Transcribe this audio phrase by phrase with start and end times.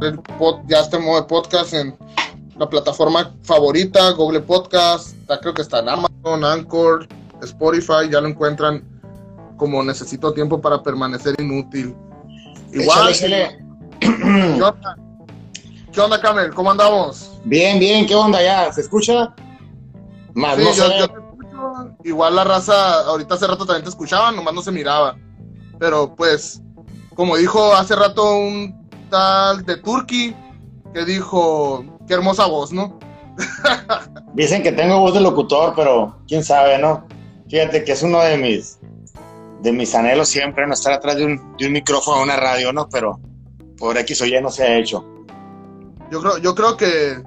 [0.00, 0.20] el
[0.66, 1.96] ya este modo de podcast en
[2.56, 7.08] la plataforma favorita, Google Podcast, creo que está en Amazon, Anchor,
[7.42, 8.84] Spotify, ya lo encuentran
[9.56, 11.94] como necesito tiempo para permanecer inútil.
[12.72, 13.12] Igual.
[14.00, 14.96] ¿Qué onda?
[15.92, 16.52] ¿Qué onda, Camel?
[16.54, 17.30] ¿Cómo andamos?
[17.44, 18.72] Bien, bien, ¿qué onda ya?
[18.72, 19.34] ¿Se escucha?
[20.34, 21.96] Más, no yo, te escucho.
[22.04, 25.16] Igual la raza, ahorita hace rato también te escuchaba, nomás no se miraba.
[25.78, 26.60] Pero pues,
[27.14, 28.83] como dijo hace rato un
[29.14, 30.34] tal de Turkey,
[30.92, 32.98] que dijo, qué hermosa voz, ¿no?
[34.34, 37.06] Dicen que tengo voz de locutor, pero quién sabe, ¿no?
[37.48, 38.78] Fíjate que es uno de mis
[39.62, 42.72] de mis anhelos siempre, no estar atrás de un, de un micrófono o una radio,
[42.72, 42.88] ¿no?
[42.88, 43.20] Pero
[43.78, 45.04] por X o Y no se ha hecho.
[46.10, 47.22] Yo creo, yo creo que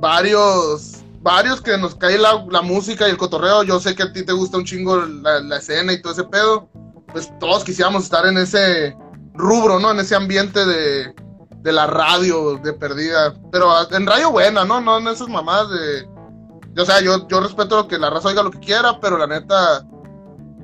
[0.00, 4.12] varios, varios que nos cae la, la música y el cotorreo, yo sé que a
[4.12, 6.68] ti te gusta un chingo la, la, escena y todo ese pedo,
[7.12, 8.94] pues todos quisiéramos estar en ese
[9.32, 9.92] rubro, ¿no?
[9.92, 11.14] En ese ambiente de,
[11.62, 13.34] de la radio, de perdida.
[13.50, 14.80] Pero en radio buena, ¿no?
[14.80, 16.80] No en esas mamadas de...
[16.80, 19.26] O sea, yo, yo respeto lo que la raza oiga lo que quiera, pero la
[19.26, 19.84] neta,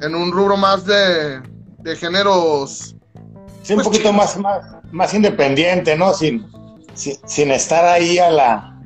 [0.01, 1.41] en un rubro más de,
[1.79, 2.95] de géneros...
[3.63, 6.13] Sí, un pues, poquito más, más, más independiente, ¿no?
[6.13, 6.47] Sin,
[6.95, 8.81] sin, estar ahí a la,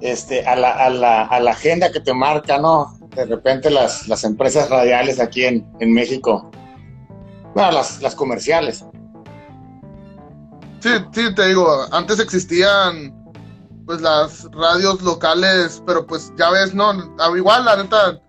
[0.00, 2.96] este, a la, a la, a la agenda que te marca, ¿no?
[3.16, 6.50] De repente las, las empresas radiales aquí en, en México.
[7.54, 8.84] Bueno, las, las comerciales.
[10.84, 13.14] Sí, sí, te digo, antes existían
[13.86, 16.92] pues las radios locales, pero pues ya ves, no,
[17.34, 18.20] igual la neta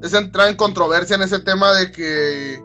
[0.00, 2.62] es entrar en controversia en ese tema de que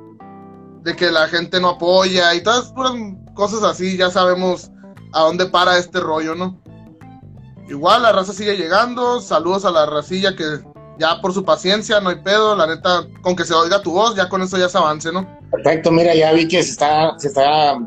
[0.83, 2.93] de que la gente no apoya y todas puras
[3.33, 4.69] cosas así, ya sabemos
[5.13, 6.61] a dónde para este rollo, ¿no?
[7.67, 10.59] Igual la raza sigue llegando, saludos a la racilla que
[10.99, 14.15] ya por su paciencia, no hay pedo, la neta, con que se oiga tu voz,
[14.15, 15.27] ya con eso ya se avance, ¿no?
[15.49, 17.79] Perfecto, mira, ya vi que se está, se está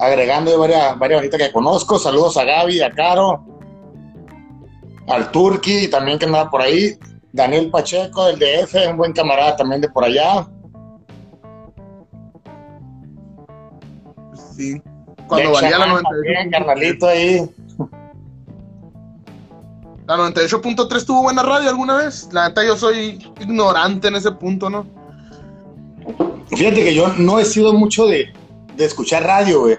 [0.00, 3.44] agregando varias, varias ahorita que conozco, saludos a Gaby, a Caro,
[5.06, 6.98] al Turki también que anda por ahí,
[7.32, 10.48] Daniel Pacheco del DF, un buen camarada también de por allá.
[14.56, 14.82] Sí
[15.30, 16.50] cuando valía la 98.
[16.50, 17.48] carnalito ahí.
[20.06, 22.28] La 98.3 tuvo buena radio alguna vez.
[22.32, 24.84] La neta, yo soy ignorante en ese punto, ¿no?
[26.48, 28.32] Fíjate que yo no he sido mucho de,
[28.76, 29.78] de escuchar radio, güey.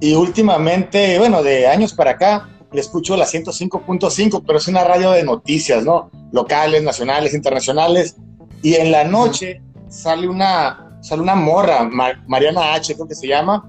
[0.00, 5.12] Y últimamente, bueno, de años para acá, le escucho la 105.5, pero es una radio
[5.12, 6.10] de noticias, ¿no?
[6.32, 8.16] Locales, nacionales, internacionales.
[8.62, 11.88] Y en la noche sale una, sale una morra,
[12.26, 13.64] Mariana H, creo que se llama,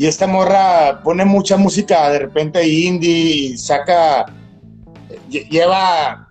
[0.00, 4.24] y esta morra pone mucha música de repente indie y saca,
[5.28, 6.26] lleva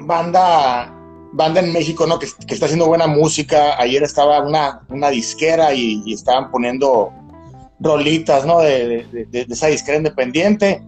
[0.00, 0.90] banda,
[1.34, 2.18] banda en México, ¿no?
[2.18, 3.78] Que, está haciendo buena música.
[3.78, 7.12] Ayer estaba una, una disquera y, estaban poniendo
[7.82, 8.60] rolitas, ¿no?
[8.60, 10.82] De, esa disquera independiente.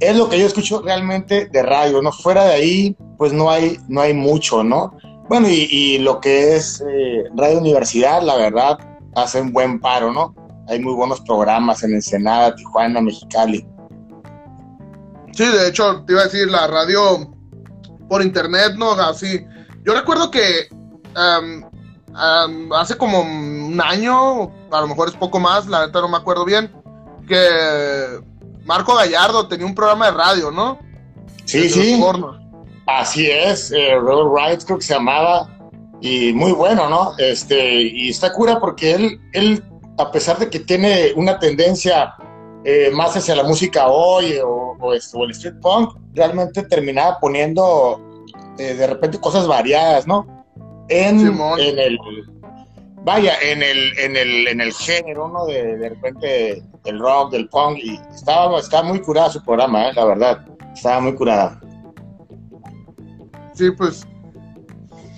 [0.00, 2.10] Es lo que yo escucho realmente de radio, ¿no?
[2.12, 4.96] Fuera de ahí, pues no hay, no hay mucho, ¿no?
[5.28, 8.78] Bueno, y, lo que es eh, Radio Universidad, la verdad,
[9.14, 10.34] hacen buen paro, ¿no?
[10.68, 13.66] hay muy buenos programas en Ensenada, Tijuana, Mexicali.
[15.32, 17.34] Sí, de hecho, te iba a decir, la radio
[18.08, 18.92] por internet, ¿no?
[18.92, 19.44] Así.
[19.84, 20.68] Yo recuerdo que
[22.14, 26.44] hace como un año, a lo mejor es poco más, la neta no me acuerdo
[26.44, 26.70] bien,
[27.26, 28.20] que
[28.64, 30.78] Marco Gallardo tenía un programa de radio, ¿no?
[31.44, 32.02] Sí, sí.
[32.86, 35.48] Así es, eh, Road creo que se llamaba,
[36.00, 37.12] y muy bueno, ¿no?
[37.18, 39.64] Este, y está cura porque él, él
[39.98, 42.14] a pesar de que tiene una tendencia
[42.64, 48.00] eh, más hacia la música hoy o, el street punk, realmente terminaba poniendo
[48.58, 50.41] eh, de repente cosas variadas, ¿no?
[50.88, 51.98] En, en, el
[53.04, 55.46] vaya, en el, en el, en el género, ¿no?
[55.46, 59.92] De, de repente el rock, del punk, y estaba, estaba muy curada su programa, ¿eh?
[59.94, 61.60] la verdad, estaba muy curada.
[63.54, 64.06] Sí, pues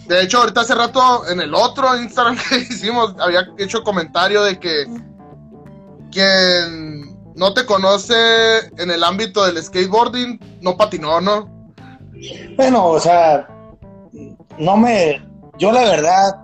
[0.07, 4.59] de hecho, ahorita hace rato en el otro Instagram que hicimos, había hecho comentario de
[4.59, 4.87] que
[6.11, 8.15] quien no te conoce
[8.79, 11.49] en el ámbito del skateboarding no patinó, ¿no?
[12.57, 13.49] Bueno, o sea,
[14.59, 15.23] no me.
[15.59, 16.37] Yo, la verdad,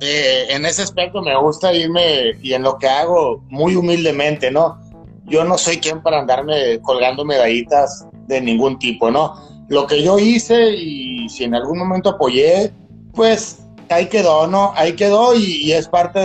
[0.00, 4.78] eh, en ese aspecto me gusta irme y en lo que hago muy humildemente, ¿no?
[5.26, 9.34] Yo no soy quien para andarme colgando medallitas de ningún tipo, ¿no?
[9.68, 12.72] Lo que yo hice y si en algún momento apoyé,
[13.12, 13.60] pues
[13.90, 14.72] ahí quedó, ¿no?
[14.76, 16.20] Ahí quedó y, es parte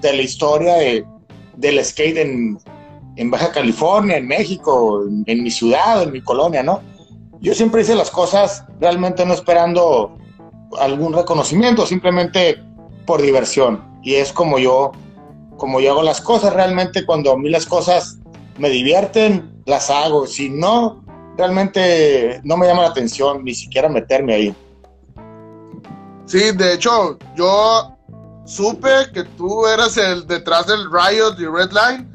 [0.00, 1.04] de, la historia de,
[1.56, 2.58] del skate en,
[3.30, 6.80] Baja California, en México, en, mi ciudad, en mi colonia, ¿no?
[7.40, 10.16] Yo siempre hice las cosas realmente no esperando
[10.78, 12.62] algún reconocimiento, simplemente
[13.06, 13.82] por diversión.
[14.02, 14.92] Y es como yo,
[15.56, 18.18] como yo hago las cosas, realmente cuando a mí las cosas
[18.58, 20.26] me divierten, las hago.
[20.26, 21.04] Si no,
[21.36, 24.54] realmente no me llama la atención ni siquiera meterme ahí.
[26.26, 27.96] Sí, de hecho, yo
[28.44, 32.06] supe que tú eras el detrás del Riot y Redline,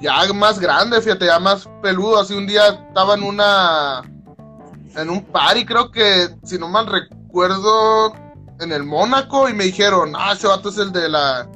[0.00, 2.20] ya más grande, fíjate, ya más peludo.
[2.20, 4.02] Así un día estaba en una.
[4.96, 7.15] en un party, creo que, si no mal recuerdo,
[8.60, 11.48] en el Mónaco, y me dijeron, ah, ese vato es el de la.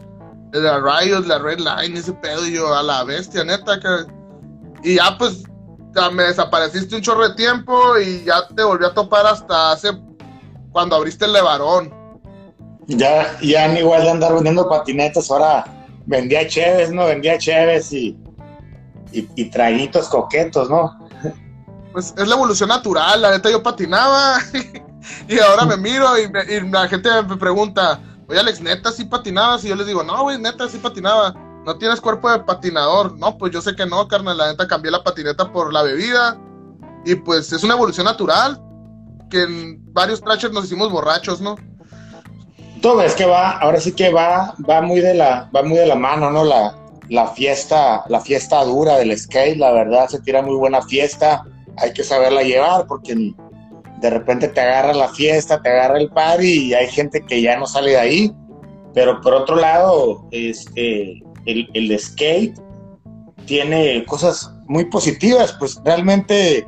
[0.50, 3.88] de la Riot, la Redline, ese pedo, y yo, a la bestia, neta, que.
[4.82, 5.44] Y ya, pues,
[6.12, 9.90] me desapareciste un chorro de tiempo y ya te volví a topar hasta hace.
[10.72, 11.93] cuando abriste el Levarón.
[12.87, 15.64] Ya, ya igual de andar vendiendo patinetas, ahora
[16.06, 17.06] vendía cheves, ¿no?
[17.06, 18.19] Vendía cheves y,
[19.12, 20.99] y, traguitos coquetos, ¿no?
[21.93, 24.38] Pues es la evolución natural, la neta yo patinaba
[25.29, 26.31] y ahora me miro y,
[26.70, 30.38] la gente me pregunta, oye Alex, neta sí patinabas y yo les digo, no, güey,
[30.38, 34.38] neta sí patinaba, no tienes cuerpo de patinador, no, pues yo sé que no, carnal,
[34.38, 36.38] la neta cambié la patineta por la bebida
[37.05, 38.61] y pues es una evolución natural,
[39.31, 41.56] que en varios trachers nos hicimos borrachos, ¿no?
[42.81, 45.87] todo es que va, ahora sí que va, va muy de la, va muy de
[45.87, 46.44] la mano, ¿no?
[46.44, 46.75] La,
[47.08, 51.44] la fiesta, la fiesta dura del skate, la verdad, se tira muy buena fiesta,
[51.76, 53.35] hay que saberla llevar porque
[54.00, 57.58] de repente te agarra la fiesta, te agarra el party y hay gente que ya
[57.58, 58.32] no sale de ahí.
[58.94, 62.58] Pero por otro lado, este, el, skate
[63.44, 66.67] tiene cosas muy positivas, pues realmente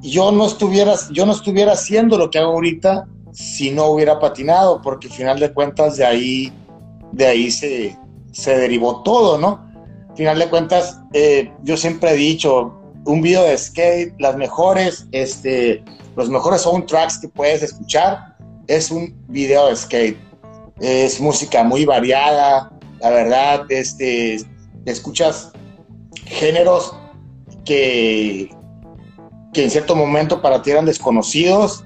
[0.00, 4.80] yo no estuviera, yo no estuviera haciendo lo que hago ahorita si no hubiera patinado,
[4.80, 6.52] porque al final de cuentas de ahí,
[7.12, 7.96] de ahí se,
[8.32, 9.66] se derivó todo, ¿no?
[10.10, 12.75] Al final de cuentas, eh, yo siempre he dicho,
[13.06, 15.82] un video de skate, las mejores, este,
[16.16, 18.36] los mejores soundtracks que puedes escuchar
[18.66, 20.18] es un video de skate.
[20.80, 22.70] Es música muy variada,
[23.00, 24.38] la verdad, este,
[24.84, 25.52] escuchas
[26.26, 26.94] géneros
[27.64, 28.50] que,
[29.52, 31.84] que en cierto momento para ti eran desconocidos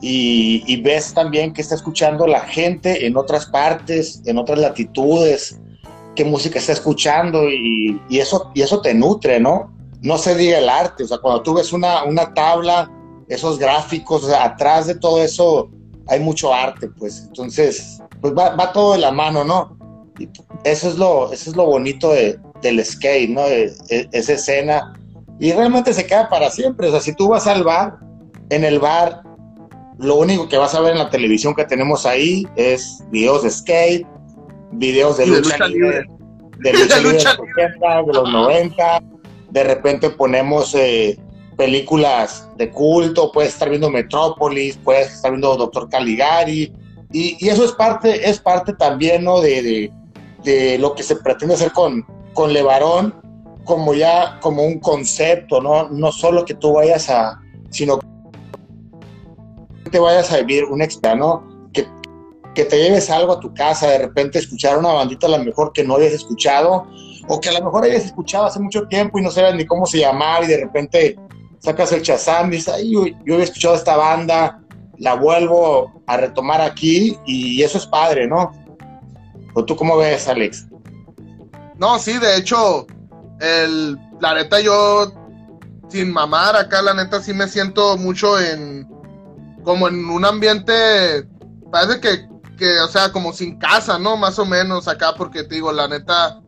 [0.00, 5.60] y, ves también que está escuchando la gente en otras partes, en otras latitudes,
[6.16, 9.72] qué música está escuchando y, eso, y eso te nutre, ¿no?
[10.02, 12.90] No se diga el arte, o sea, cuando tú ves una, una tabla,
[13.28, 15.70] esos gráficos, atrás de todo eso
[16.08, 19.76] hay mucho arte, pues, entonces, pues va, todo de la mano, ¿no?
[20.18, 20.28] Y
[20.64, 23.46] eso es lo, eso es lo bonito de, del skate, ¿no?
[23.46, 24.94] E, esa escena.
[25.38, 27.98] Y realmente se queda para siempre, o sea, si tú vas al bar,
[28.50, 29.22] en el bar
[30.00, 33.50] lo único que vas a ver en la televisión que tenemos ahí es videos de
[33.50, 34.06] skate,
[34.72, 36.06] videos de, lucha, libre,
[36.58, 39.02] de lucha libre de los de los 90.
[39.50, 41.18] De repente ponemos eh,
[41.56, 46.72] películas de culto, puedes estar viendo Metrópolis, puedes estar viendo Doctor Caligari.
[47.12, 49.40] Y, eso es parte, es parte también ¿no?
[49.40, 49.92] de,
[50.42, 53.14] de, lo que se pretende hacer con, con Levarón,
[53.64, 55.88] como ya como un concepto, ¿no?
[55.90, 57.38] No solo que tú vayas a,
[57.70, 57.98] sino
[59.90, 61.18] te vayas a vivir un extra,
[61.72, 61.86] Que,
[62.54, 65.72] que te lleves algo a tu casa, de repente escuchar una bandita a lo mejor
[65.72, 66.86] que no hayas escuchado,
[67.28, 69.86] o que a lo mejor hayas escuchado hace mucho tiempo y no sabes ni cómo
[69.86, 71.18] se llamaba y de repente
[71.58, 74.60] sacas el chazán y dices, yo, yo había escuchado esta banda,
[74.98, 78.52] la vuelvo a retomar aquí y eso es padre, ¿no?
[79.54, 80.66] ¿O tú cómo ves, Alex?
[81.76, 82.86] No, sí, de hecho,
[83.40, 85.12] el, la neta yo,
[85.88, 88.86] sin mamar acá, la neta sí me siento mucho en,
[89.64, 91.24] como en un ambiente,
[91.72, 94.16] parece que, que, o sea, como sin casa, ¿no?
[94.16, 96.40] Más o menos acá, porque te digo, la neta,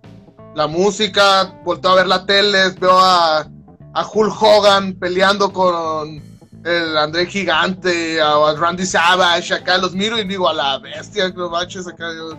[0.55, 3.47] la música, vuelto a ver la tele, veo a,
[3.95, 6.23] a Hulk Hogan peleando con
[6.65, 11.51] el André Gigante, a, Randy Savage, acá los miro y digo, a la bestia, los
[11.51, 12.37] baches acá, yo,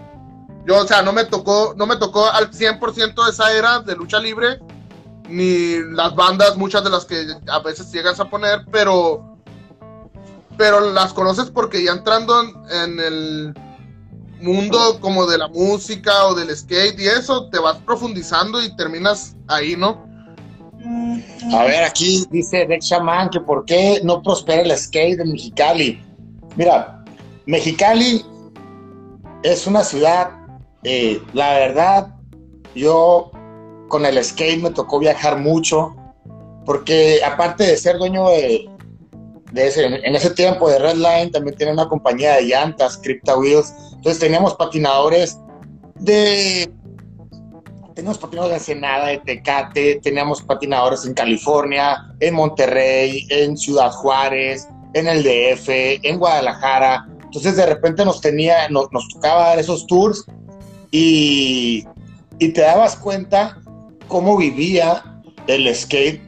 [0.66, 4.20] yo, o sea, no me tocó, no me tocó al 100% esa era de lucha
[4.20, 4.60] libre,
[5.28, 9.34] ni las bandas, muchas de las que a veces llegas a poner, pero
[10.58, 13.54] pero las conoces porque ya entrando en, el
[14.44, 19.36] mundo como de la música o del skate y eso, te vas profundizando y terminas
[19.48, 20.06] ahí, ¿no?
[21.54, 26.04] A ver, aquí dice Dex Shaman que por qué no prospera el skate en Mexicali.
[26.56, 27.04] Mira,
[27.46, 28.26] Mexicali
[29.44, 30.32] es una ciudad,
[30.84, 32.08] eh, la verdad,
[32.76, 33.32] yo
[33.88, 35.96] con el skate me tocó viajar mucho,
[36.66, 38.70] porque aparte de ser dueño de,
[39.56, 43.74] en ese tiempo de Redline también tenía una compañía de llantas, Crypta Wheels.
[44.04, 45.40] Entonces teníamos patinadores
[45.96, 46.70] de.
[47.96, 54.68] Teníamos patinadores de Ensenada, de Tecate, teníamos patinadores en California, en Monterrey, en Ciudad Juárez,
[54.94, 55.70] en el DF,
[56.04, 57.08] en Guadalajara.
[57.24, 60.26] Entonces de repente nos tenía, nos, tocaba dar esos tours
[60.92, 61.86] y,
[62.40, 63.58] y te dabas cuenta
[64.10, 65.02] cómo vivía
[65.48, 66.22] el skate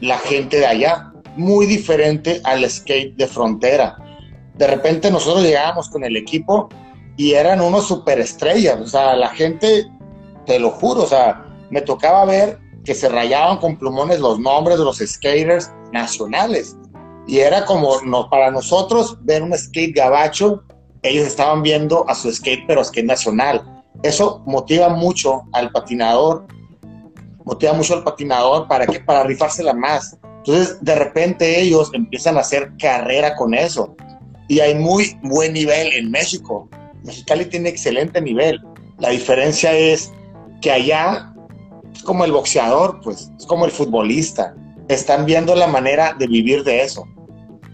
[0.00, 3.96] la gente de allá, muy diferente al skate de frontera.
[4.54, 6.68] De repente nosotros llegábamos con el equipo
[7.18, 9.90] y eran unos superestrellas, o sea, la gente,
[10.46, 14.78] te lo juro, o sea, me tocaba ver que se rayaban con plumones los nombres
[14.78, 16.76] de los skaters nacionales.
[17.26, 20.62] Y era como no, para nosotros ver un skate gabacho,
[21.02, 23.82] ellos estaban viendo a su skate, pero skate nacional.
[24.04, 26.46] Eso motiva mucho al patinador,
[27.44, 30.16] motiva mucho al patinador para que para rifársela más.
[30.36, 33.96] Entonces, de repente ellos empiezan a hacer carrera con eso.
[34.46, 36.70] Y hay muy buen nivel en México.
[37.08, 38.60] Mexicali tiene excelente nivel.
[38.98, 40.12] La diferencia es
[40.60, 41.32] que allá
[41.92, 44.54] es como el boxeador, pues, es como el futbolista.
[44.88, 47.04] Están viendo la manera de vivir de eso.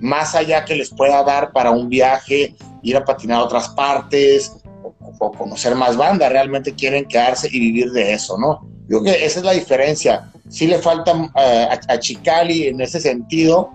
[0.00, 4.52] Más allá que les pueda dar para un viaje, ir a patinar a otras partes
[5.18, 8.60] o, conocer más bandas, realmente quieren quedarse y vivir de eso, ¿no?
[8.88, 10.30] Yo creo que esa es la diferencia.
[10.48, 13.70] Sí le falta eh, a, a Chicali en ese sentido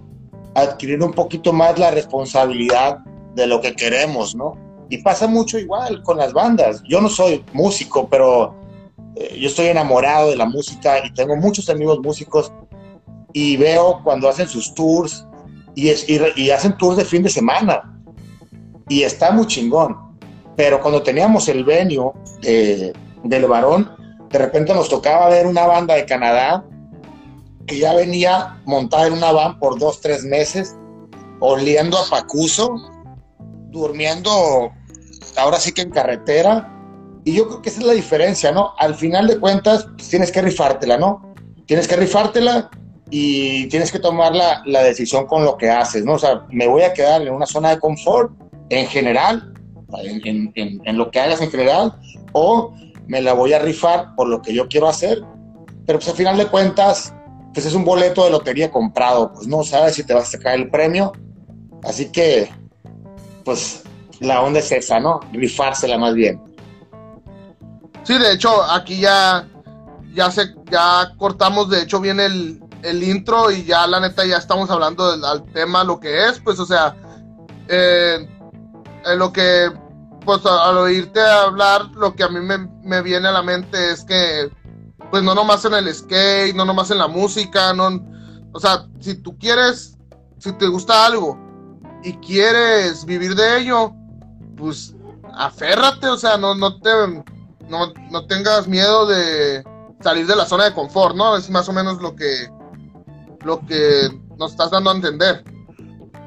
[0.55, 2.99] adquirir un poquito más la responsabilidad
[3.35, 4.68] de lo que queremos, ¿no?
[4.89, 6.81] Y pasa mucho igual con las bandas.
[6.88, 8.55] Yo no soy músico, pero
[9.15, 12.51] eh, yo estoy enamorado de la música y tengo muchos amigos músicos
[13.34, 15.25] y veo cuando hacen sus tours
[15.75, 15.91] y,
[16.36, 18.01] y, hacen tours de fin de semana
[18.88, 19.98] y está muy chingón.
[20.55, 23.91] Pero cuando teníamos el venue del varón,
[24.29, 26.65] de repente nos tocaba ver una banda de Canadá
[27.65, 30.75] que ya venía montada en una van por dos, tres meses,
[31.39, 32.75] oliendo a Pacuso,
[33.69, 34.72] durmiendo
[35.39, 36.75] ahora sí que en carretera,
[37.24, 38.74] y yo creo que esa es la diferencia, ¿no?
[38.77, 41.34] Al final de cuentas, pues, tienes que rifártela, ¿no?
[41.65, 42.69] Tienes que rifártela
[43.10, 46.13] y tienes que tomar la, decisión con lo que haces, ¿no?
[46.13, 48.31] O sea, me voy a quedar en una zona de confort
[48.69, 49.53] en general,
[50.03, 51.96] en, en, en, lo que hagas en general,
[52.34, 52.74] o
[53.08, 55.24] me la voy a rifar por lo que yo quiero hacer,
[55.86, 57.13] pero pues al final de cuentas,
[57.53, 60.55] pues es un boleto de lotería comprado, pues no sabes si te vas a sacar
[60.55, 61.12] el premio,
[61.84, 62.50] así que,
[63.43, 63.84] pues
[64.19, 65.19] la onda es esa, ¿no?
[65.31, 66.41] Rifársela más bien.
[68.03, 69.47] Sí, de hecho, aquí ya,
[70.13, 74.38] ya, se, ya cortamos, de hecho, viene el, el intro y ya la neta ya
[74.38, 76.95] estamos hablando del tema, lo que es, pues, o sea,
[77.67, 78.27] eh,
[79.17, 79.71] lo que,
[80.25, 84.03] pues, al oírte hablar, lo que a mí me, me, viene a la mente es
[84.03, 84.49] que,
[85.11, 87.89] pues, no nomás en el skate, no nomás en la música, no,
[88.53, 89.97] o sea, si tú quieres,
[90.39, 91.38] si te gusta algo
[92.03, 93.93] y quieres vivir de ello,
[94.59, 94.95] pues,
[95.33, 96.89] aférrate, o sea, no, no te
[97.69, 99.63] no, no tengas miedo de
[100.01, 101.37] salir de la zona de confort, ¿no?
[101.37, 102.47] Es más o menos lo que,
[103.43, 105.43] lo que nos estás dando a entender.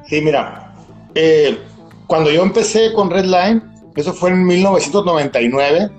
[0.09, 0.75] Sí, mira,
[1.15, 1.59] eh,
[2.07, 3.63] cuando yo empecé con Redline,
[3.97, 5.91] eso fue en 1999,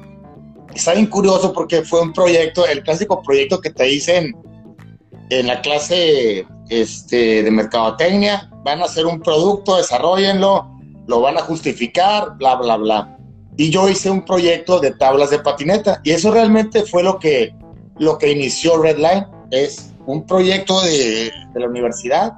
[0.73, 4.35] está bien curioso porque fue un proyecto, el clásico proyecto que te dicen
[5.29, 10.72] en la clase este, de mercadotecnia, van a hacer un producto, desarrollenlo,
[11.07, 13.17] lo van a justificar, bla, bla, bla
[13.57, 17.53] y yo hice un proyecto de tablas de patineta y eso realmente fue lo que,
[17.99, 22.33] lo que inició Redline, es un proyecto de, de la universidad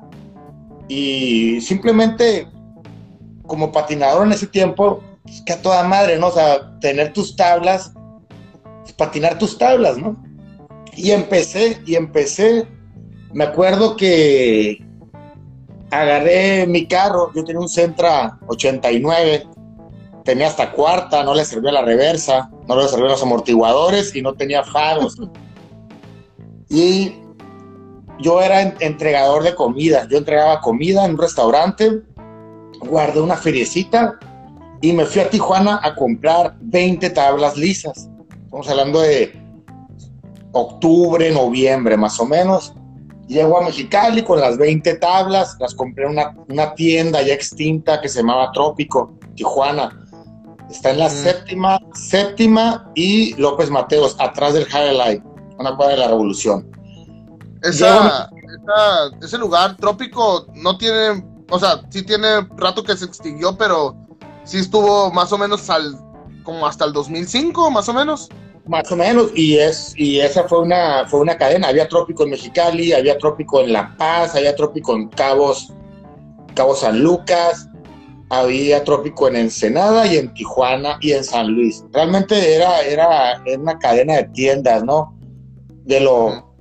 [0.87, 2.47] y simplemente
[3.47, 6.27] como patinador en ese tiempo, pues que a toda madre, ¿no?
[6.27, 7.93] O sea, tener tus tablas,
[8.97, 10.15] patinar tus tablas, ¿no?
[10.95, 12.67] Y empecé, y empecé,
[13.33, 14.84] me acuerdo que
[16.01, 19.47] agarré mi carro, yo tenía un Centra 89,
[20.23, 24.33] tenía hasta cuarta, no le servía la reversa, no le servían los amortiguadores y no
[24.33, 25.17] tenía faros.
[26.69, 27.15] y
[28.19, 32.01] yo era entregador de comida, yo entregaba comida en un restaurante,
[32.79, 34.17] guardé una feriecita
[34.81, 38.09] y me fui a Tijuana a comprar 20 tablas lisas.
[38.43, 39.33] Estamos hablando de
[40.51, 42.73] octubre, noviembre más o menos.
[43.27, 47.99] Llego a Mexicali con las 20 tablas, las compré en una, una tienda ya extinta
[47.99, 50.05] que se llamaba Trópico, Tijuana
[50.69, 55.23] Está en la séptima, séptima y López Mateos, atrás del Highlight,
[55.59, 56.69] una cuadra de la Revolución.
[57.61, 58.29] Esa,
[59.21, 63.95] ese lugar trópico no tiene, o sea, sí tiene rato que se extinguió, pero
[64.43, 65.95] sí estuvo más o menos al,
[66.43, 68.29] como hasta el 2005, más o menos.
[68.67, 71.67] Más o menos, y es y esa fue una fue una cadena.
[71.67, 75.71] Había trópico en Mexicali, había trópico en La Paz, había trópico en Cabos,
[76.55, 77.69] Cabo San Lucas,
[78.29, 81.83] había trópico en Ensenada y en Tijuana y en San Luis.
[81.91, 85.15] Realmente era, era, una cadena de tiendas, ¿no?
[85.83, 86.55] De lo,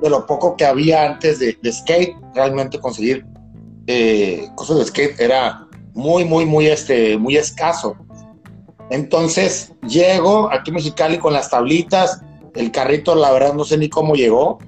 [0.00, 3.26] de lo poco que había antes de, skate, realmente conseguir
[3.86, 7.96] eh, cosas de skate era muy, muy, muy, este, muy escaso.
[8.92, 12.20] Entonces llego aquí a Mexicali con las tablitas
[12.54, 14.58] El carrito, la verdad, no sé ni cómo llegó,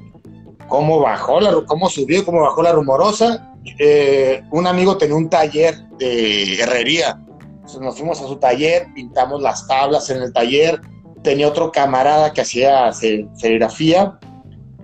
[0.67, 3.55] cómo bajó, la, cómo subió, cómo bajó la rumorosa.
[3.79, 7.21] Eh, un amigo tenía un taller de herrería.
[7.51, 10.81] Entonces nos fuimos a su taller, pintamos las tablas en el taller.
[11.23, 14.19] Tenía otro camarada que hacía serigrafía.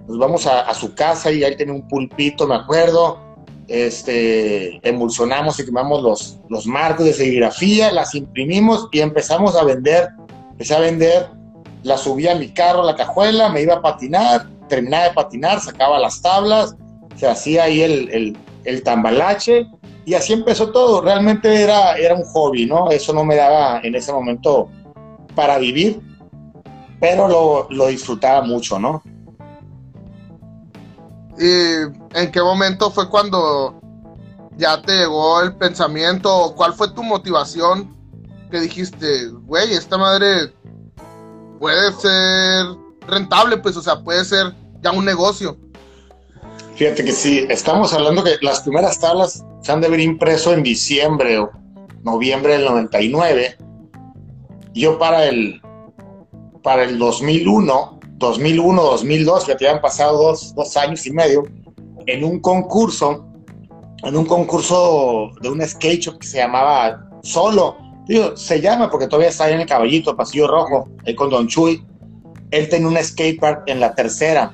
[0.06, 3.18] Nos vamos a, a su casa y ahí tenía un pulpito, me acuerdo
[3.71, 10.09] este, emulsionamos y quemamos los, los marcos de serigrafía, las imprimimos y empezamos a vender.
[10.50, 11.29] Empecé a vender,
[11.85, 16.00] la subía a mi carro, la cajuela, me iba a patinar, terminaba de patinar, sacaba
[16.00, 16.75] las tablas,
[17.15, 19.69] se hacía ahí el, el, tambalache
[20.05, 21.00] y así empezó todo.
[21.00, 22.91] Realmente era, era un hobby, ¿no?
[22.91, 24.69] Eso no me daba en ese momento
[25.37, 26.00] para vivir,
[26.99, 29.00] pero lo, lo disfrutaba mucho, ¿no?
[31.40, 33.80] ¿Y en qué momento fue cuando
[34.59, 36.52] ya te llegó el pensamiento?
[36.54, 37.97] ¿Cuál fue tu motivación
[38.50, 40.52] que dijiste, güey, esta madre
[41.59, 42.66] puede ser
[43.09, 45.56] rentable, pues, o sea, puede ser ya un negocio?
[46.75, 50.62] Fíjate que sí, estamos hablando que las primeras tablas se han de haber impreso en
[50.62, 51.50] diciembre o
[52.02, 53.56] noviembre del 99.
[54.75, 55.62] Yo para el,
[56.62, 61.43] para el 2001 2001, 2002, que te habían pasado dos, años y medio,
[62.07, 63.27] en un concurso,
[64.05, 67.77] en un concurso de un skate shop que se llamaba Solo.
[68.07, 71.49] Digo, se llama porque todavía está ahí en el caballito, Pasillo Rojo, ahí con Don
[71.49, 71.83] Chuy.
[72.50, 74.53] Él tenía un skatepark en la tercera,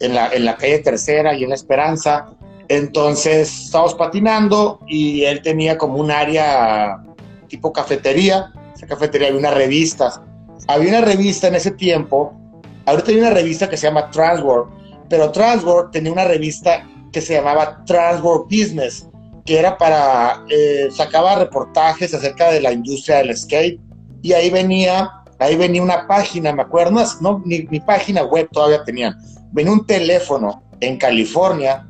[0.00, 2.30] en la, en la calle tercera y en la Esperanza.
[2.68, 7.00] Entonces estábamos patinando y él tenía como un área
[7.46, 8.52] tipo cafetería.
[8.74, 10.20] Esa cafetería había unas revistas.
[10.66, 12.41] Había una revista en ese tiempo
[12.86, 14.70] Ahorita hay una revista que se llama Transworld,
[15.08, 19.08] pero Transworld tenía una revista que se llamaba Transworld Business,
[19.44, 23.80] que era para, eh, sacaba reportajes acerca de la industria del skate,
[24.22, 29.16] y ahí venía, ahí venía una página, me acuerdo, no, ni, página web todavía tenían,
[29.52, 31.86] venía un teléfono en California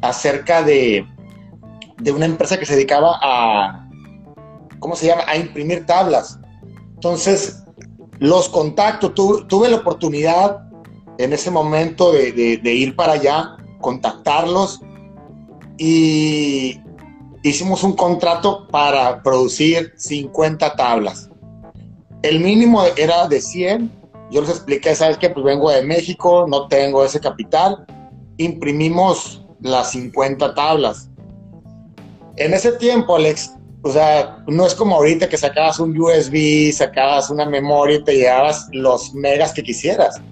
[0.00, 1.06] acerca de,
[1.98, 3.88] de una empresa que se dedicaba a,
[4.78, 6.38] ¿cómo se llama?, a imprimir tablas.
[6.94, 7.63] Entonces,
[8.24, 10.62] los contactos, tuve la oportunidad
[11.18, 14.80] en ese momento de, ir para allá, contactarlos
[15.76, 16.80] y
[17.42, 21.28] hicimos un contrato para producir 50 tablas.
[22.22, 23.92] El mínimo era de 100.
[24.30, 25.28] Yo les expliqué, ¿sabes qué?
[25.28, 27.84] Pues vengo de México, no tengo ese capital.
[28.38, 31.10] Imprimimos las 50 tablas.
[32.36, 33.54] En ese tiempo, Alex,
[33.86, 38.16] o sea, no es como ahorita que sacabas un USB, sacabas una memoria y te
[38.16, 40.22] llevabas los megas que quisieras.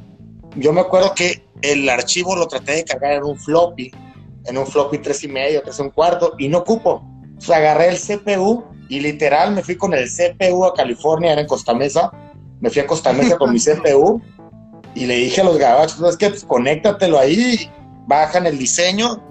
[0.56, 3.92] Yo me acuerdo que el archivo lo traté de cargar en un floppy,
[4.46, 7.04] en un floppy tres y medio, tres y un cuarto, y no cupo.
[7.36, 11.42] O sea, agarré el CPU y literal me fui con el CPU a California, era
[11.42, 12.10] en Costa Mesa.
[12.60, 14.22] Me fui a Costa Mesa con mi CPU
[14.94, 17.70] y le dije a los gabachos, es que pues, conéctatelo ahí,
[18.06, 19.22] bajan el diseño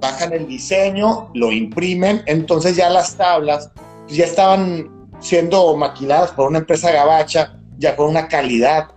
[0.00, 3.70] bajan el diseño, lo imprimen, entonces ya las tablas
[4.08, 8.88] ya estaban siendo maquiladas por una empresa gabacha, ya con una calidad.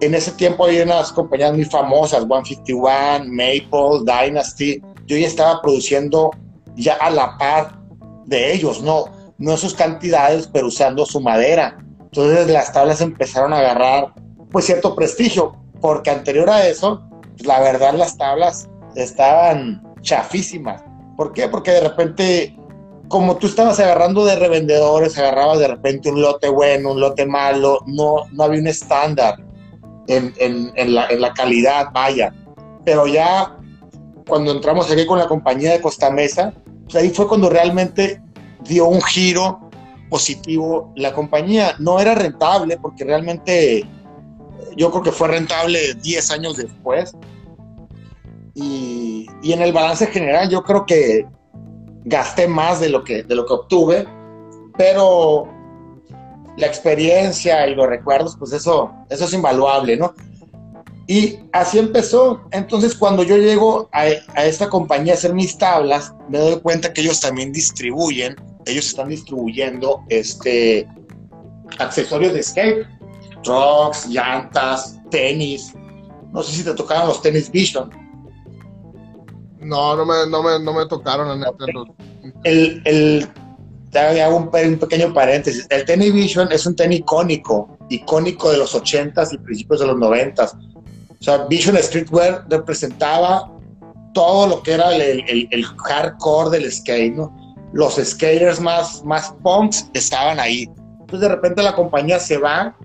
[0.00, 4.82] En ese tiempo había unas compañías muy famosas, 151, Maple, Dynasty.
[5.06, 6.30] Yo ya estaba produciendo
[6.74, 7.78] ya a la par
[8.26, 9.06] de ellos, no,
[9.38, 11.78] no sus cantidades, pero usando su madera.
[12.00, 14.12] Entonces las tablas empezaron a agarrar
[14.50, 17.02] pues cierto prestigio, porque anterior a eso,
[17.36, 20.82] pues, la verdad las tablas estaban chafísimas.
[21.16, 21.48] ¿Por qué?
[21.48, 22.56] Porque de repente,
[23.08, 27.80] como tú estabas agarrando de revendedores, agarrabas de repente un lote bueno, un lote malo,
[27.86, 29.36] no, no había un estándar
[30.06, 32.32] en, en, la, en la calidad, vaya.
[32.84, 33.58] Pero ya
[34.26, 38.22] cuando entramos aquí con la compañía de Costa Mesa, pues ahí fue cuando realmente
[38.64, 39.68] dio un giro
[40.08, 41.74] positivo la compañía.
[41.78, 43.84] No era rentable porque realmente
[44.76, 47.12] yo creo que fue rentable 10 años después,
[48.56, 51.26] y, en el balance general yo creo que
[52.04, 54.06] gasté más de lo que, de lo que obtuve,
[54.78, 55.46] pero
[56.56, 60.14] la experiencia y los recuerdos, pues eso, eso es invaluable, ¿no?
[61.06, 62.48] Y así empezó.
[62.50, 67.02] Entonces, cuando yo llego a, esta compañía a hacer mis tablas, me doy cuenta que
[67.02, 70.88] ellos también distribuyen, ellos están distribuyendo este,
[71.78, 72.86] accesorios de skate,
[73.42, 75.74] trucks, llantas, tenis.
[76.32, 78.05] No sé si te tocaron los tenis Vision.
[79.66, 81.64] No, no me, no me, no me tocaron, la neta.
[82.44, 83.28] El, el,
[83.90, 85.66] te hago un, pequeño paréntesis.
[85.70, 89.96] El Tenny Vision es un tenis icónico, icónico de los 80s y principios de los
[89.96, 90.52] 90s.
[91.18, 93.50] O sea, Vision Streetwear representaba
[94.14, 97.34] todo lo que era el, el, el hardcore del skate, ¿no?
[97.72, 100.70] Los skaters más, más punks estaban ahí.
[101.00, 102.76] Entonces de repente la compañía se va,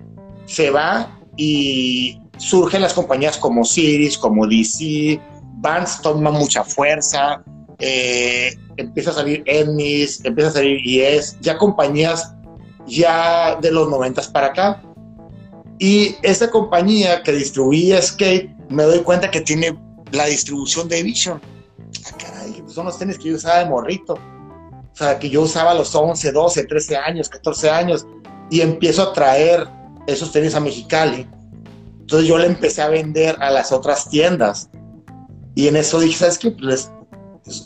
[0.46, 5.20] se va y surgen las compañías como Ciris, como DC,
[5.62, 7.42] Vans toma mucha fuerza,
[7.78, 12.34] eh, empieza a salir Ennis, empieza a salir IES, ya compañías
[12.86, 14.82] ya de los 90 para acá.
[15.78, 19.78] Y esta compañía que distribuía Skate, me doy cuenta que tiene
[20.10, 21.40] la distribución de Vision.
[22.06, 24.14] Ah, caray, son los tenis que yo usaba de morrito.
[24.14, 28.06] O sea, que yo usaba a los 11, 12, 13 años, 14 años.
[28.50, 29.66] Y empiezo a traer
[30.06, 31.26] esos tenis a Mexicali.
[32.00, 34.68] Entonces yo le empecé a vender a las otras tiendas.
[35.54, 36.50] Y en eso dije, ¿sabes qué?
[36.50, 36.90] Pues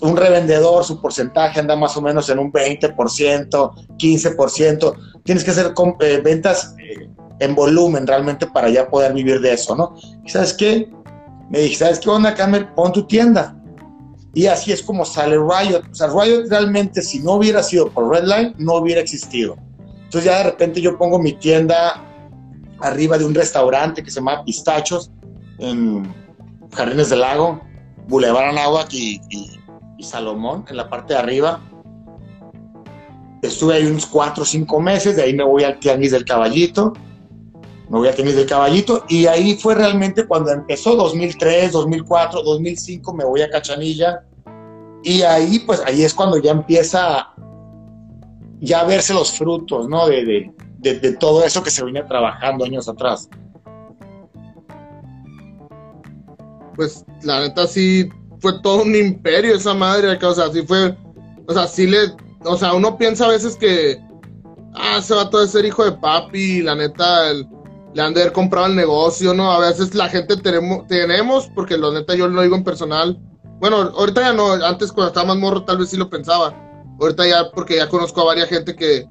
[0.00, 2.94] un revendedor, su porcentaje anda más o menos en un 20%,
[3.98, 4.96] 15%.
[5.24, 7.08] Tienes que hacer eh, ventas eh,
[7.40, 9.94] en volumen realmente para ya poder vivir de eso, ¿no?
[10.24, 10.90] ¿Y sabes qué?
[11.50, 12.74] Me dije, ¿sabes qué onda, Camer?
[12.74, 13.54] Pon tu tienda.
[14.34, 15.82] Y así es como sale Riot.
[15.90, 19.56] O sea, Riot realmente, si no hubiera sido por Redline, no hubiera existido.
[20.04, 22.02] Entonces ya de repente yo pongo mi tienda
[22.80, 25.10] arriba de un restaurante que se llama Pistachos
[25.58, 26.12] en
[26.72, 27.60] Jardines del Lago,
[28.08, 29.20] Boulevard Anáhuac y,
[30.00, 31.60] Salomón, en la parte de arriba.
[33.42, 36.92] Estuve ahí unos cuatro o cinco meses, de ahí me voy al Tianguis del Caballito,
[37.88, 43.14] me voy al Tianguis del Caballito, y ahí fue realmente cuando empezó 2003, 2004, 2005,
[43.14, 44.24] me voy a Cachanilla,
[45.02, 47.28] y ahí pues ahí es cuando ya empieza
[48.60, 50.06] ya a verse los frutos, ¿no?
[50.08, 50.24] De,
[50.78, 53.28] de, de todo eso que se venía trabajando años atrás.
[56.76, 58.08] Pues la neta sí
[58.40, 60.96] fue todo un imperio esa madre acá, o sea, sí fue,
[61.48, 62.12] o sea, sí le,
[62.44, 63.98] o sea, uno piensa a veces que,
[64.74, 68.66] ah, se va todo ser hijo de papi, la neta, le han de haber comprado
[68.66, 69.50] el negocio, ¿no?
[69.50, 73.18] A veces la gente tenemos, tenemos, porque la neta yo lo digo en personal,
[73.58, 76.54] bueno, ahorita ya no, antes cuando estaba más morro tal vez sí lo pensaba,
[77.00, 79.08] ahorita ya, porque ya conozco a varias gente que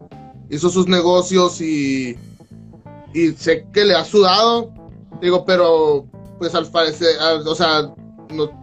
[0.52, 2.16] hizo sus negocios y,
[3.14, 4.72] y sé que le ha sudado,
[5.20, 6.06] digo, pero
[6.38, 7.94] pues al parecer, o sea,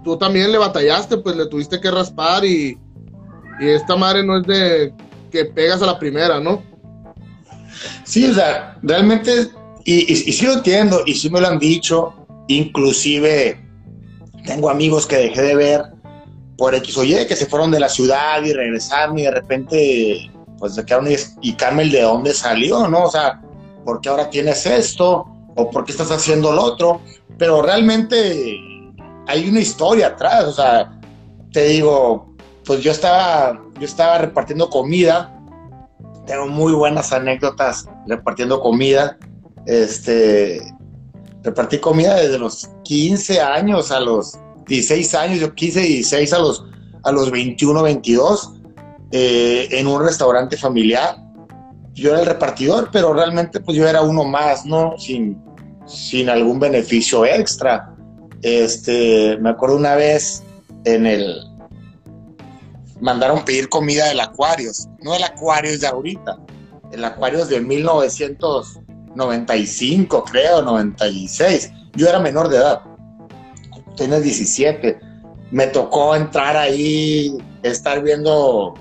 [0.05, 2.79] tú también le batallaste, pues le tuviste que raspar y,
[3.61, 4.93] esta madre no es de
[5.31, 6.63] que pegas a la primera, ¿no?
[8.03, 9.51] Sí, o sea, realmente,
[9.85, 12.13] y, y, sí lo entiendo, y sí me lo han dicho,
[12.49, 13.61] inclusive
[14.45, 15.83] tengo amigos que dejé de ver
[16.57, 20.31] por X o Y, que se fueron de la ciudad y regresaron y de repente,
[20.59, 23.05] pues se quedaron y, y Carmel, ¿de dónde salió, no?
[23.05, 23.41] O sea,
[23.85, 25.27] ¿por qué ahora tienes esto?
[25.55, 27.01] ¿O por qué estás haciendo lo otro?
[27.39, 28.71] Pero realmente
[29.27, 31.01] hay una historia atrás, o sea,
[31.53, 35.33] te digo, pues yo estaba, yo estaba repartiendo comida,
[36.27, 39.19] tengo muy buenas anécdotas repartiendo comida,
[39.67, 40.61] este,
[41.43, 46.65] repartí comida desde los 15 años a los 16 años, yo 15, 16 a los,
[47.03, 48.53] a los 21, 22,
[49.11, 51.17] eh, en un restaurante familiar.
[51.95, 54.97] Yo era el repartidor, pero realmente pues yo era uno más, ¿no?
[54.97, 55.43] Sin,
[55.93, 57.95] sin algún beneficio extra.
[58.43, 60.43] Este, me acuerdo una vez
[60.85, 61.41] en el.
[63.01, 66.39] Mandaron pedir comida del Acuarios, no del Acuarios de ahorita,
[66.93, 71.73] el Acuarios de 1995, creo, 96.
[71.95, 72.81] Yo era menor de edad,
[73.97, 75.01] tenía 17.
[75.51, 78.75] Me tocó entrar ahí, estar viendo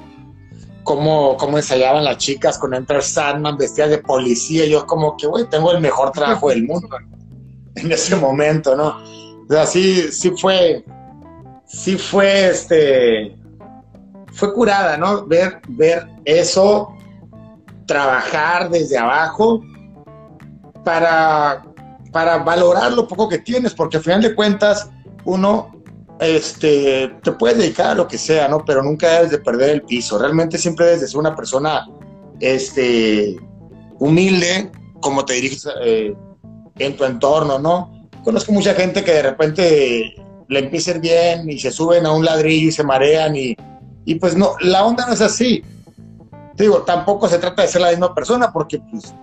[0.84, 4.66] cómo, cómo ensayaban las chicas con Enter Sandman vestidas de policía.
[4.66, 6.90] Yo, como que, güey, tengo el mejor trabajo del mundo
[7.76, 8.98] en ese momento, ¿no?
[9.50, 10.86] O sea, sí, sí fue,
[11.66, 13.36] sí fue, este,
[14.32, 15.26] fue curada, ¿no?
[15.26, 16.96] Ver, ver eso,
[17.86, 19.62] trabajar desde abajo
[20.86, 21.64] para,
[22.12, 24.90] para valorar lo poco que tienes, porque al final de cuentas,
[25.26, 25.81] uno
[26.22, 28.64] este, te puedes dedicar a lo que sea, ¿no?
[28.64, 30.18] Pero nunca debes de perder el piso.
[30.18, 31.86] Realmente siempre debes de ser una persona
[32.40, 33.36] este,
[34.00, 36.16] humilde, como te diriges eh,
[36.78, 38.02] en tu entorno, ¿no?
[38.24, 40.16] conozco mucha gente que de repente
[40.48, 43.56] le ir bien y se suben a un ladrillo y se marean y,
[44.06, 45.64] y pues no, la onda no es así.
[46.56, 49.14] Te digo, tampoco se trata de ser la misma persona porque pues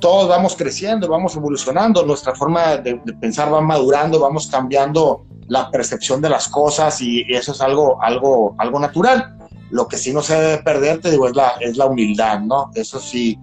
[0.00, 6.20] todos vamos creciendo, vamos evolucionando, nuestra forma de, pensar va madurando, vamos cambiando la percepción
[6.20, 9.36] de las cosas y, eso es algo, algo, algo natural.
[9.70, 12.70] Lo que sí no se debe perder, te digo, es la, es la humildad, ¿no?
[12.74, 13.38] Eso sí,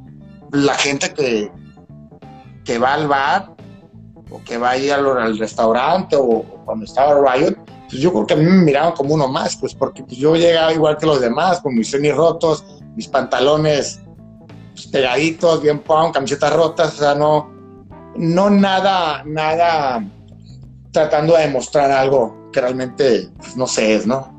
[0.51, 1.51] la gente que,
[2.63, 3.53] que va al bar
[4.31, 7.55] o que vaya al, al restaurante o, cuando estaba Riot,
[7.89, 10.35] pues yo creo que a mí me miraban como uno más, pues porque pues yo
[10.35, 12.63] llegaba igual que los demás, con mis tenis rotos,
[12.95, 14.01] mis pantalones
[14.73, 17.51] pues, pegaditos, bien pon, camisetas rotas, o sea, no,
[18.15, 20.03] no nada, nada
[20.93, 24.32] tratando de demostrar algo que realmente pues, no sé es, ¿no?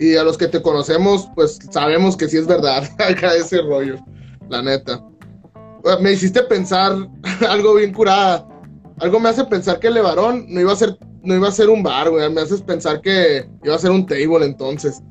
[0.00, 3.96] Y a los que te conocemos, pues sabemos que sí es verdad acá ese rollo,
[4.48, 5.00] la neta.
[6.00, 6.92] Me hiciste pensar
[7.48, 8.48] algo bien curada
[9.00, 11.68] algo me hace pensar que el Levarón no iba a ser, no iba a ser
[11.68, 12.28] un bar, güey.
[12.30, 15.02] Me haces pensar que iba a ser un table entonces.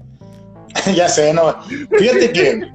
[0.95, 1.55] ya sé, no.
[1.97, 2.71] Fíjate que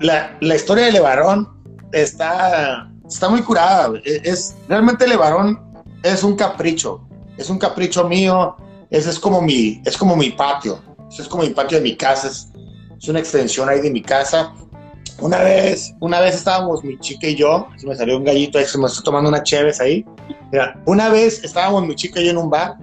[0.00, 1.48] la, la historia de Levarón
[1.92, 3.92] está, está muy curada.
[4.04, 5.65] Es, realmente Levarón
[6.02, 7.00] es un capricho.
[7.36, 8.56] Es un capricho mío.
[8.90, 10.80] Ese es como mi, es como mi patio.
[11.10, 12.28] Ese es como mi patio de mi casa.
[12.28, 12.48] Es,
[12.98, 14.52] es una extensión ahí de mi casa.
[15.20, 18.66] Una vez, una vez estábamos mi chica y yo, se me salió un gallito ahí,
[18.66, 20.04] se me está tomando una cheves ahí.
[20.84, 22.76] Una vez estábamos mi chica y yo en un bar,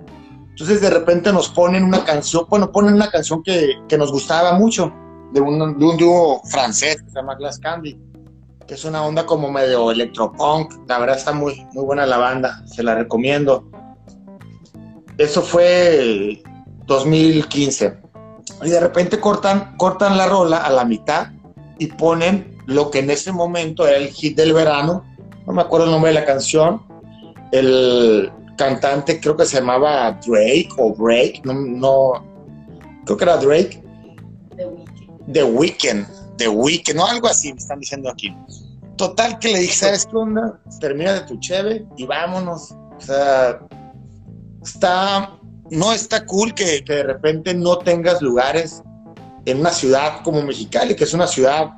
[0.49, 4.53] entonces de repente nos ponen una canción, bueno, ponen una canción que, que nos gustaba
[4.53, 4.91] mucho,
[5.31, 7.99] de un, de un dúo francés que se llama Glass Candy,
[8.67, 12.63] que es una onda como medio electropunk, la verdad está muy, muy buena la banda,
[12.65, 13.69] se la recomiendo.
[15.17, 16.41] Eso fue
[16.85, 18.01] 2015.
[18.63, 21.27] Y de repente cortan, cortan la rola a la mitad
[21.79, 25.03] y ponen lo que en ese momento era el hit del verano,
[25.45, 26.81] no me acuerdo el nombre de la canción,
[27.51, 32.33] el cantante creo que se llamaba Drake o Break, no, no
[33.05, 33.83] creo que era Drake.
[34.55, 35.33] The Weeknd.
[35.33, 38.35] The Weeknd, The Weeknd, no algo así me están diciendo aquí.
[38.97, 40.59] Total que le dije, ¿sabes qué onda?
[40.79, 42.71] Termina de tu cheve y vámonos.
[42.71, 43.59] O sea,
[44.63, 45.37] está,
[45.69, 48.83] no está cool que, que de repente no tengas lugares
[49.45, 51.71] en una ciudad como Mexicali, que es una ciudad,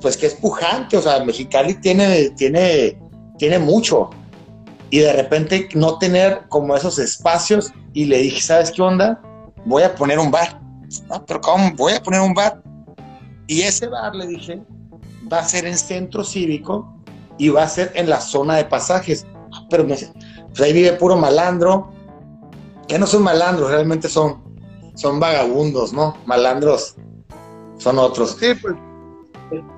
[0.00, 2.98] pues que es pujante, o sea, Mexicali tiene, tiene,
[3.36, 4.10] tiene mucho.
[4.90, 9.20] Y de repente no tener como esos espacios y le dije, ¿sabes qué onda?
[9.66, 10.60] Voy a poner un bar.
[11.08, 11.72] No, pero ¿cómo?
[11.74, 12.62] Voy a poner un bar.
[13.48, 14.62] Y ese bar, le dije,
[15.30, 16.94] va a ser en centro cívico
[17.36, 19.26] y va a ser en la zona de pasajes.
[19.68, 21.90] Pero me, pues ahí vive puro malandro,
[22.86, 24.48] que no son malandros, realmente son
[24.98, 26.16] son vagabundos, ¿no?
[26.26, 26.96] Malandros
[27.78, 28.36] son otros.
[28.38, 28.74] Sí, pues.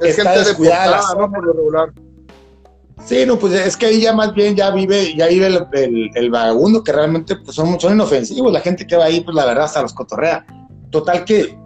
[0.01, 1.31] Es Está gente descuidada, ¿no?
[1.31, 1.93] Por lo regular.
[3.05, 6.83] Sí, no, pues es que ahí ya más bien ya vive, ya vive el, vagabundo,
[6.83, 8.53] que realmente pues, son, son inofensivos.
[8.53, 10.45] La gente que va ahí, pues la verdad, hasta los cotorrea.
[10.91, 11.57] Total que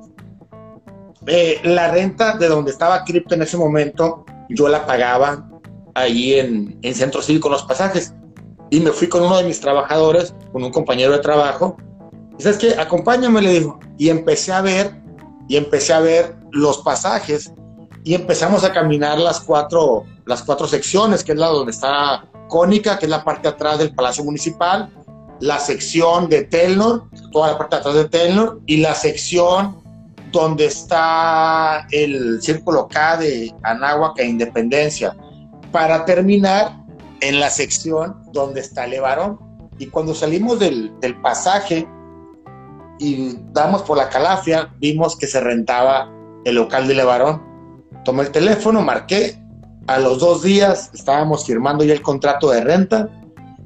[1.26, 5.48] eh, la renta de donde estaba Crypto en ese momento, yo la pagaba
[5.94, 8.14] ahí en, en Centro Cívico los pasajes.
[8.70, 11.76] Y me fui con uno de mis trabajadores, con un compañero de trabajo,
[12.38, 13.78] y sabes que acompáñame, le dijo.
[13.98, 15.00] Y empecé a ver,
[15.48, 17.52] y empecé a ver los pasajes,
[18.02, 22.98] y empezamos a caminar las cuatro, las cuatro secciones, que es la donde está Cónica,
[22.98, 24.90] que es la parte atrás del Palacio Municipal,
[25.40, 29.83] la sección de Telnor, toda la parte de atrás de Telnor, y la sección
[30.40, 35.16] donde está el Círculo K de Anáhuac e Independencia,
[35.72, 36.76] para terminar
[37.20, 39.38] en la sección donde está Levarón.
[39.78, 41.88] Y cuando salimos del, del pasaje,
[42.98, 46.10] y damos por la calafia, vimos que se rentaba
[46.44, 47.42] el local de Levarón.
[48.04, 49.36] Tomé el teléfono, marqué,
[49.86, 53.08] a los dos días estábamos firmando ya el contrato de renta.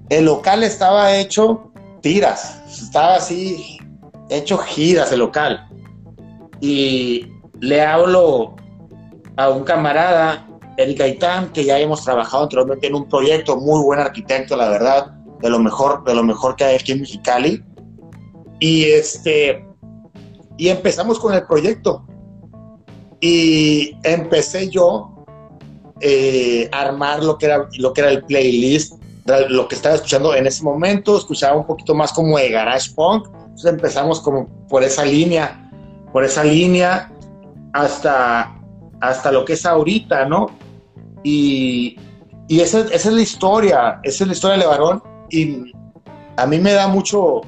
[0.08, 3.78] El local estaba hecho tiras, estaba así,
[4.30, 5.68] hecho giras el local.
[6.60, 7.26] Y
[7.60, 8.56] le hablo
[9.36, 14.00] a un camarada, Eric Gaitán, que ya hemos trabajado anteriormente en un proyecto, muy buen
[14.00, 17.62] arquitecto, la verdad, de lo mejor, de lo mejor que hay aquí en Mexicali.
[18.60, 19.64] Y, este,
[20.56, 22.04] y empezamos con el proyecto.
[23.20, 25.24] Y empecé yo
[26.00, 28.94] eh, a armar lo que, era, lo que era el playlist,
[29.48, 33.26] lo que estaba escuchando en ese momento, escuchaba un poquito más como de garage punk,
[33.26, 35.67] entonces empezamos como por esa línea,
[36.18, 37.12] por esa línea
[37.72, 38.52] hasta,
[39.00, 40.48] hasta lo que es ahorita, ¿no?
[41.22, 41.96] Y,
[42.48, 45.00] y esa, esa, es la historia, esa es la historia de Levarón
[45.30, 45.72] y
[46.36, 47.42] a mí me da mucho,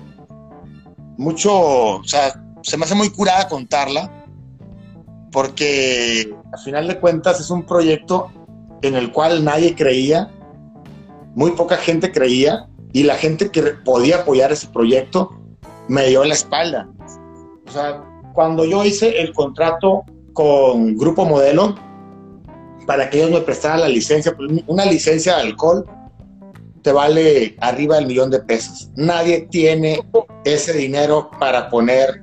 [1.19, 1.53] mucho,
[1.97, 4.25] o sea, se me hace muy curada contarla,
[5.33, 8.31] porque al final de cuentas es un proyecto
[8.83, 10.31] en el cual nadie creía,
[11.35, 15.33] muy poca gente creía, y la gente que podía apoyar ese proyecto
[15.89, 16.89] me dio la espalda.
[17.67, 18.05] O sea,
[18.41, 21.75] cuando yo hice el contrato con Grupo Modelo,
[22.87, 25.85] para que ellos me prestaran la licencia, pues, una licencia de alcohol
[26.81, 28.89] te vale arriba del millón de pesos.
[28.97, 30.03] Nadie tiene
[30.47, 32.23] ese dinero para poner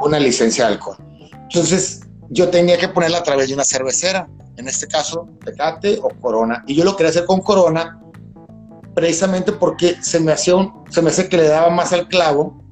[0.00, 0.96] una licencia de alcohol.
[1.34, 2.00] Entonces,
[2.30, 4.26] yo tenía que ponerla a través de una cervecera,
[4.56, 6.64] en este caso, Tecate o Corona.
[6.66, 8.00] Y yo lo quería hacer con Corona,
[8.94, 12.67] precisamente porque se me hacía un, se me hace que le daba más al clavo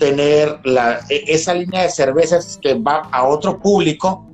[0.00, 4.26] tener la, e, esa línea de cervezas que va a otro público.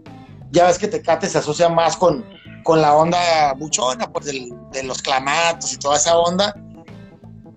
[0.53, 2.25] Ya ves que Tecate se asocia más con,
[2.63, 6.55] con la onda buchona, pues de los clamatos y toda esa onda.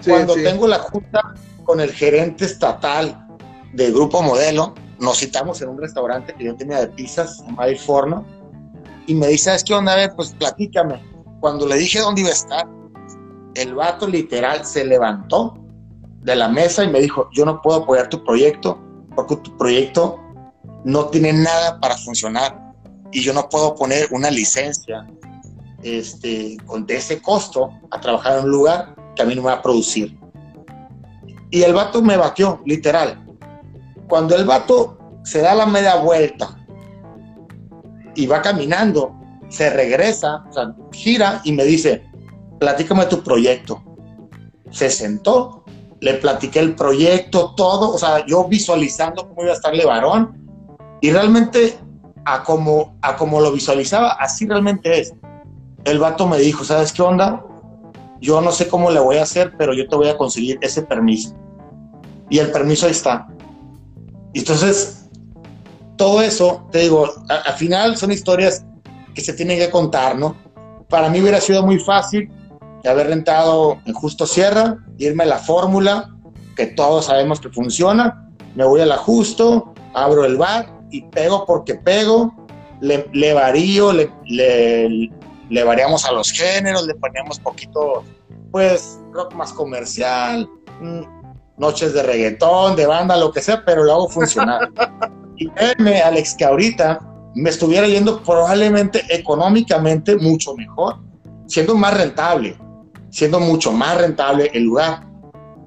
[0.04, 3.28] Cuando tengo la junta con el gerente estatal
[3.74, 8.26] del Grupo Modelo, nos citamos en un restaurante que yo tenía de pizzas, en Forno,
[9.06, 9.94] y me dice, ¿sabes qué onda?
[9.94, 11.00] A ver, pues platícame.
[11.42, 12.68] Cuando le dije dónde iba a estar,
[13.54, 15.54] el vato literal se levantó
[16.22, 18.80] de la mesa y me dijo, yo no puedo apoyar tu proyecto
[19.16, 20.20] porque tu proyecto
[20.84, 22.74] no tiene nada para funcionar
[23.12, 25.08] y yo no puedo poner una licencia
[25.84, 29.48] este, con de ese costo a trabajar en un lugar que a mí no me
[29.48, 30.18] va a producir.
[31.52, 33.26] Y el vato me batió, literal.
[34.08, 36.56] Cuando el vato se da la media vuelta
[38.16, 39.16] y va caminando,
[39.50, 42.04] se regresa, o gira y me dice,
[42.60, 43.84] platícame tu proyecto.
[44.70, 45.59] Se sentó,
[46.02, 50.38] le platiqué el proyecto, todo, o sea, yo visualizando cómo iba a estar varón
[51.02, 51.78] y realmente
[52.26, 55.14] a como, a como lo visualizaba, así realmente es.
[55.84, 57.44] El vato me dijo, ¿sabes qué onda?
[58.22, 60.82] Yo no sé cómo le voy a hacer, pero yo te voy a conseguir ese
[60.82, 61.34] permiso.
[62.30, 63.28] Y el permiso ahí está.
[64.34, 65.10] Entonces,
[65.96, 68.66] todo eso, te digo, al final son historias
[69.14, 70.36] que se tienen que contar, ¿no?
[70.90, 72.30] Para mí hubiera sido muy fácil
[72.88, 76.16] haber rentado en Justo Sierra, irme a la fórmula,
[76.56, 81.46] que todos sabemos que funciona, me voy a la Justo, abro el bar y pego
[81.46, 82.34] porque pego,
[82.82, 88.04] le, le varío, le, le, variamos a los géneros, le ponemos poquito,
[88.52, 90.50] pues, rock más comercial,
[90.82, 91.02] mm,
[91.58, 94.70] noches de reggaetón, de banda, lo que sea, pero lo hago funcionar.
[95.38, 97.00] y créeme, Alex, que ahorita
[97.36, 100.98] me estuviera yendo probablemente económicamente mucho mejor,
[101.48, 102.58] siendo más rentable,
[103.10, 105.06] siendo mucho más rentable el lugar.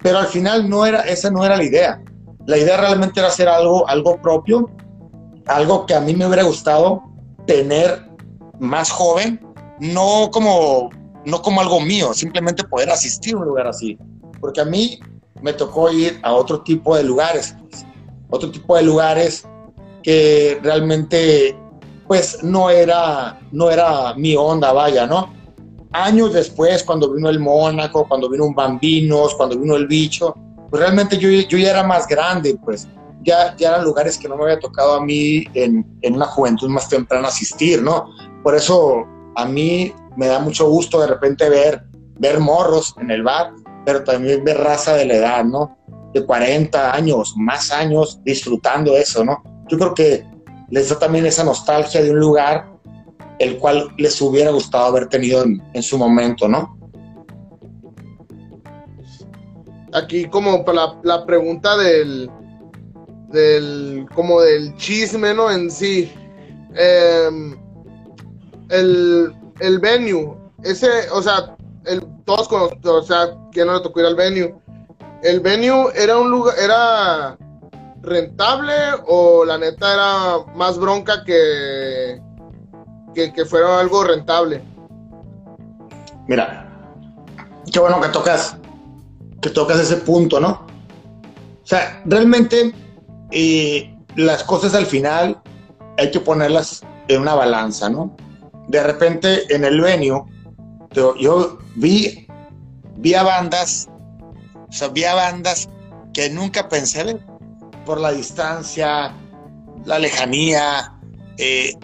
[0.03, 2.03] Pero al final no era, esa no era la idea.
[2.47, 4.69] La idea realmente era hacer algo, algo propio,
[5.47, 7.03] algo que a mí me hubiera gustado
[7.47, 8.09] tener
[8.59, 9.41] más joven,
[9.81, 10.91] no como,
[11.25, 13.99] no como algo mío, simplemente poder asistir a un lugar así.
[14.41, 14.99] Porque a mí
[15.41, 17.55] me tocó ir a otro tipo de lugares,
[18.31, 19.47] otro tipo de lugares
[20.03, 21.57] que realmente
[22.07, 25.33] pues no era, no era mi onda, vaya, ¿no?
[25.93, 30.35] Años después, cuando vino el Mónaco, cuando vino un Bambinos, cuando vino el Bicho,
[30.71, 32.89] pues realmente yo, yo ya era más grande, pues
[33.23, 36.69] ya, ya eran lugares que no me había tocado a mí en, en una juventud
[36.69, 38.07] más temprana asistir, ¿no?
[38.43, 39.05] Por eso
[39.37, 41.85] a mí me da mucho gusto de repente ver,
[42.19, 43.53] ver morros en el bar,
[43.85, 45.77] pero también ver raza de la edad, ¿no?
[46.13, 49.43] De 40 años, más años, disfrutando eso, ¿no?
[49.69, 50.27] Yo creo que
[50.71, 52.72] les da también esa nostalgia de un lugar
[53.39, 56.79] el cual les hubiera gustado haber tenido en, su momento, ¿no?
[59.93, 62.31] Aquí como la, la pregunta del,
[63.29, 65.51] del, como del chisme, ¿no?
[65.51, 66.13] En sí.
[66.75, 67.57] Em,
[68.71, 74.01] el, el venue, ese, o sea, el, todos conocen, o sea, ¿quién no le tocó
[74.01, 74.55] ir al venue?
[75.23, 77.37] ¿El venue era un lugar, era
[78.03, 78.75] rentable
[79.07, 82.21] o la neta era más bronca que,
[83.15, 84.63] que, que fuera algo rentable?
[86.29, 86.69] Mira,
[87.73, 88.57] qué bueno que tocas,
[89.41, 90.67] que tocas ese punto, ¿no?
[91.63, 92.73] O sea, realmente
[94.17, 95.41] las cosas al final
[95.99, 98.17] hay que ponerlas en una balanza, ¿no?
[98.69, 100.23] De repente en el venue,
[100.93, 102.27] yo, vi,
[102.97, 103.89] vi a bandas,
[104.69, 105.69] o sea, vi a bandas
[106.13, 107.19] que nunca pensé
[107.85, 109.13] por la distancia,
[109.85, 110.95] la lejanía,
[111.39, 111.75] eh,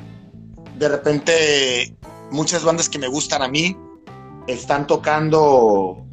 [0.78, 1.94] de repente
[2.30, 3.76] muchas bandas que me gustan a mí
[4.46, 6.04] están tocando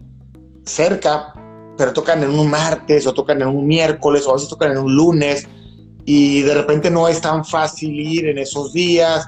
[0.65, 1.34] cerca
[1.78, 4.78] pero tocan en un martes o tocan en un miércoles o a veces tocan en
[4.78, 5.47] un lunes
[6.06, 9.28] y de repente no es tan fácil ir en esos días.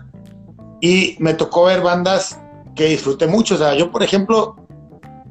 [0.80, 2.40] Y me tocó ver bandas
[2.76, 3.56] que disfruté mucho.
[3.56, 4.56] O sea, yo, por ejemplo,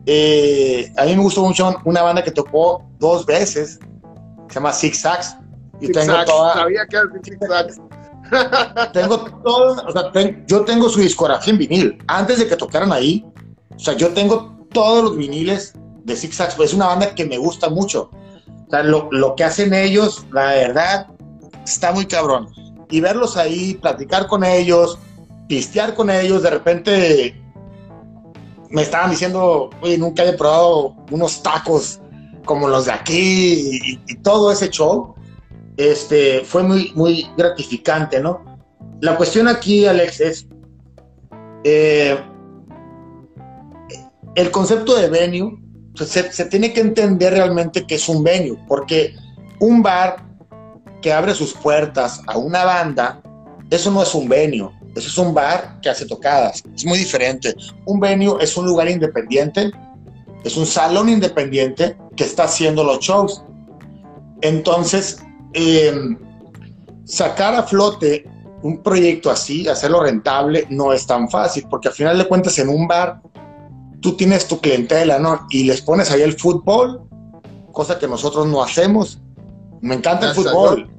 [0.07, 3.79] eh, a mí me gustó mucho una banda que tocó dos veces,
[4.49, 5.37] se llama Six Sacks.
[5.81, 7.81] Y tengo toda, Sabía que era Six Sacks.
[8.93, 10.11] Tengo todo, o sea,
[10.47, 11.99] yo tengo su discografía en vinil.
[12.07, 13.25] Antes de que tocaran ahí,
[13.75, 17.39] o sea, yo tengo todos los viniles de Six pues es una banda que me
[17.39, 18.11] gusta mucho.
[18.67, 21.07] O sea, lo, lo, que hacen ellos, la verdad,
[21.65, 22.49] está muy cabrón.
[22.91, 24.99] Y verlos ahí, platicar con ellos,
[25.49, 27.43] pistear con ellos, de repente
[28.71, 32.01] me estaban diciendo, oye, nunca he probado unos tacos
[32.45, 35.15] como los de aquí y, todo ese show.
[35.77, 38.59] Este, fue muy, muy gratificante, ¿no?
[39.01, 40.47] La cuestión aquí, Alex, es
[41.65, 42.19] eh,
[44.35, 45.59] el concepto de venue
[46.05, 49.15] se, tiene que entender realmente que es un venue, porque
[49.61, 50.25] un bar
[51.01, 53.23] que abre sus puertas a una banda,
[53.71, 57.55] eso no es un venue, eso es un bar que hace tocadas, es muy diferente.
[57.87, 59.71] Un venue es un lugar independiente,
[60.45, 63.43] es un salón independiente que está haciendo los shows.
[64.43, 65.23] Entonces,
[65.53, 66.19] em,
[67.05, 68.29] sacar a flote
[68.63, 72.69] un proyecto así, hacerlo rentable, no es tan fácil, porque al final de cuentas en
[72.69, 73.21] un bar
[74.01, 75.47] tú tienes tu clientela, ¿no?
[75.51, 77.03] Y les pones ahí el fútbol,
[77.73, 79.21] cosa que nosotros no hacemos.
[79.81, 80.91] Me encanta el fútbol.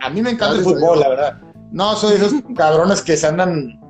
[0.00, 1.40] A mí me encanta el fútbol, la verdad.
[1.70, 3.80] No soy esos cabrones que se andan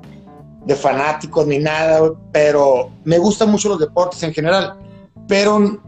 [0.65, 4.77] de fanáticos ni nada, pero me gustan mucho los deportes en general.
[5.27, 5.81] Pero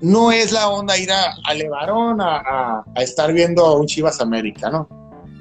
[0.00, 4.70] no es la onda ir a, a Levarón a, a, estar viendo un Chivas América,
[4.70, 4.88] ¿no?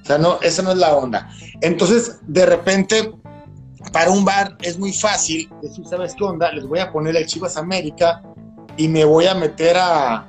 [0.02, 1.30] O sea, no, esa no es la onda.
[1.62, 3.12] Entonces, de repente,
[3.92, 6.52] para un bar es muy fácil decir, ¿sabes qué onda?
[6.52, 8.22] Les voy a poner el Chivas América
[8.78, 10.26] y me voy a meter a,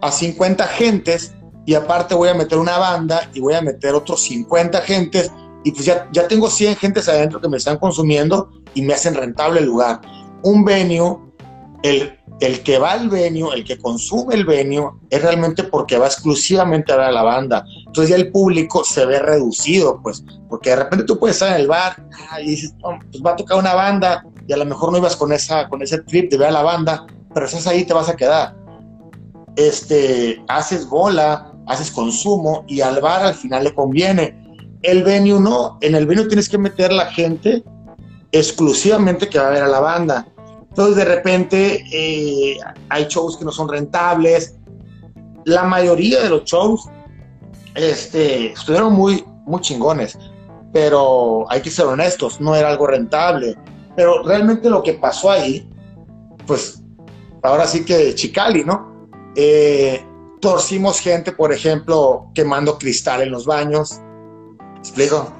[0.00, 1.34] a 50 gentes
[1.66, 5.30] y aparte voy a meter una banda y voy a meter otros 50 gentes
[5.64, 9.14] y pues ya, ya tengo 100 gentes adentro que me están consumiendo y me hacen
[9.14, 10.00] rentable el lugar.
[10.42, 11.18] Un venue,
[11.84, 16.06] el, el que va al venue, el que consume el venue, es realmente porque va
[16.06, 17.62] exclusivamente a ver a la banda.
[17.86, 21.60] Entonces ya el público se ve reducido, pues, porque de repente tú puedes estar en
[21.60, 24.92] el bar ah, y dices, pues va a tocar una banda y a lo mejor
[24.92, 27.84] no ibas con, esa, con ese trip de ver a la banda, pero estás ahí
[27.84, 28.56] te vas a quedar.
[29.56, 34.42] Este, haces bola, haces consumo y al bar al final le conviene.
[34.80, 37.62] El venue no, en el venue tienes que meter la gente
[38.32, 40.26] exclusivamente que va a ver a la banda.
[40.74, 42.58] Entonces de repente eh,
[42.88, 44.56] hay shows que no son rentables.
[45.44, 46.88] La mayoría de los shows
[47.76, 50.18] este, estuvieron muy, muy chingones,
[50.72, 53.56] pero hay que ser honestos, no era algo rentable.
[53.94, 55.70] Pero realmente lo que pasó ahí,
[56.44, 56.82] pues
[57.44, 59.08] ahora sí que Chicali, ¿no?
[59.36, 60.04] Eh,
[60.40, 64.00] torcimos gente, por ejemplo, quemando cristal en los baños.
[64.78, 65.32] explico?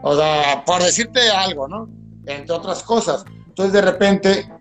[0.00, 1.86] O sea, por decirte algo, ¿no?
[2.24, 3.26] Entre otras cosas.
[3.54, 4.52] Entonces, de repente,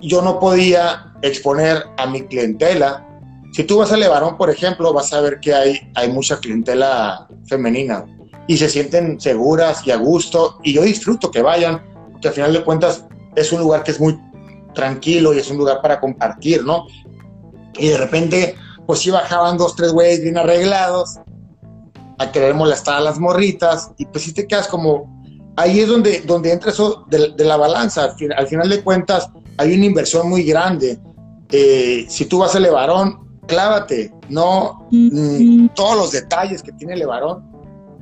[0.00, 3.04] yo no podía exponer a mi clientela.
[3.52, 7.26] Si tú vas a Levarón, por ejemplo, vas a ver que hay, hay mucha clientela
[7.46, 8.04] femenina
[8.46, 10.60] y se sienten seguras y a gusto.
[10.62, 11.82] Y yo disfruto que vayan,
[12.12, 14.16] porque al final de cuentas es un lugar que es muy
[14.72, 16.86] tranquilo y es un lugar para compartir, ¿no?
[17.76, 18.54] Y de repente
[18.86, 21.18] pues sí bajaban dos, tres güeyes bien arreglados
[22.18, 25.17] a querer molestar a las morritas y pues sí te quedas como,
[25.58, 29.86] ahí es donde, donde entra eso de, la balanza, al, final de cuentas hay una
[29.86, 30.98] inversión muy grande.
[31.50, 37.44] Eh, si tú vas a Levarón, clávate, no mm, todos los detalles que tiene Levarón,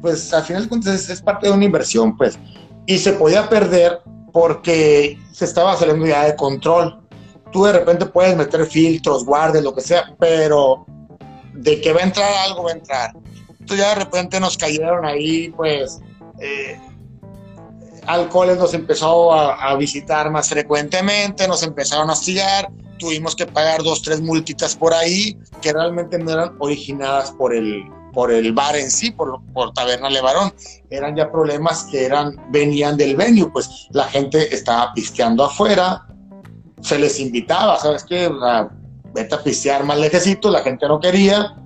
[0.02, 2.38] pues al final de cuentas es, es, parte de una inversión, pues.
[2.86, 4.00] Y se podía perder
[4.32, 7.06] porque se estaba saliendo ya de control
[7.56, 10.84] tú de repente puedes meter filtros, guardes, lo que sea, pero
[11.54, 13.12] de que va a entrar algo, va a entrar.
[13.48, 16.00] Entonces ya de repente nos cayeron ahí, pues,
[16.38, 16.78] eh,
[18.06, 24.02] alcoholes nos empezó a, visitar más frecuentemente, nos empezaron a hostigar, tuvimos que pagar dos,
[24.02, 28.90] tres multitas por ahí, que realmente no eran originadas por el, por el bar en
[28.90, 30.52] sí, por, por Taberna Levarón.
[30.90, 36.06] Eran ya problemas que eran, venían del venue, pues la gente estaba pisteando afuera,
[36.80, 38.30] se les invitaba, ¿sabes qué?
[39.12, 41.56] vete a pistear más lejecito, la gente no quería,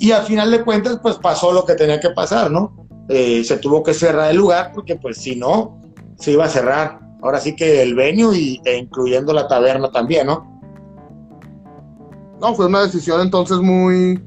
[0.00, 2.74] y al final de cuentas, pues pasó lo que tenía que pasar, ¿no?
[3.10, 5.79] Eh, se tuvo que cerrar el lugar porque, pues, si no,
[6.20, 7.00] se iba a cerrar.
[7.22, 10.48] Ahora sí que el venue y, e incluyendo la taberna también, ¿no?
[12.40, 14.22] No, fue una decisión entonces muy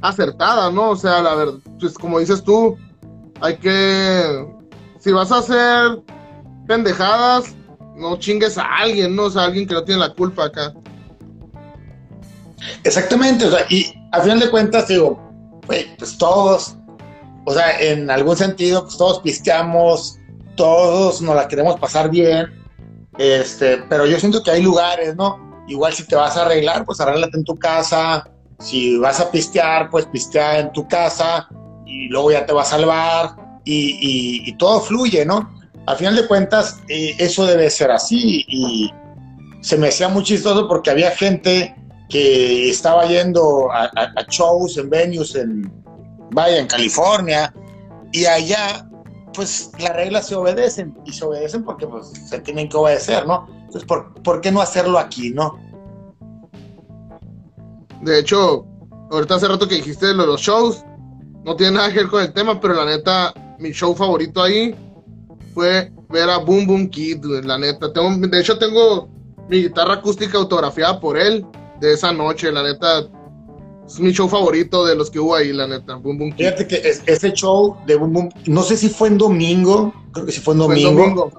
[0.00, 0.90] acertada, ¿no?
[0.90, 2.76] O sea, la verdad, pues como dices tú,
[3.40, 4.46] hay que,
[4.98, 6.00] si vas a hacer
[6.66, 7.54] pendejadas,
[7.96, 9.24] no chingues a alguien, ¿no?
[9.24, 10.72] O sea, alguien que no tiene la culpa acá.
[12.84, 15.20] Exactamente, o sea, y al final de cuentas digo,
[15.66, 16.76] pues todos,
[17.44, 20.18] o sea, en algún sentido, pues todos pisteamos,
[20.56, 22.46] todos nos la queremos pasar bien,
[23.18, 25.64] este, pero yo siento que hay lugares, ¿no?
[25.68, 28.28] Igual si te vas a arreglar, pues arréglate en tu casa,
[28.58, 31.48] si vas a pistear, pues pistea en tu casa
[31.86, 35.50] y luego ya te vas bar y, y todo fluye, ¿no?
[35.86, 38.92] Al final de cuentas, eh, eso debe ser así y
[39.62, 41.74] se me hacía muy chistoso porque había gente
[42.08, 43.90] que estaba yendo a,
[44.28, 45.72] shows en venues en,
[46.30, 47.52] vaya, en California
[48.12, 48.86] y allá
[49.32, 53.46] pues las reglas se obedecen y se obedecen porque pues, se tienen que obedecer, ¿no?
[53.50, 55.58] Entonces, ¿por, ¿por qué no hacerlo aquí, no?
[58.02, 58.66] De hecho,
[59.10, 60.84] ahorita hace rato que dijiste de los shows,
[61.44, 64.74] no tiene nada que ver con el tema, pero la neta, mi show favorito ahí
[65.54, 67.88] fue ver a Boom Boom Kid, la neta.
[67.88, 69.08] De hecho, tengo
[69.48, 71.44] mi guitarra acústica autografiada por él
[71.80, 73.08] de esa noche, la neta.
[73.92, 75.96] Es mi show favorito de los que hubo ahí, la neta.
[75.96, 76.34] Boom Boom.
[76.34, 80.32] Fíjate que ese show de Boom Boom, no sé si fue en domingo, creo que
[80.32, 81.30] sí fue en domingo.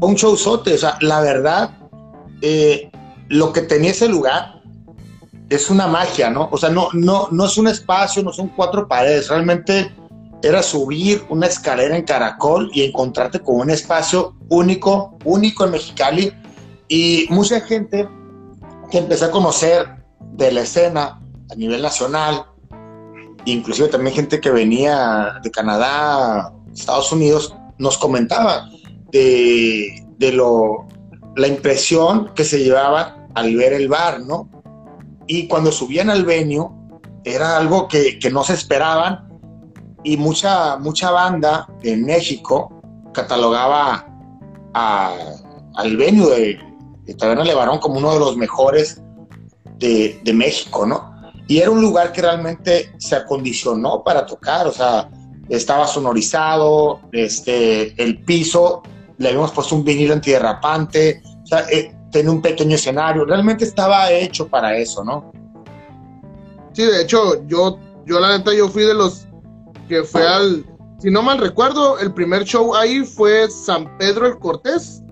[0.00, 1.76] Fue un show sote, o sea, la verdad,
[2.40, 2.90] eh,
[3.28, 4.62] lo que tenía ese lugar
[5.50, 6.48] es una magia, ¿no?
[6.50, 9.94] O sea, no, no, no es un espacio, no son cuatro paredes, realmente
[10.42, 16.32] era subir una escalera en Caracol y encontrarte con un espacio único, único en Mexicali,
[16.88, 18.08] Y mucha gente
[18.90, 19.86] que empecé a conocer
[20.32, 22.46] de la escena a nivel nacional,
[23.44, 28.68] inclusive también gente que venía de Canadá, Estados Unidos, nos comentaba
[29.10, 30.86] de, de lo,
[31.36, 34.48] la impresión que se llevaba al ver el bar, ¿no?
[35.26, 36.68] Y cuando subían al venue,
[37.24, 39.28] era algo que, que no se esperaban
[40.02, 42.80] y mucha, mucha banda en México
[43.12, 44.06] catalogaba
[44.72, 46.60] al venue de,
[47.04, 49.02] de Taberna Levarón como uno de los mejores
[49.78, 51.07] de, de, México, ¿no?
[51.48, 55.08] Y era un lugar que realmente se acondicionó para tocar, o sea,
[55.48, 58.82] estaba sonorizado, este, el piso,
[59.16, 64.12] le habíamos puesto un vinilo antiderrapante, o sea, eh, tenía un pequeño escenario, realmente estaba
[64.12, 65.32] hecho para eso, ¿no?
[66.72, 69.26] Sí, de hecho, yo, yo la neta, yo fui de los
[69.88, 70.66] que fue al,
[70.98, 75.02] si no mal recuerdo, el primer show ahí fue San Pedro el Cortés.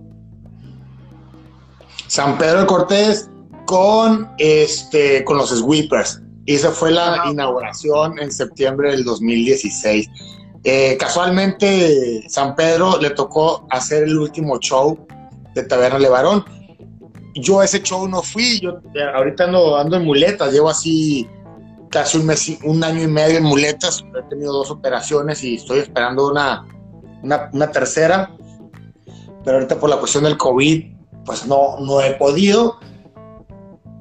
[2.09, 3.31] San Pedro el Cortés
[3.67, 6.23] con, este, con los Sweepers.
[6.47, 10.09] Y esa fue la inauguración en septiembre del 2016.
[10.63, 15.07] Eh, casualmente, San Pedro le tocó hacer el último show
[15.55, 16.45] de Taberna Levarón.
[17.35, 21.29] Yo ese show no fui, yo eh, ahorita ando, ando en muletas, llevo así
[21.91, 25.81] casi un, mes, un año y medio en muletas, he tenido dos operaciones y estoy
[25.81, 26.67] esperando una,
[27.23, 28.35] una, una, tercera,
[29.45, 30.85] pero ahorita por la cuestión del COVID,
[31.25, 32.79] pues no, no he podido,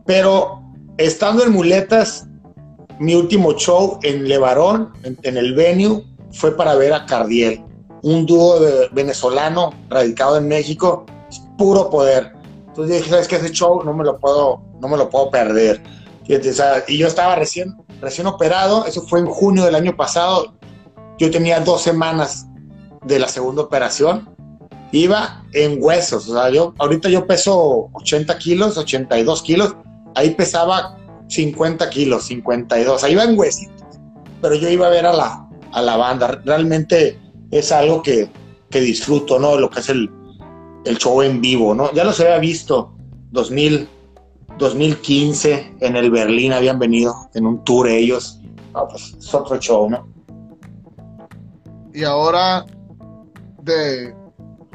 [0.06, 0.62] pero
[0.98, 2.28] estando en muletas,
[3.00, 7.64] mi último show en Levarón, en, en el venue, fue para ver a Cardiel,
[8.04, 11.06] un dúo de venezolano radicado en México,
[11.58, 12.34] puro poder.
[12.68, 13.38] Entonces dije, ¿sabes qué?
[13.38, 15.82] Ese show no me lo puedo, no me lo puedo perder.
[16.28, 20.54] y yo estaba recién recién operado, eso fue en junio del año pasado,
[21.18, 22.48] yo tenía dos semanas
[23.04, 24.30] de la segunda operación,
[24.92, 29.76] iba en huesos, o sea, yo ahorita yo peso 80 kilos, 82 kilos,
[30.16, 33.84] ahí pesaba 50 kilos, 52, ahí en huesitos,
[34.42, 37.20] pero yo iba a ver a la, a la banda, realmente
[37.52, 38.30] es algo que,
[38.70, 39.58] que disfruto, ¿no?
[39.58, 40.10] Lo que es el,
[40.86, 41.92] el show en vivo, ¿no?
[41.94, 42.96] Ya los había visto,
[43.32, 43.88] 2000,
[44.58, 48.40] 2015 en el Berlín habían venido en un tour ellos.
[48.90, 50.08] pues es otro show, ¿no?
[51.94, 52.66] Y ahora
[53.62, 54.14] de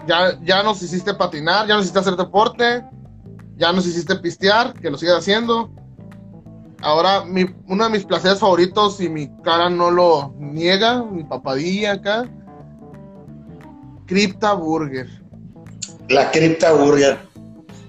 [0.06, 2.84] ya, ya nos hiciste patinar, ya nos hiciste hacer deporte,
[3.56, 5.70] ya nos hiciste pistear, que lo sigas haciendo.
[6.82, 11.92] Ahora, mi, uno de mis placeres favoritos, y mi cara no lo niega, mi papadilla
[11.92, 12.28] acá,
[14.06, 15.08] Crypta Burger.
[16.08, 17.18] La Crypta Burger.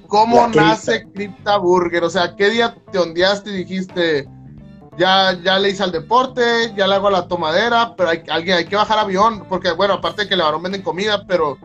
[0.07, 2.03] ¿Cómo nace Crypta Burger?
[2.03, 4.27] O sea, ¿qué día te ondeaste y dijiste,
[4.97, 8.57] ya, ya le hice al deporte, ya le hago a la tomadera, pero hay, alguien,
[8.57, 9.45] hay que bajar avión?
[9.47, 11.57] Porque, bueno, aparte de que le venden comida, pero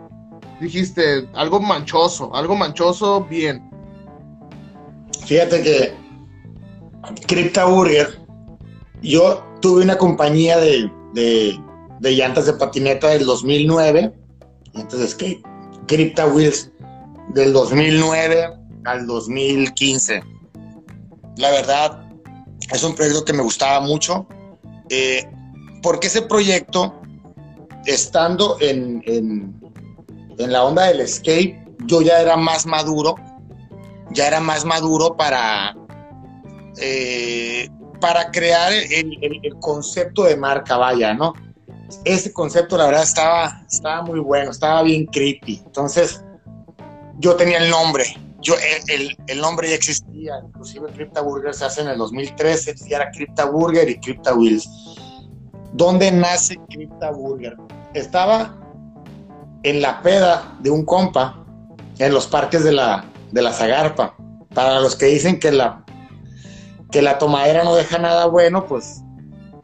[0.60, 3.68] dijiste, algo manchoso, algo manchoso, bien.
[5.26, 6.05] Fíjate que
[7.26, 8.20] Crypta Burger,
[9.02, 11.58] yo tuve una compañía de, de,
[12.00, 14.12] de llantas de patineta del 2009,
[14.74, 15.40] entonces que
[15.86, 16.70] Crypta Wheels
[17.28, 18.52] del 2009
[18.84, 20.22] al 2015.
[21.36, 22.06] La verdad,
[22.72, 24.26] es un proyecto que me gustaba mucho,
[24.88, 25.24] eh,
[25.82, 27.00] porque ese proyecto,
[27.84, 29.54] estando en, en,
[30.38, 33.14] en, la onda del skate, yo ya era más maduro,
[34.10, 35.76] ya era más maduro para,
[36.78, 37.68] eh,
[38.00, 41.32] para crear el, el, el, concepto de marca, vaya, ¿no?
[42.04, 45.62] Ese concepto, la verdad, estaba, estaba muy bueno, estaba bien creepy.
[45.64, 46.22] Entonces,
[47.18, 48.04] yo tenía el nombre,
[48.40, 48.54] yo,
[48.88, 53.10] el, el, nombre ya existía, inclusive Crypta Burger se hace en el 2013, y era
[53.10, 54.68] Crypta Burger y Crypta Wheels.
[55.72, 57.56] ¿Dónde nace Crypta Burger?
[57.94, 58.54] Estaba
[59.62, 61.44] en la peda de un compa
[61.98, 64.14] en los parques de la, de la Zagarpa.
[64.54, 65.84] Para los que dicen que la,
[66.90, 69.02] que la tomadera no deja nada bueno, pues,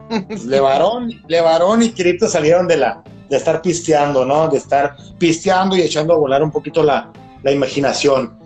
[0.28, 3.02] pues Levarón, Levarón y Crypto salieron de la
[3.32, 4.48] de estar pisteando, ¿no?
[4.48, 7.10] De estar pisteando y echando a volar un poquito la,
[7.42, 8.38] la imaginación.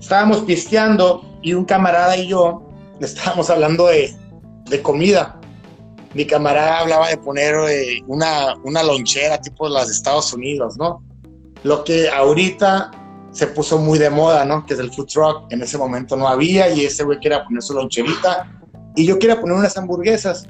[0.00, 2.66] Estábamos pisteando y un camarada y yo
[3.00, 4.12] estábamos hablando de,
[4.68, 5.40] de comida.
[6.12, 10.76] Mi camarada hablaba de poner eh, una, una lonchera tipo de las de Estados Unidos,
[10.76, 11.04] ¿no?
[11.62, 12.90] Lo que ahorita
[13.32, 14.66] se puso muy de moda, ¿no?
[14.66, 15.52] Que es el food truck.
[15.52, 18.50] En ese momento no había y ese güey quería poner su loncherita
[18.96, 20.46] y yo quería poner unas hamburguesas.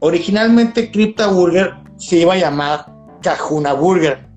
[0.00, 2.86] Originalmente Crypta Burger se iba a llamar
[3.22, 4.28] Cajuna Burger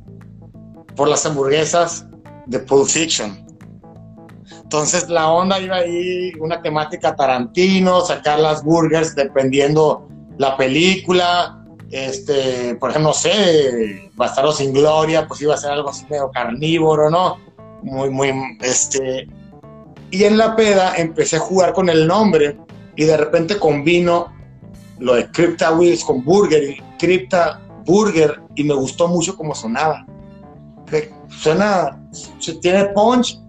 [0.95, 2.05] por las hamburguesas
[2.47, 3.45] de Pulp Fiction.
[4.63, 10.07] Entonces la onda iba ahí, una temática Tarantino, sacar las burgers dependiendo
[10.37, 15.89] la película, este, por ejemplo, no sé, Bastardo sin Gloria, pues iba a ser algo
[15.89, 17.37] así medio carnívoro, ¿no?
[17.81, 19.27] Muy, muy, este,
[20.11, 22.57] y en la peda empecé a jugar con el nombre
[22.95, 24.33] y de repente combino
[24.99, 30.05] lo de Crypta Wheels con Burger y Crypta Burger y me gustó mucho como sonaba.
[31.29, 31.97] Suena,
[32.61, 33.39] tiene punch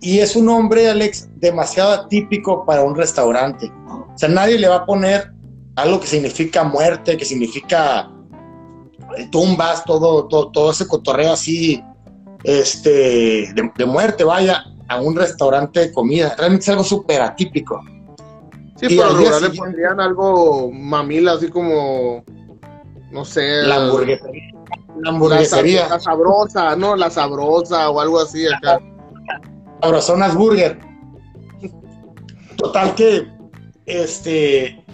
[0.00, 3.72] y es un nombre, Alex, demasiado atípico para un restaurante.
[3.88, 5.32] O sea, nadie le va a poner
[5.76, 8.10] algo que significa muerte, que significa
[9.30, 11.82] tumbas, todo, todo, ese cotorreo así,
[12.44, 16.34] este, de, muerte, vaya, a un restaurante de comida.
[16.36, 17.80] Realmente es algo súper atípico.
[18.76, 22.22] Sí, pero rural le pondrían algo mamila, así como,
[23.10, 23.62] no sé.
[23.62, 24.54] La hamburguesería.
[25.00, 25.88] La hamburguesería.
[25.88, 26.94] La, sabrosa, ¿no?
[26.96, 28.78] La sabrosa o algo así acá.
[29.80, 30.78] Sabrosonas Burger.
[32.56, 33.26] Total que,
[33.86, 34.84] este,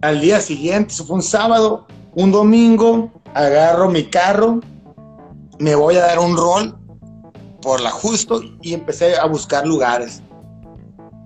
[0.00, 4.60] al día siguiente, eso fue un sábado, un domingo, agarro mi carro,
[5.62, 6.76] me voy a dar un rol
[7.60, 10.20] por la justo y empecé a buscar lugares.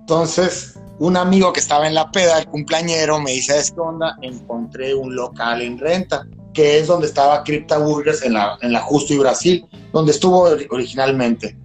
[0.01, 4.15] Entonces, un amigo que estaba en la peda, el cumpleañero, me dice, ¿es qué onda?
[4.21, 8.81] Encontré un local en renta, que es donde estaba Crypta Burgers en la, en la
[8.81, 11.57] Justo y Brasil, donde estuvo originalmente.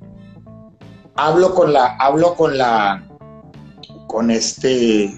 [1.16, 3.06] Hablo con la, hablo con la,
[4.06, 5.14] con este,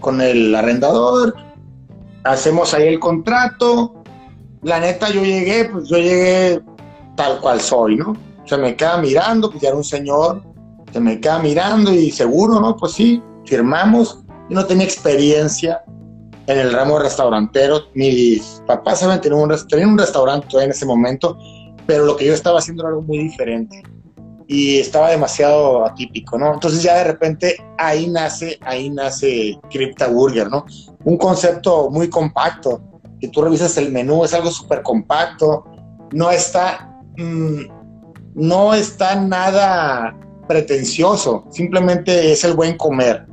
[0.00, 1.36] con el arrendador,
[2.24, 4.01] hacemos ahí el contrato.
[4.62, 6.60] La neta, yo llegué, pues yo llegué
[7.16, 8.16] tal cual soy, ¿no?
[8.44, 10.42] Se me queda mirando, pues ya era un señor,
[10.92, 12.76] se me queda mirando y seguro, ¿no?
[12.76, 14.20] Pues sí, firmamos.
[14.48, 15.82] Yo no tenía experiencia
[16.46, 17.80] en el ramo restaurantero.
[17.94, 21.38] Mis papás saben tener un, un restaurante en ese momento,
[21.86, 23.82] pero lo que yo estaba haciendo era algo muy diferente
[24.46, 26.54] y estaba demasiado atípico, ¿no?
[26.54, 30.66] Entonces ya de repente ahí nace, ahí nace Crypta Burger, ¿no?
[31.04, 32.80] Un concepto muy compacto.
[33.22, 35.64] Si tú revisas el menú, es algo súper compacto.
[36.12, 37.60] No está, mm,
[38.34, 40.18] no está nada
[40.48, 41.44] pretencioso.
[41.50, 43.24] Simplemente es el buen comer.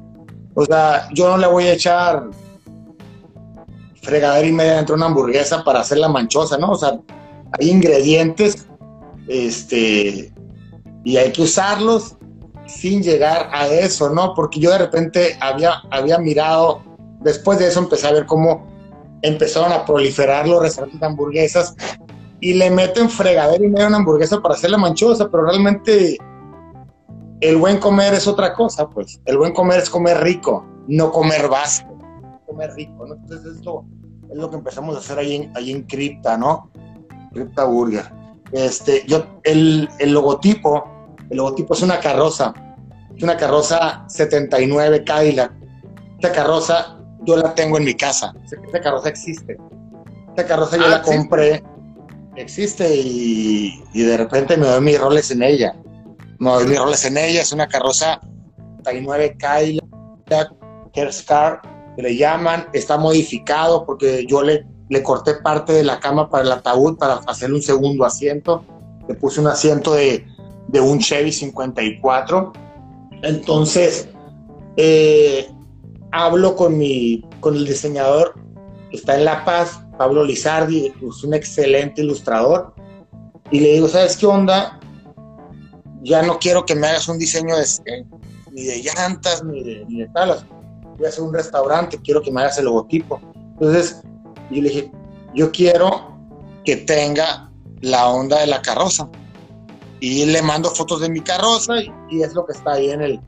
[0.54, 2.30] O sea, yo no le voy a echar
[4.04, 6.74] fregadera y media dentro de una hamburguesa para hacerla manchosa, ¿no?
[6.74, 7.00] O sea,
[7.60, 8.68] hay ingredientes,
[9.28, 10.32] este,
[11.04, 12.16] y hay que usarlos
[12.68, 14.36] sin llegar a eso, ¿no?
[14.36, 16.84] Porque yo de repente había, había mirado,
[17.22, 18.70] después de eso empecé a ver cómo
[19.22, 21.76] empezaron a proliferar los restaurantes de hamburguesas
[22.40, 26.18] y le meten fregadera y media una hamburguesa para hacerla manchosa, pero realmente
[27.42, 29.22] el buen comer es otra cosa, pues.
[29.26, 31.98] El buen comer es comer rico, no comer básico,
[32.46, 33.16] comer rico, ¿no?
[33.16, 33.86] Entonces esto
[34.30, 36.72] es lo que empezamos a hacer ahí en, ahí en Cripta, ¿no?
[37.34, 38.12] Cripta Burger.
[38.52, 42.54] Este, yo, el, el logotipo, el logotipo es una carroza,
[43.16, 45.54] es una carroza 79 Cadillac.
[46.16, 46.99] Esta carroza
[47.30, 49.58] yo la tengo en mi casa, esta carroza existe.
[50.30, 51.64] Esta carroza yo ah, la compré,
[52.36, 55.76] existe y, y, de repente me doy mis roles en ella.
[56.40, 58.22] Me doy mis roles en ella, es una carroza
[58.78, 60.54] 79 Cadillac,
[60.94, 61.62] Kerscar,
[61.96, 66.44] que le llaman, está modificado porque yo le le corté parte de la cama para
[66.44, 68.66] el ataúd para hacerle un segundo asiento.
[69.08, 70.26] Le puse un asiento de,
[70.74, 72.52] un Chevy 54.
[73.22, 74.10] Entonces,
[74.78, 75.48] eh,
[76.12, 78.36] hablo con, mi, con el diseñador
[78.91, 82.74] está en La Paz, Pablo Lizardi, es un excelente ilustrador.
[83.51, 84.80] Y le digo, ¿sabes qué onda?
[86.01, 88.05] Ya no quiero que me hagas un diseño de, eh,
[88.51, 90.45] ni de llantas, ni de, ni de talas.
[90.97, 93.20] Voy a hacer un restaurante, quiero que me hagas el logotipo.
[93.53, 94.01] Entonces,
[94.49, 94.91] y le dije,
[95.34, 96.18] yo quiero
[96.66, 97.51] que tenga
[97.82, 99.10] la onda de la carroza.
[99.99, 101.74] Y le mando fotos de mi carroza
[102.10, 103.20] y, es lo que está ahí en el,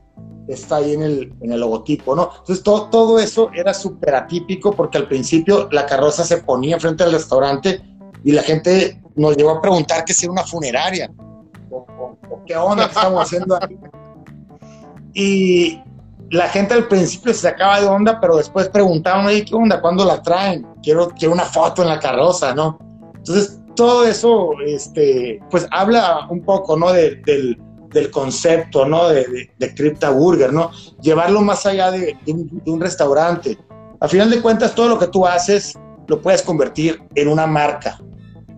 [0.48, 2.30] está ahí en el, en el logotipo, ¿no?
[2.40, 7.04] Entonces todo, todo eso era súper atípico porque al principio la carroza se ponía frente
[7.04, 7.82] al restaurante
[8.24, 11.12] y la gente nos llegó a preguntar que si era una funeraria
[11.70, 13.78] o, qué onda que estamos haciendo ahí.
[15.14, 15.82] Y,
[16.32, 19.82] la gente al principio se sacaba de onda, pero después preguntaban, oye, ¿qué onda?
[19.82, 20.66] ¿Cuándo la traen?
[20.82, 22.80] Quiero, quiero una foto en la carroza, ¿no?
[23.16, 26.94] Entonces, todo eso, este, pues habla un poco, ¿no?
[26.94, 27.62] del,
[28.12, 29.10] concepto, ¿no?
[29.10, 30.72] De, de, Burger, ¿no?
[31.02, 32.18] Llevarlo más allá de,
[32.66, 33.58] un, restaurante.
[34.00, 35.78] A final de cuentas, todo lo que tú haces
[36.08, 38.00] lo puedes convertir en una marca,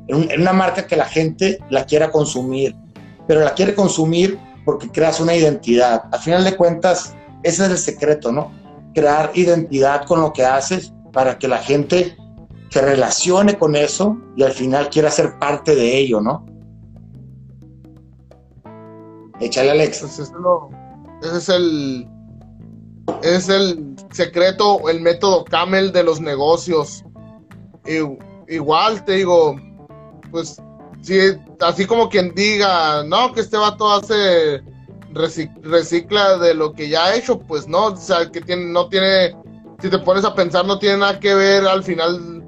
[0.08, 2.76] en, una marca que la gente la quiera consumir,
[3.28, 6.04] pero la quiere consumir porque creas una identidad.
[6.12, 8.52] A final de cuentas, ese es el secreto, ¿no?
[8.94, 12.16] Crear identidad con lo que haces para que la gente
[12.70, 16.46] se relacione con eso y al final quiera ser parte de ello, ¿no?
[19.40, 20.00] Échale, Alex.
[20.02, 22.08] Pues ese es el,
[23.22, 27.04] es el secreto, el método Camel de los negocios.
[28.48, 29.56] igual te digo,
[30.32, 30.62] pues
[31.02, 31.20] sí,
[31.62, 34.62] así como quien diga, no, que este vato hace
[35.14, 39.36] recicla de lo que ya ha hecho, pues no, o sea, que tiene, no tiene,
[39.80, 42.44] si te pones a pensar, no tiene nada que ver al final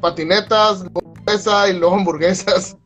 [0.00, 2.76] patinetas, hamburguesa y luego hamburguesas.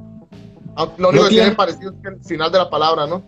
[0.98, 3.22] Lo único que tiene parecido es el final de la palabra, ¿no?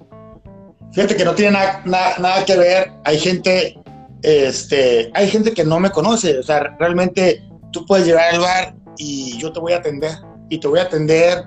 [0.93, 1.83] Fíjate que no tiene nada,
[2.19, 2.93] nada, que ver.
[3.05, 3.79] Hay gente,
[4.23, 6.39] este, hay gente que no me conoce.
[6.39, 7.43] O sea, realmente
[7.73, 10.13] tú puedes llegar al bar y yo te voy a atender.
[10.49, 11.45] Y te voy a atender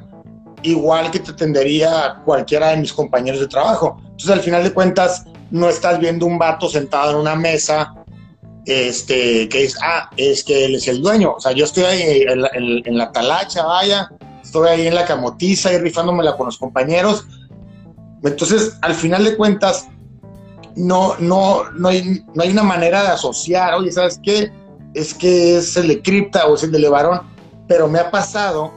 [0.64, 3.98] igual que te atendería cualquiera de mis compañeros de trabajo.
[4.04, 7.94] Entonces, al final de cuentas, no estás viendo un vato sentado en una mesa
[8.66, 11.34] este, que es, ah, es que él es el dueño.
[11.34, 14.10] O sea, yo estoy ahí en la, talacha, vaya,
[14.52, 17.26] estoy ahí en la camotiza y rifándomela con los compañeros.
[18.22, 19.88] Entonces, al final de cuentas,
[20.76, 24.52] no, no, no, hay, no hay una manera de asociar, oye, ¿sabes qué?
[24.94, 27.22] Es que es el de Cripta o es el de Levarón,
[27.70, 28.74] pero me ha pasado,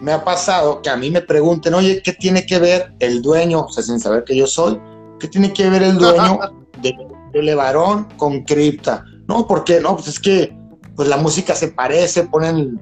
[0.00, 3.60] me ha pasado que a mí me pregunten, oye, ¿qué tiene que ver el dueño,
[3.60, 4.80] o sea, sin saber que yo soy,
[5.20, 6.40] qué tiene que ver el dueño
[6.82, 6.96] de,
[7.32, 9.04] de Levarón con Cripta?
[9.28, 9.80] No, ¿por qué?
[9.80, 10.52] No, pues es que
[10.96, 12.80] pues la música se parece, ponen,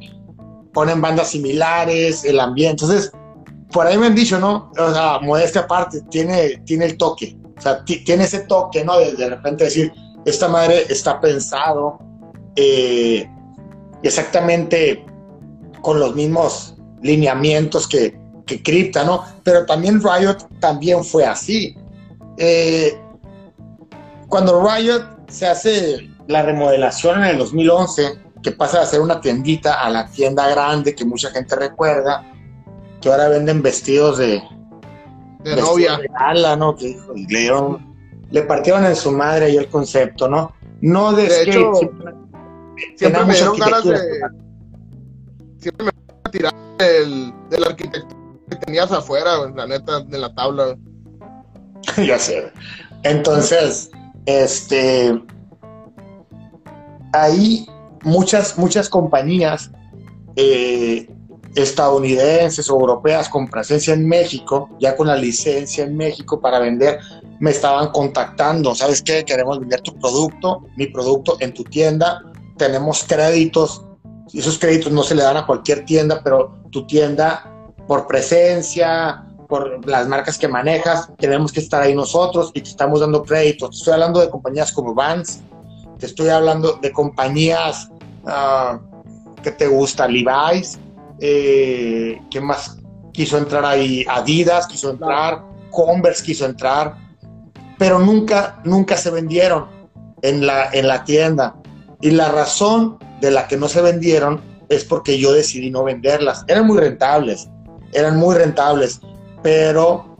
[0.73, 2.85] ponen bandas similares, el ambiente.
[2.85, 3.13] Entonces,
[3.73, 4.71] por ahí me han dicho, ¿no?
[4.79, 7.37] O sea, modestia aparte, tiene, tiene el toque.
[7.57, 8.99] O sea, tiene ese toque, ¿no?
[8.99, 9.93] De, repente decir,
[10.25, 11.99] esta madre está pensado
[12.57, 13.29] eh,
[14.03, 15.05] exactamente
[15.83, 19.25] con los mismos lineamientos que, que Crypta, ¿no?
[19.45, 21.77] Pero también Riot también fue así.
[22.39, 22.99] Eh,
[24.29, 29.83] cuando Riot se hace la remodelación en el 2011, que pasa a ser una tiendita
[29.83, 32.25] a la tienda grande que mucha gente recuerda,
[33.01, 34.43] que ahora venden vestidos de,
[35.45, 35.99] de novia.
[35.99, 36.77] De ala, ¿no?
[36.77, 37.51] Que le,
[38.31, 40.55] le partieron en su madre ahí el concepto, ¿no?
[40.81, 41.73] No de, de hecho,
[42.97, 43.99] siempre, me dieron ganas de.
[45.59, 45.91] Siempre me
[46.25, 48.17] a tirar del, del arquitecto
[48.49, 50.77] que tenías afuera, la neta, de la tabla.
[52.07, 52.51] ya sé.
[53.03, 53.91] Entonces,
[54.27, 55.23] este
[57.13, 57.67] ahí
[58.03, 59.71] muchas, muchas compañías
[60.37, 61.09] eh,
[61.55, 67.01] estadounidenses o europeas con presencia en México, ya con la licencia en México para vender,
[67.41, 69.25] me estaban contactando, ¿sabes qué?
[69.25, 72.23] Queremos vender tu producto, mi producto en tu tienda,
[72.57, 73.85] tenemos créditos,
[74.33, 77.51] esos créditos no se le dan a cualquier tienda, pero tu tienda
[77.89, 83.01] por presencia, por las marcas que manejas, tenemos que estar ahí nosotros y te estamos
[83.01, 83.79] dando créditos.
[83.79, 85.41] Estoy hablando de compañías como Vans,
[86.01, 87.91] te estoy hablando de compañías
[88.25, 88.79] uh,
[89.43, 90.79] que te gusta, Levi's,
[91.21, 92.79] eh, ¿qué más
[93.13, 94.05] quiso entrar ahí?
[94.09, 96.97] Adidas quiso entrar, Converse quiso entrar,
[97.79, 99.67] pero nunca, nunca se vendieron
[100.23, 101.55] en la, en la tienda.
[102.01, 106.45] Y la razón de la que no se vendieron es porque yo decidí no venderlas.
[106.49, 107.49] Eran muy rentables,
[107.93, 109.01] eran muy rentables,
[109.43, 110.17] pero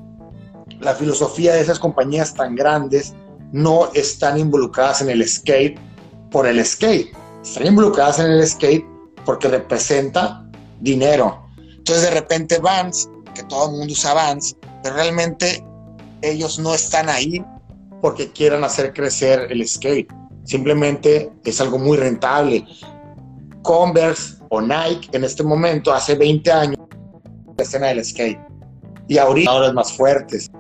[0.81, 3.15] la filosofía de esas compañías tan grandes
[3.53, 5.79] no están involucradas en el skate
[6.31, 8.85] por el skate, están involucradas en el skate
[9.25, 10.47] porque representa
[10.81, 11.47] dinero.
[11.59, 15.65] Entonces de repente Vans, que todo el mundo usa Vans, pero realmente
[16.23, 17.45] ellos no están ahí
[18.01, 20.11] porque quieran hacer crecer el skate.
[20.45, 22.65] Simplemente es algo muy rentable.
[23.63, 26.79] Converse o Nike en este momento, hace 20 años,
[27.57, 28.41] la escena del skate.
[29.09, 30.51] Y ahorita ahora es más fuertes.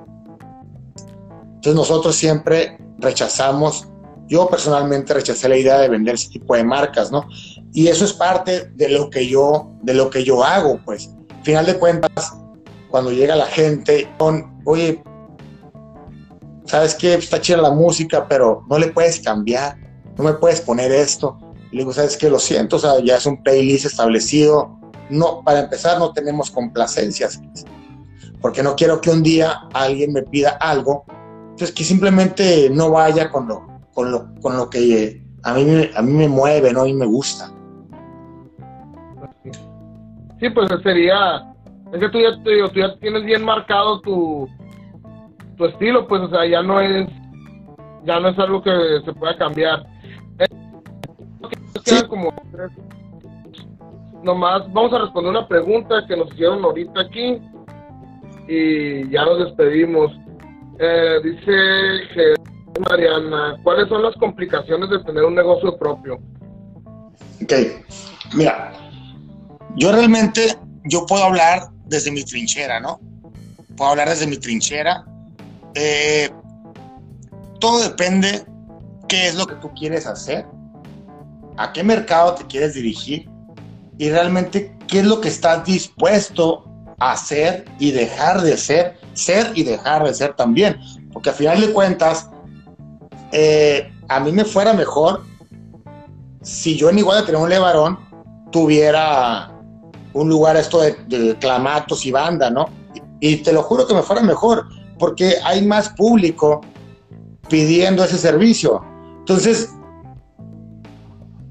[1.61, 3.87] Entonces nosotros siempre rechazamos,
[4.29, 7.29] yo personalmente rechacé la idea de vender ese tipo de marcas, ¿no?
[7.75, 11.11] Y eso es parte de lo que yo, de lo que yo hago, pues.
[11.43, 12.33] Final de cuentas,
[12.89, 15.05] cuando llega la gente con, oye,
[16.65, 17.13] ¿sabes qué?
[17.13, 19.77] Está chida la música, pero no le puedes cambiar,
[20.17, 21.37] no me puedes poner esto.
[21.71, 22.31] Y le digo, ¿sabes qué?
[22.31, 24.81] Lo siento, o sea, ya es un playlist establecido.
[25.11, 27.39] No, para empezar, no tenemos complacencias,
[28.41, 31.05] porque no quiero que un día alguien me pida algo
[31.61, 36.01] entonces, que simplemente no vaya con lo, con lo, con lo que a mí, a
[36.01, 36.87] mí me mueve, ¿no?
[36.87, 37.53] Y me gusta.
[40.41, 41.53] Sí, pues sería,
[41.93, 44.49] es que tú ya, tú ya tienes bien marcado tu,
[45.59, 47.07] tu estilo, pues, o sea, ya no es,
[48.07, 48.71] ya no es algo que
[49.05, 49.85] se pueda cambiar.
[51.85, 51.97] Sí.
[52.09, 52.33] como
[54.23, 57.39] nomás vamos a responder una pregunta que nos hicieron ahorita aquí
[58.49, 60.11] y ya nos despedimos.
[60.83, 62.37] Eh, dice
[62.89, 66.19] Mariana, ¿cuáles son las complicaciones de tener un negocio propio?
[67.43, 67.53] Ok,
[68.35, 68.73] mira,
[69.77, 72.99] yo realmente, yo puedo hablar desde mi trinchera, ¿no?
[73.77, 75.05] Puedo hablar desde mi trinchera.
[75.75, 76.31] Eh,
[77.59, 78.47] todo depende
[79.07, 80.47] qué es lo que tú quieres hacer,
[81.59, 83.29] a qué mercado te quieres dirigir
[83.99, 86.65] y realmente qué es lo que estás dispuesto
[86.99, 90.79] hacer y dejar de ser, ser y dejar de ser también.
[91.13, 92.31] Porque al final de cuentas,
[93.33, 95.23] eh, a mí me fuera mejor
[96.43, 97.99] si yo en igual de un levarón
[98.51, 99.53] tuviera
[100.13, 102.69] un lugar esto de, clamatos y banda, ¿no?
[103.21, 104.67] Y, te lo juro que me fuera mejor,
[104.99, 106.63] porque hay más público
[107.49, 108.83] pidiendo ese servicio.
[109.19, 109.73] Entonces,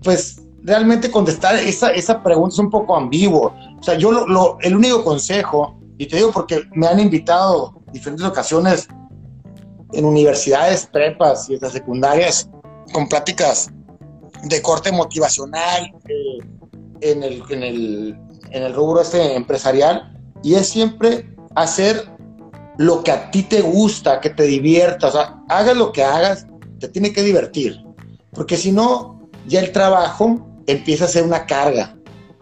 [0.03, 3.53] pues realmente contestar esa, esa pregunta es un poco ambiguo.
[3.79, 8.25] O sea, yo lo, el único consejo, y te digo porque me han invitado diferentes
[8.25, 8.87] ocasiones
[9.91, 12.49] en universidades, prepas y hasta secundarias
[12.93, 13.69] con pláticas
[14.43, 16.37] de corte motivacional eh,
[17.01, 18.17] en, el, en, el,
[18.49, 20.17] en el rubro este empresarial.
[20.41, 22.09] Y es siempre hacer
[22.77, 26.47] lo que a ti te gusta, que te divierta, o sea, hagas lo que hagas,
[26.79, 27.83] te tiene que divertir,
[28.31, 31.98] porque si no, ya el trabajo empieza a ser una carga.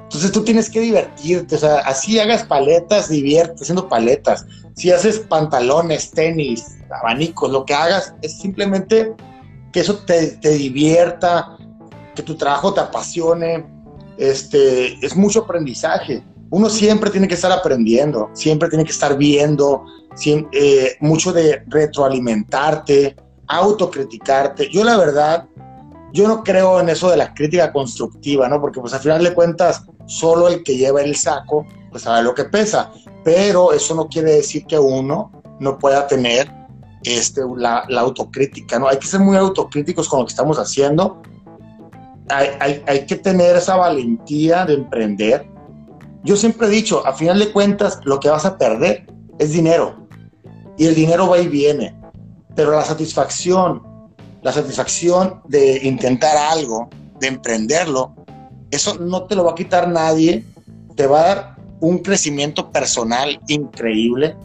[0.07, 4.45] Entonces tú tienes que divertirte, o sea, así hagas paletas, divierte haciendo paletas.
[4.73, 9.13] Si haces pantalones, tenis, abanicos, lo que hagas es simplemente
[9.73, 11.57] que eso te, divierta,
[12.15, 13.65] que tu trabajo te apasione.
[14.17, 16.23] Este, es mucho aprendizaje.
[16.51, 19.83] Uno siempre tiene que estar aprendiendo, siempre tiene que estar viendo,
[20.25, 24.69] eh, mucho de retroalimentarte, autocriticarte.
[24.71, 25.49] Yo la verdad,
[26.13, 28.61] yo no creo en eso de la crítica constructiva, ¿no?
[28.61, 32.33] Porque pues al final de cuentas, solo el que lleva el saco, pues sabe lo
[32.33, 32.91] que pesa.
[33.23, 36.51] Pero eso no quiere decir que uno no pueda tener
[37.03, 38.87] este, la, autocrítica, ¿no?
[38.87, 41.21] Hay que ser muy autocríticos con lo que estamos haciendo.
[42.29, 45.47] Hay, hay, que tener esa valentía de emprender.
[46.23, 49.07] Yo siempre he dicho, a final de cuentas, lo que vas a perder
[49.39, 50.07] es dinero.
[50.77, 51.95] Y el dinero va y viene.
[52.55, 53.81] Pero la satisfacción,
[54.47, 56.89] la satisfacción de intentar algo,
[57.19, 58.15] de emprenderlo,
[58.71, 60.43] eso no te lo va a quitar nadie.
[60.95, 64.35] Te va a dar un crecimiento personal increíble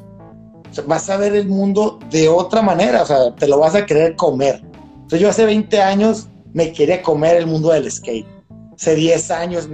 [0.86, 4.16] vas a ver el mundo de otra manera, o sea, te lo vas a querer
[4.16, 4.62] comer.
[4.94, 8.26] Entonces yo hace 20 años me quería comer el mundo del skate.
[8.74, 9.68] Hace 10 años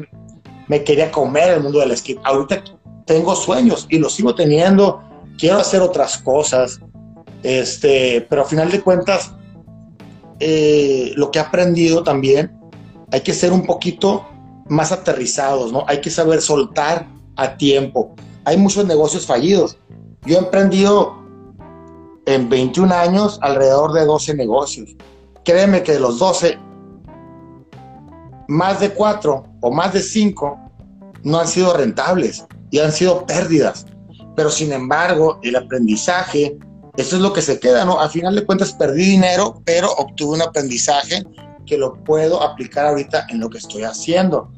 [0.66, 2.20] me quería comer el mundo del skate.
[2.24, 2.64] Ahorita
[3.07, 5.01] tengo sueños y los sigo teniendo.
[5.39, 6.81] Quiero hacer otras cosas.
[7.43, 9.33] Este, pero al final de cuentas,
[10.41, 12.59] eh, lo que he aprendido también,
[13.11, 14.26] hay que ser un poquito
[14.68, 15.84] más aterrizados, ¿no?
[15.86, 18.14] Hay que saber soltar a tiempo.
[18.45, 19.78] Hay muchos negocios fallidos
[20.28, 21.16] yo he emprendido
[22.26, 24.97] en 21 años alrededor de 12 negocios.
[25.45, 26.59] Créeme que de los 12,
[28.49, 30.59] más de 4 o más de 5
[31.22, 33.86] no han sido rentables y han sido pérdidas.
[34.36, 36.59] Pero sin embargo, el aprendizaje,
[36.99, 38.01] eso es lo que se queda, ¿no?
[38.01, 41.22] Al final de cuentas perdí dinero, pero obtuve un aprendizaje
[41.64, 44.51] que lo puedo aplicar ahorita en lo que estoy haciendo.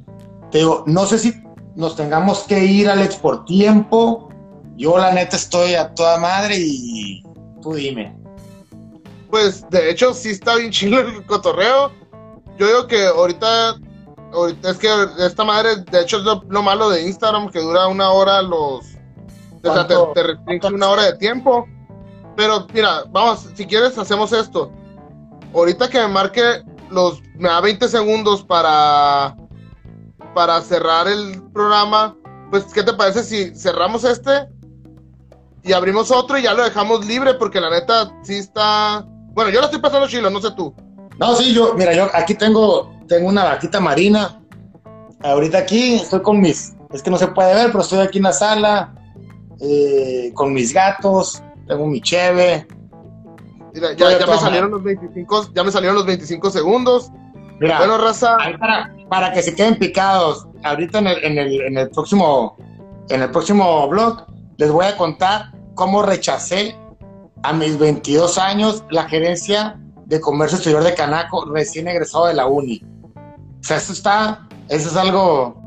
[0.50, 1.34] Te digo, no sé si
[1.76, 4.30] nos tengamos que ir, Alex, por tiempo
[4.78, 7.22] yo la neta estoy a toda madre y
[7.60, 8.16] tú dime.
[9.28, 11.92] Pues de hecho sí está bien chido el cotorreo.
[12.56, 13.76] Yo digo que ahorita,
[14.32, 14.88] ahorita es que
[15.18, 18.86] esta madre, de hecho es lo, malo de Instagram, que dura una hora los...
[19.62, 21.68] O sea, te, te restringe una hora de tiempo.
[22.36, 24.72] Pero mira, vamos, si quieres hacemos esto.
[25.54, 27.22] Ahorita que me marque los...
[27.36, 29.36] Me da 20 segundos para...
[30.34, 32.16] Para cerrar el programa.
[32.50, 34.48] Pues, ¿qué te parece si cerramos este?
[35.62, 39.04] y abrimos otro y ya lo dejamos libre porque la neta sí está.
[39.32, 40.74] Bueno, yo lo estoy pasando chilo, no sé tú.
[41.18, 44.40] No, sí, yo, mira, yo aquí tengo, tengo una vaquita marina.
[45.22, 48.24] Ahorita aquí estoy con mis, es que no se puede ver, pero estoy aquí en
[48.24, 48.94] la sala
[49.60, 52.66] eh, con mis gatos, tengo mi cheve.
[53.72, 57.10] Mira, ya, me salieron los 25, ya me salieron los 25 segundos.
[57.60, 58.36] Mira, bueno, raza.
[58.58, 62.56] Para, para, que se queden picados, ahorita en el, en el, en el próximo,
[63.08, 66.76] en el próximo blog les voy a contar cómo rechacé
[67.42, 72.46] a mis 22 años la gerencia de comercio exterior de Canaco recién egresado de la
[72.46, 72.82] uni.
[73.14, 75.59] O sea, eso está, eso es algo...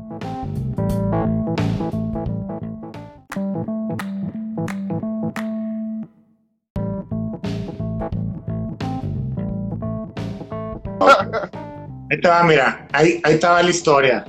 [12.10, 14.24] Ahí te va, mira, ahí, ahí estaba la historia.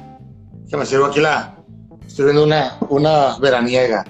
[0.70, 1.56] Que me sirvo aquí la.
[2.08, 4.06] Estoy viendo una, una veraniega.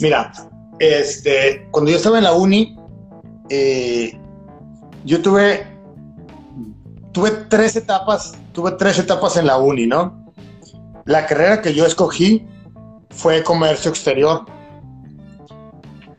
[0.00, 0.32] Mira,
[0.78, 2.76] este, cuando yo estaba en la uni,
[3.48, 4.18] eh,
[5.04, 5.66] yo tuve,
[7.12, 10.26] tuve tres etapas, tuve tres etapas en la uni, ¿no?
[11.06, 12.46] La carrera que yo escogí
[13.10, 14.44] fue comercio exterior.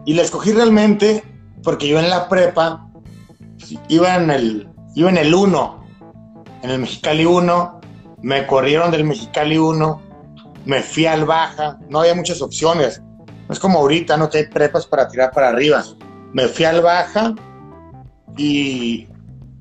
[0.05, 1.23] Y la escogí realmente
[1.63, 2.89] porque yo en la prepa
[3.89, 5.76] iba en el, iba en el 1,
[6.63, 7.81] en el Mexicali 1,
[8.21, 10.01] me corrieron del Mexicali 1,
[10.65, 13.01] me fui al Baja, no había muchas opciones
[13.49, 15.83] es como ahorita, no que hay prepas para tirar para arriba.
[16.33, 17.33] Me fui al baja
[18.35, 19.07] y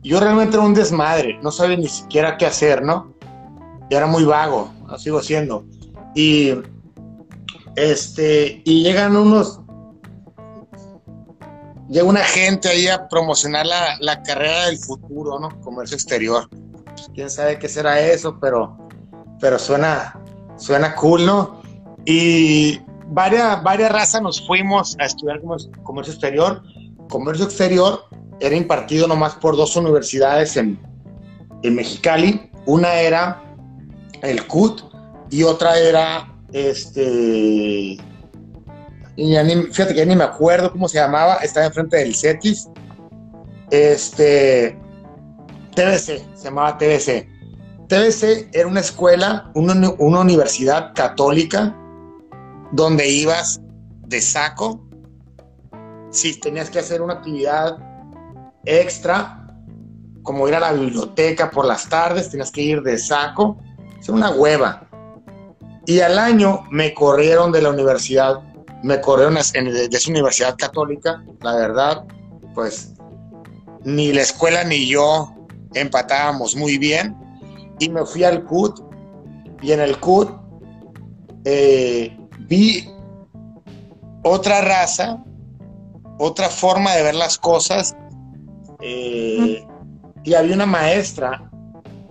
[0.02, 3.14] yo realmente era un desmadre, no sabía ni siquiera qué hacer, ¿no?
[3.88, 5.64] Y era muy vago, lo sigo siendo.
[6.14, 6.52] Y
[7.76, 9.60] este, y llegan unos,
[11.88, 15.60] llega una gente ahí a promocionar la, la carrera del futuro, ¿no?
[15.60, 16.48] Comercio exterior.
[17.16, 18.76] Quién sabe qué será eso, pero,
[19.40, 20.20] pero suena,
[20.58, 21.62] suena cool, ¿no?
[22.04, 25.40] Y varias, varias razas nos fuimos a estudiar
[25.82, 26.62] comercio exterior.
[27.08, 28.04] Comercio exterior
[28.38, 30.78] era impartido nomás por dos universidades en,
[31.62, 32.50] en Mexicali.
[32.66, 33.42] Una era
[34.20, 34.82] el CUT
[35.30, 37.96] y otra era este.
[39.16, 42.68] fíjate que ya ni me acuerdo cómo se llamaba, estaba enfrente del CETIS.
[43.70, 44.78] Este.
[45.76, 47.28] TBC, se llamaba TBC.
[47.88, 51.76] TBC era una escuela, una, universidad católica
[52.72, 53.60] donde ibas
[54.06, 54.80] de saco.
[56.10, 57.76] Si tenías que hacer una actividad
[58.64, 59.46] extra,
[60.22, 63.58] como ir a la biblioteca por las tardes, tenías que ir de saco.
[64.00, 64.88] Es una hueva.
[65.84, 68.40] Y al año me corrieron de la universidad,
[68.82, 69.40] me corrieron de
[69.92, 72.04] esa universidad católica, la verdad,
[72.54, 72.94] pues
[73.84, 75.35] ni la escuela ni yo
[75.80, 77.16] empatábamos muy bien.
[77.78, 78.80] Y me fui al CUT,
[79.62, 80.30] y en el CUT
[81.44, 82.88] eh, vi
[84.22, 85.22] otra raza,
[86.18, 87.96] otra forma de ver las cosas.
[88.80, 89.64] Eh,
[90.24, 91.50] y había una maestra,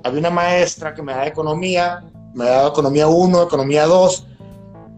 [0.04, 2.04] había una maestra que me daba economía,
[2.34, 4.28] me daba economía 1, economía 2.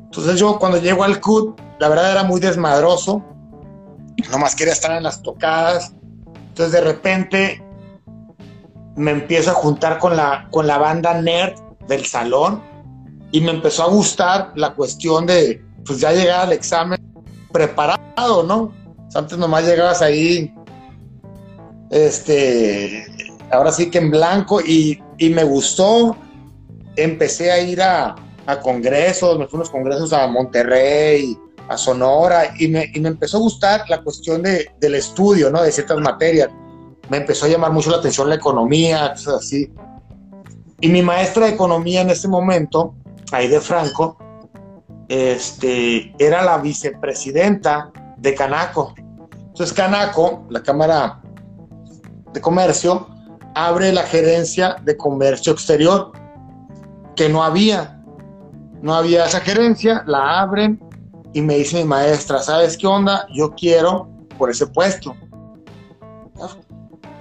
[0.06, 3.24] Entonces yo cuando llego al CUT, la verdad era muy desmadroso,
[4.32, 5.94] nomás quería estar en las tocadas.
[6.50, 7.67] Entonces de repente
[8.98, 11.54] me empiezo a juntar con la, con la banda nerd
[11.88, 12.62] del salón
[13.32, 17.00] y me empezó a gustar la cuestión de, pues ya llegar al examen
[17.52, 18.74] preparado, ¿no?
[19.14, 20.54] Antes nomás llegabas ahí,
[21.92, 23.06] este,
[23.52, 26.18] ahora sí que en blanco y, y me gustó.
[26.96, 28.16] Empecé a ir a,
[28.48, 31.38] a, congresos, me fui a unos congresos a Monterrey,
[31.68, 35.62] a Sonora y me, y me empezó a gustar la cuestión de, del estudio, ¿no?
[35.62, 36.50] De ciertas materias.
[37.10, 39.72] Me empezó a llamar mucho la atención la economía, cosas así.
[40.80, 42.94] Y mi maestra de economía en ese momento
[43.32, 44.18] ahí de Franco,
[45.08, 48.94] este, era la vicepresidenta de Canaco.
[49.32, 51.22] Entonces Canaco, la Cámara
[52.34, 53.08] de Comercio,
[53.56, 56.12] abre la gerencia de comercio exterior,
[57.16, 58.00] que no había.
[58.82, 60.80] No había esa gerencia, la abren
[61.34, 63.28] y me dice mi maestra, ¿sabes qué onda?
[63.34, 65.16] Yo quiero por ese puesto.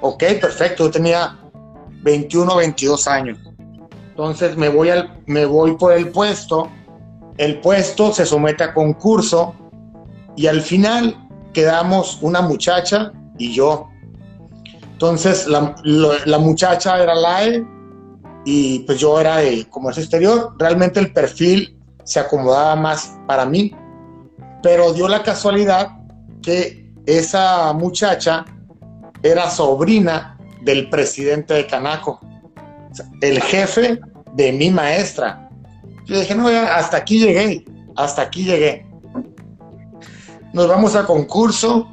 [0.08, 1.36] Ok, perfecto, yo tenía
[2.02, 3.38] 21, 22 años.
[4.10, 6.70] Entonces me voy, al, me voy por el puesto,
[7.38, 9.56] el puesto se somete a concurso
[10.36, 13.88] y al final quedamos una muchacha y yo.
[14.92, 17.66] Entonces la, muchacha era LAE
[18.44, 20.54] y pues yo era de comercio exterior.
[20.56, 23.74] Realmente el perfil se acomodaba más para mí,
[24.62, 25.98] pero dio la casualidad
[26.42, 28.44] que esa muchacha
[29.22, 32.20] era sobrina del presidente de Canaco
[33.20, 34.00] el jefe
[34.34, 35.48] de mi maestra.
[36.06, 37.64] Yo dije, no, hasta aquí llegué,
[37.96, 38.86] hasta aquí llegué.
[40.52, 41.88] Nos vamos a concurso,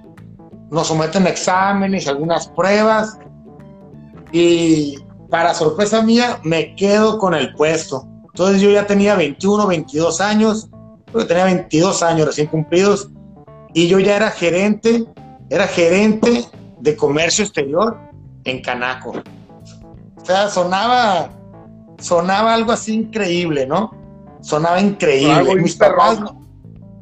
[0.69, 3.17] nos someten exámenes, algunas pruebas
[4.31, 4.97] y
[5.29, 8.07] para sorpresa mía me quedo con el puesto.
[8.25, 10.69] Entonces yo ya tenía 21, 22 años,
[11.13, 13.09] yo tenía 22 años recién cumplidos
[13.73, 15.05] y yo ya era gerente,
[15.49, 16.45] era gerente
[16.83, 17.97] de comercio exterior
[18.43, 19.13] en Canaco.
[20.17, 21.29] O sea, sonaba,
[21.97, 23.91] sonaba algo así increíble, ¿no?
[24.41, 25.55] Sonaba increíble.
[25.55, 26.19] mis papás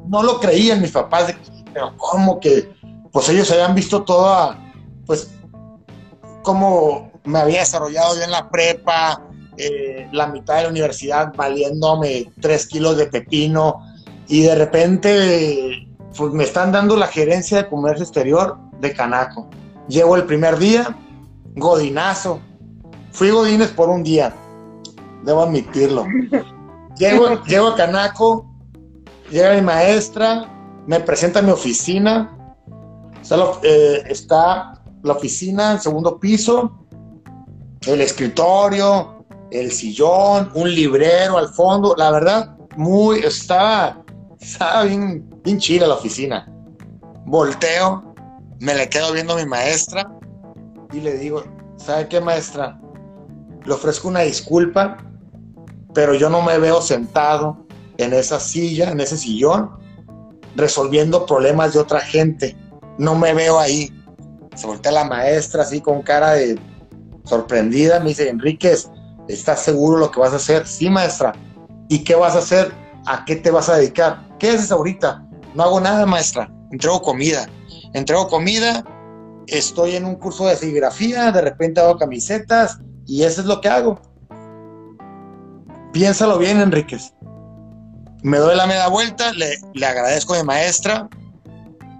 [0.08, 1.34] no, lo creían, mis papás,
[1.72, 2.72] pero ¿cómo que?
[3.10, 4.58] Pues ellos habían visto toda,
[5.04, 5.34] pues,
[6.42, 9.20] cómo me había desarrollado yo en la prepa,
[9.56, 13.82] eh, la mitad de la universidad valiéndome tres kilos de pepino,
[14.28, 19.50] y de repente, pues me están dando la gerencia de comercio exterior de Canaco.
[19.88, 20.96] Llego el primer día,
[21.56, 22.40] godinazo,
[23.12, 24.34] Fui Godínez por un día,
[25.22, 26.06] debo admitirlo.
[26.98, 28.46] Llego, llego a Canaco,
[29.30, 30.46] llega mi maestra,
[30.86, 32.38] me presenta a mi oficina.
[33.62, 36.86] Eh, está, la oficina en segundo piso,
[37.86, 41.94] el escritorio, el sillón, un librero al fondo.
[41.96, 44.02] La verdad, muy, estaba,
[44.38, 46.46] estaba bien, bien chila la oficina.
[47.24, 48.11] Volteo,
[48.62, 50.08] me le quedo viendo a mi maestra
[50.92, 51.42] y le digo,
[51.76, 52.78] ¿sabe qué maestra?
[53.64, 54.98] le ofrezco una disculpa,
[55.94, 57.66] pero yo no me veo sentado
[57.98, 59.70] en esa silla, en ese sillón,
[60.54, 62.56] resolviendo problemas de otra gente.
[62.98, 63.92] No me veo ahí.
[64.54, 66.58] Se voltea la maestra así con cara de
[67.24, 68.00] sorprendida.
[68.00, 68.90] Me dice, Enríquez,
[69.28, 70.66] ¿estás seguro lo que vas a hacer?
[70.66, 71.32] Sí, maestra.
[71.88, 72.72] ¿Y qué vas a hacer?
[73.06, 74.24] ¿A qué te vas a dedicar?
[74.38, 75.24] ¿Qué haces ahorita?
[75.54, 76.50] No hago nada, maestra.
[76.70, 77.48] Entrego comida.
[77.94, 78.84] Entrego comida,
[79.46, 83.68] estoy en un curso de serigrafía, de repente hago camisetas y eso es lo que
[83.68, 84.00] hago.
[85.92, 87.12] Piénsalo bien, Enríquez.
[88.22, 91.08] Me doy la media vuelta, le, le agradezco mi maestra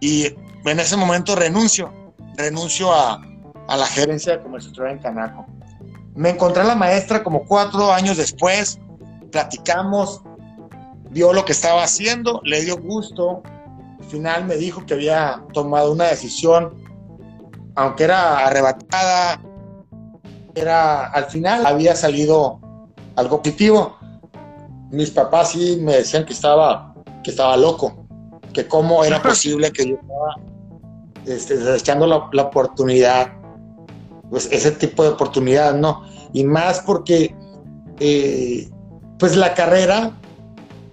[0.01, 0.27] y
[0.65, 1.93] en ese momento renuncio.
[2.37, 3.21] Renuncio a,
[3.69, 5.47] a la gerencia de comercio en Canaco.
[6.15, 8.79] Me encontré a la maestra como cuatro años después,
[9.31, 10.23] platicamos,
[11.11, 13.43] vio lo que estaba haciendo, le dio gusto.
[14.03, 16.75] Al final me dijo que había tomado una decisión,
[17.77, 19.41] aunque era arrebatada,
[20.57, 22.61] era al final había salido
[23.15, 23.97] algo positivo.
[24.91, 26.93] Mis papás sí me decían que estaba,
[27.23, 28.05] que estaba loco,
[28.53, 30.35] que cómo era posible que yo estaba
[31.27, 33.33] este, desechando la, la, oportunidad,
[34.31, 36.03] pues ese tipo de oportunidad, ¿no?
[36.33, 37.37] Y más porque,
[38.01, 38.69] eh,
[39.21, 40.19] pues la carrera,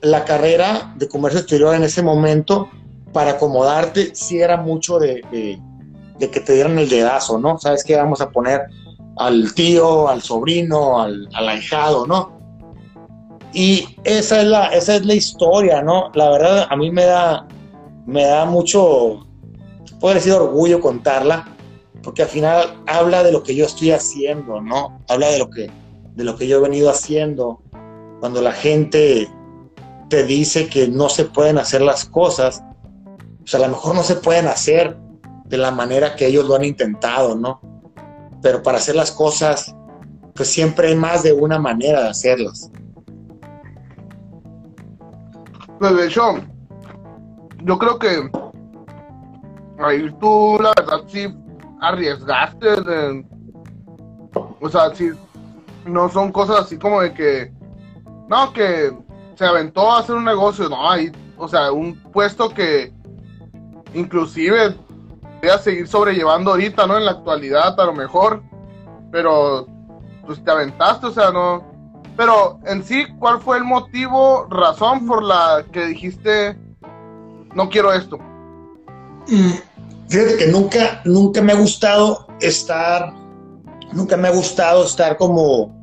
[0.01, 2.70] la carrera de comercio exterior en ese momento,
[3.14, 5.60] para acomodarte, sí era mucho de, de,
[6.20, 7.57] de que te dieran el dedazo, ¿no?
[7.57, 7.95] ¿Sabes qué?
[7.95, 8.62] Vamos a poner
[9.18, 12.39] al tío, al sobrino, al, al ahijado, ¿no?
[13.53, 16.12] Y esa es, la, esa es la historia, ¿no?
[16.14, 17.47] La verdad, a mí me da,
[18.05, 19.26] me da mucho,
[19.99, 21.47] puedo decir orgullo contarla,
[22.03, 24.99] porque al final habla de lo que yo estoy haciendo, ¿no?
[25.10, 25.70] Habla de lo que,
[26.16, 27.62] de lo que yo he venido haciendo.
[28.20, 29.28] Cuando la gente
[30.10, 32.64] te dice que no se pueden hacer las cosas,
[33.50, 34.95] pues a lo mejor no se pueden hacer
[35.45, 37.60] de la manera que ellos lo han intentado, ¿no?
[38.41, 39.76] pero para hacer las cosas,
[40.34, 42.72] pues siempre hay más de una manera de hacerlas.
[45.80, 46.36] Pues de hecho,
[47.64, 48.30] yo creo que
[49.80, 51.28] ahí tú, la verdad, sí
[51.82, 52.82] arriesgaste.
[52.82, 53.26] De,
[54.62, 55.12] o sea, sí,
[55.86, 57.54] no son cosas así como de que,
[58.28, 58.95] no, que
[59.36, 62.93] se aventó a hacer un negocio, no, ahí, o sea, un puesto que
[63.94, 64.76] inclusive
[65.48, 66.98] a seguir sobrellevando ahorita, ¿no?
[66.98, 68.44] En la actualidad, a lo mejor.
[69.12, 69.68] Pero,
[70.26, 71.64] pues te aventaste, o sea, no.
[72.18, 76.58] Pero en sí, ¿cuál fue el motivo, razón por la que dijiste,
[77.56, 78.18] no quiero esto?
[79.28, 79.54] Mm,
[80.10, 83.14] fíjate que nunca, nunca me ha gustado estar,
[83.94, 85.74] nunca me ha gustado estar como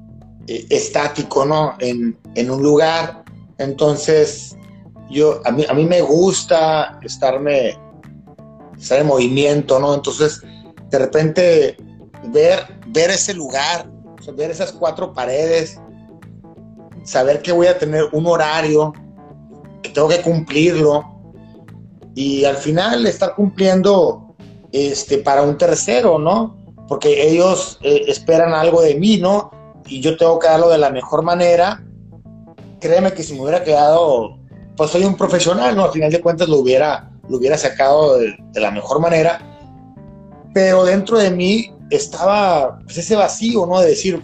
[0.46, 1.74] eh, estático, ¿no?
[1.78, 3.24] En, en, un lugar.
[3.56, 4.54] Entonces,
[5.08, 7.78] yo, a mí, a mí me gusta estarme
[8.78, 9.94] estar en movimiento, ¿no?
[9.94, 10.42] Entonces,
[10.90, 11.76] de repente,
[12.24, 13.88] ver, ver ese lugar,
[14.36, 15.80] ver esas cuatro paredes,
[17.04, 18.92] saber que voy a tener un horario,
[19.82, 21.04] que tengo que cumplirlo,
[22.14, 24.34] y al final estar cumpliendo
[24.72, 26.56] este, para un tercero, ¿no?
[26.88, 29.50] Porque ellos eh, esperan algo de mí, ¿no?
[29.86, 31.84] Y yo tengo que darlo de la mejor manera.
[32.80, 34.38] Créeme que si me hubiera quedado,
[34.76, 35.84] pues soy un profesional, ¿no?
[35.84, 39.40] Al final de cuentas lo hubiera, lo hubiera sacado de, la mejor manera,
[40.54, 43.80] pero dentro de mí estaba pues, ese vacío, ¿no?
[43.80, 44.22] De decir,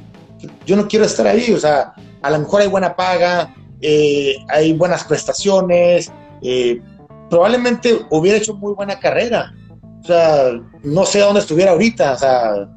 [0.67, 4.73] yo no quiero estar ahí, o sea, a lo mejor hay buena paga, eh, hay
[4.73, 6.11] buenas prestaciones,
[6.43, 6.81] eh,
[7.29, 9.55] probablemente hubiera hecho muy buena carrera,
[10.03, 10.53] o sea,
[10.83, 12.69] no sé dónde estuviera ahorita, o sea,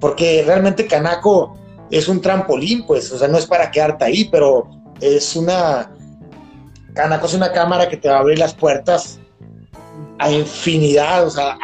[0.00, 1.56] porque realmente Canaco
[1.90, 4.68] es un trampolín, pues, o sea, no es para quedarte ahí, pero
[5.00, 5.90] es una,
[6.94, 9.20] Canaco es una cámara que te va a abrir las puertas
[10.18, 11.58] a infinidad, o sea,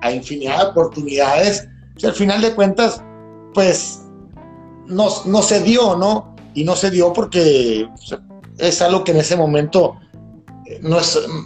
[0.00, 1.68] a, infinidad de oportunidades.
[1.98, 3.02] Y al final de cuentas,
[3.54, 4.02] pues
[4.86, 6.34] no, se dio, ¿no?
[6.54, 7.88] Y no se dio porque
[8.58, 9.96] es algo que en ese momento
[10.66, 10.98] eh, no,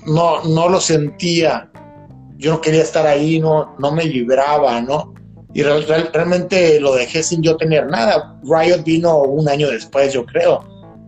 [0.06, 1.70] no, no lo sentía.
[2.39, 5.14] Yo no quería estar ahí, no, no me vibraba, ¿no?
[5.55, 8.39] Y realmente lo dejé sin yo tener nada.
[8.43, 10.62] Riot vino un año después, yo creo.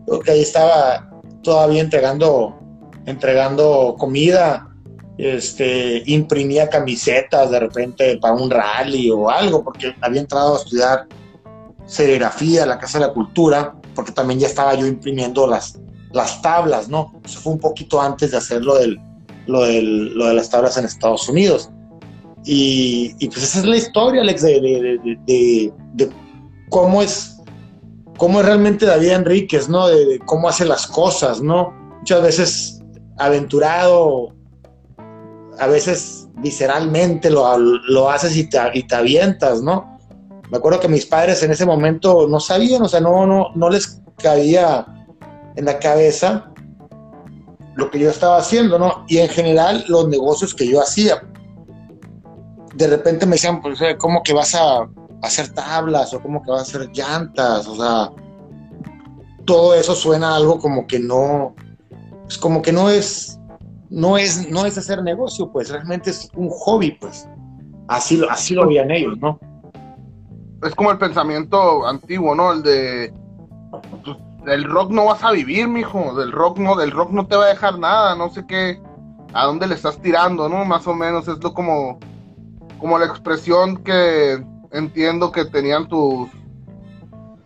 [0.06, 1.10] Creo que ahí estaba
[1.42, 2.58] todavía entregando,
[3.04, 4.67] entregando comida
[5.18, 11.06] este, imprimía camisetas de repente para un rally o algo, porque había entrado a estudiar
[11.86, 15.78] serigrafía en la Casa de la Cultura, porque también ya estaba yo imprimiendo las,
[16.12, 17.20] las tablas, ¿no?
[17.24, 19.00] Eso fue un poquito antes de hacer lo, del,
[19.46, 21.70] lo, del, lo de las tablas en Estados Unidos.
[22.44, 26.10] Y, y, pues esa es la historia, Alex, de, de, de, de
[26.70, 27.34] cómo es
[28.18, 29.88] cómo es realmente David Enríquez, ¿no?
[29.88, 31.72] De, cómo hace las cosas, ¿no?
[32.00, 32.82] Muchas veces
[33.16, 34.34] aventurado,
[35.58, 39.98] a veces visceralmente lo, lo haces y te, y te, avientas, ¿no?
[40.50, 43.68] Me acuerdo que mis padres en ese momento no sabían, o sea, no, no, no
[43.68, 44.86] les cabía
[45.56, 46.50] en la cabeza
[47.74, 49.04] lo que yo estaba haciendo, ¿no?
[49.08, 51.22] Y en general los negocios que yo hacía.
[52.74, 54.88] De repente me decían, pues, ¿cómo que vas a
[55.22, 57.66] hacer tablas o cómo que vas a hacer llantas?
[57.66, 58.10] O sea,
[59.44, 63.37] todo eso suena algo como que no, es pues, como que no es,
[63.90, 67.28] no es, no es hacer negocio, pues realmente es un hobby, pues.
[67.88, 69.38] Así lo, así lo veían ellos, ¿no?
[70.62, 72.52] Es como el pensamiento antiguo, ¿no?
[72.52, 73.14] El de
[73.70, 77.36] pues, del rock no vas a vivir, mijo, del rock no, del rock no te
[77.36, 78.80] va a dejar nada, no sé qué,
[79.32, 80.64] a dónde le estás tirando, ¿no?
[80.64, 81.98] Más o menos es lo como,
[82.78, 84.42] como la expresión que
[84.72, 86.28] entiendo que tenían tus,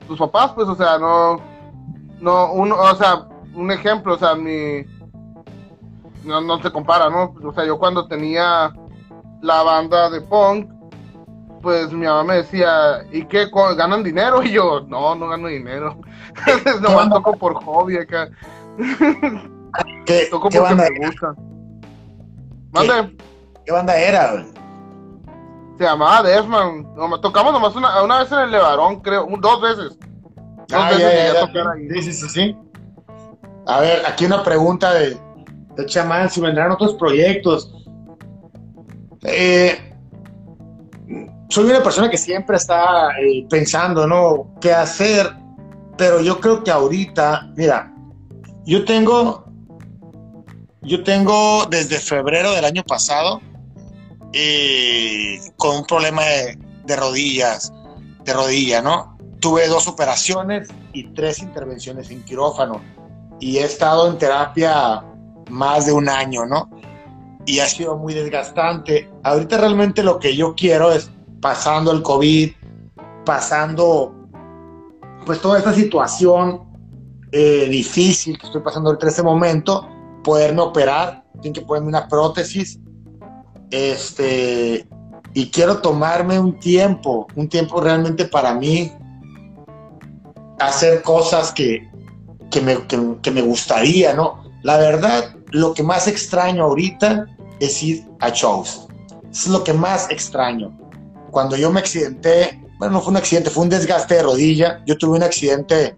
[0.07, 1.37] tus papás, pues, o sea, no,
[2.21, 4.85] no, uno, o sea, un ejemplo, o sea, mi,
[6.25, 7.35] no, no se compara, ¿no?
[7.49, 8.73] O sea, yo cuando tenía
[9.41, 10.71] la banda de punk,
[11.63, 13.49] pues mi mamá me decía, ¿y qué?
[13.77, 14.43] ¿Ganan dinero?
[14.43, 15.97] Y yo, no, no gano dinero.
[16.81, 18.29] Nomás toco por hobby acá.
[20.07, 21.07] ¿Qué, toco ¿qué porque banda me era?
[21.09, 21.35] gusta.
[22.73, 23.17] Mande,
[23.65, 24.45] ¿Qué banda era?
[25.79, 26.23] se llamaba.
[26.97, 29.99] Nomás- Tocamos nomás una, una vez en el Levarón, creo, un- dos veces.
[30.69, 31.47] Dos Ah, veces ya, ya, ya.
[31.47, 31.89] tocar ahí.
[31.91, 32.57] Sí, sí, sí, sí.
[33.67, 35.19] A ver, aquí una pregunta de,
[35.77, 37.73] de chamán, si vendrán otros proyectos.
[39.23, 39.93] Eh,
[41.49, 44.55] soy una persona que siempre está eh, pensando, ¿no?
[44.61, 45.31] ¿Qué hacer?
[45.97, 47.95] Pero yo creo que ahorita, mira,
[48.65, 49.45] yo tengo,
[50.83, 53.41] yo tengo desde febrero del año pasado
[54.33, 57.73] eh, con un problema de, de rodillas,
[58.25, 59.19] de rodilla, ¿no?
[59.41, 62.81] Tuve dos operaciones y tres intervenciones en quirófano
[63.41, 65.05] y he estado en terapia
[65.53, 66.69] más de un año, ¿no?
[67.47, 69.11] Y ha sido muy desgastante.
[69.23, 71.11] Ahorita realmente lo que yo quiero es
[71.41, 72.51] pasando el COVID,
[73.25, 74.15] pasando
[75.27, 76.63] pues toda esta situación
[77.31, 79.89] eh, difícil que estoy pasando ahorita en este momento,
[80.25, 82.79] poderme operar, tienen que ponerme una prótesis,
[83.71, 84.87] este,
[85.35, 88.93] y quiero tomarme un tiempo, un tiempo realmente para mí,
[90.61, 91.89] hacer cosas que,
[92.51, 94.43] que, me, que- que me gustaría, ¿no?
[94.63, 97.27] La verdad, lo que más extraño ahorita
[97.61, 98.87] es ir a shows.
[99.31, 100.77] Es lo que más extraño.
[101.31, 104.83] Cuando yo me accidenté, bueno, no fue un accidente, fue un desgaste de rodilla.
[104.87, 105.97] Yo tuve un accidente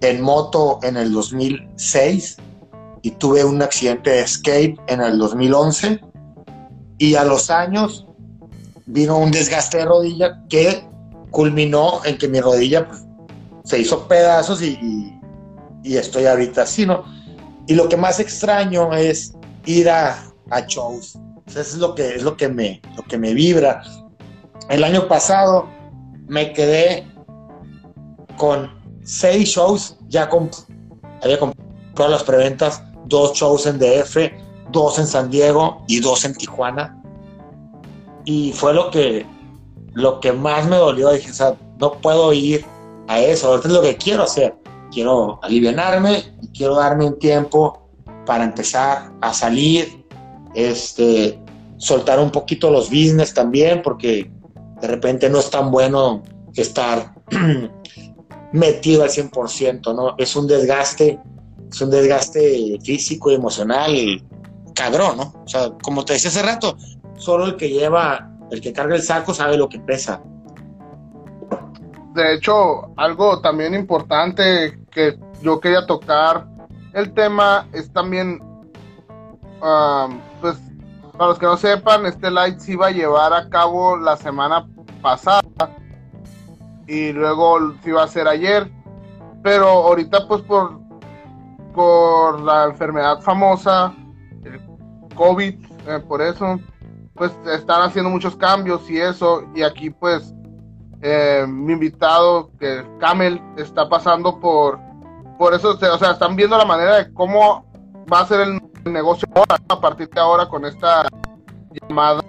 [0.00, 2.36] en moto en el 2006
[3.02, 6.00] y tuve un accidente de skate en el 2011
[6.98, 8.06] y a los años
[8.86, 10.84] vino un desgaste de rodilla que
[11.30, 13.04] culminó en que mi rodilla pues,
[13.64, 15.20] se hizo pedazos y, y-
[15.82, 17.04] y estoy ahorita así, ¿no?
[17.70, 19.32] Y lo que más extraño es
[19.64, 20.20] ir a,
[20.50, 21.14] a shows.
[21.14, 23.80] O sea, eso es lo que, es lo que, me, lo que me vibra.
[24.68, 25.68] El año pasado
[26.26, 27.06] me quedé
[28.36, 28.68] con
[29.04, 30.52] seis shows, ya comp
[31.22, 34.16] había comprado las preventas, dos shows en DF,
[34.72, 37.00] dos en San Diego y dos en Tijuana.
[38.24, 39.24] Y fue lo que,
[39.92, 41.12] lo que más me dolió.
[41.12, 42.66] Dije, o sea, no puedo ir
[43.06, 43.46] a eso.
[43.46, 44.59] Ahorita es lo que quiero hacer.
[44.90, 47.88] Quiero alivianarme y quiero darme un tiempo
[48.26, 50.04] para empezar a salir,
[50.54, 51.38] este,
[51.76, 54.30] soltar un poquito los business también, porque
[54.80, 56.22] de repente no es tan bueno
[56.54, 57.14] estar
[58.52, 60.14] metido al 100%, ¿no?
[60.18, 61.18] Es un desgaste,
[61.70, 64.22] es un desgaste físico y emocional
[64.74, 65.34] cabrón, ¿no?
[65.44, 66.76] O sea, como te decía hace rato,
[67.16, 70.22] solo el que lleva, el que carga el saco sabe lo que pesa.
[72.14, 76.46] De hecho, algo también importante que yo quería tocar,
[76.92, 78.40] el tema es también,
[79.62, 80.56] um, pues,
[81.12, 84.66] para los que no sepan, este light se iba a llevar a cabo la semana
[85.00, 85.42] pasada
[86.88, 88.68] y luego se iba a hacer ayer,
[89.42, 90.80] pero ahorita pues por,
[91.72, 93.94] por la enfermedad famosa,
[94.42, 94.60] el
[95.14, 95.54] COVID,
[95.86, 96.58] eh, por eso,
[97.14, 100.34] pues están haciendo muchos cambios y eso, y aquí pues
[101.02, 104.78] eh, mi invitado, que Camel, está pasando por,
[105.38, 107.64] por eso, o sea, están viendo la manera de cómo
[108.12, 111.06] va a ser el negocio ahora, a partir de ahora con esta
[111.88, 112.22] llamada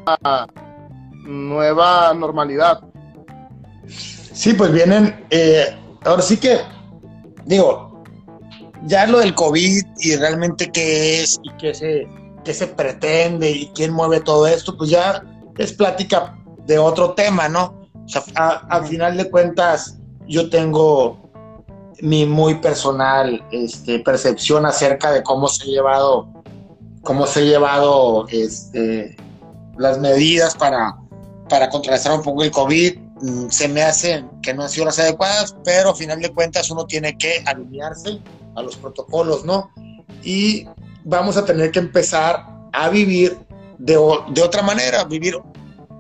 [1.12, 2.82] nueva normalidad.
[3.88, 6.60] Sí, pues vienen, eh, ahora sí que,
[7.46, 8.04] digo,
[8.84, 12.08] ya lo del COVID y realmente qué es y qué se,
[12.44, 15.24] qué se pretende y quién mueve todo esto, pues ya
[15.58, 17.81] es plática de otro tema, ¿no?
[18.12, 19.98] Sea, a- al final de cuentas,
[20.28, 21.20] yo tengo
[22.02, 26.28] mi muy personal este, percepción acerca de cómo se ha llevado,
[27.04, 29.16] cómo se ha llevado este,
[29.78, 30.98] las medidas para,
[31.48, 32.98] para contrarrestar un poco el COVID.
[33.22, 36.70] Mm, Se me hacen que no han sido las adecuadas, pero a final de cuentas
[36.72, 38.20] uno tiene que alinearse
[38.56, 39.70] a los protocolos, ¿no?
[40.24, 40.68] Y
[41.06, 43.38] vamos a tener que empezar a vivir
[43.78, 43.94] de,
[44.34, 45.36] de otra manera, vivir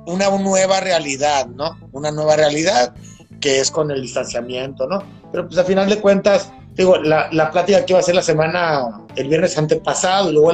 [0.06, 1.78] una nueva realidad, ¿no?
[1.92, 2.94] Una nueva realidad
[3.40, 5.04] que es con el distanciamiento, ¿no?
[5.32, 8.22] Pero pues a final de cuentas, digo, la, la plática que iba a ser la
[8.22, 10.52] semana, el viernes antepasado y luego,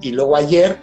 [0.00, 0.78] y, luego ayer,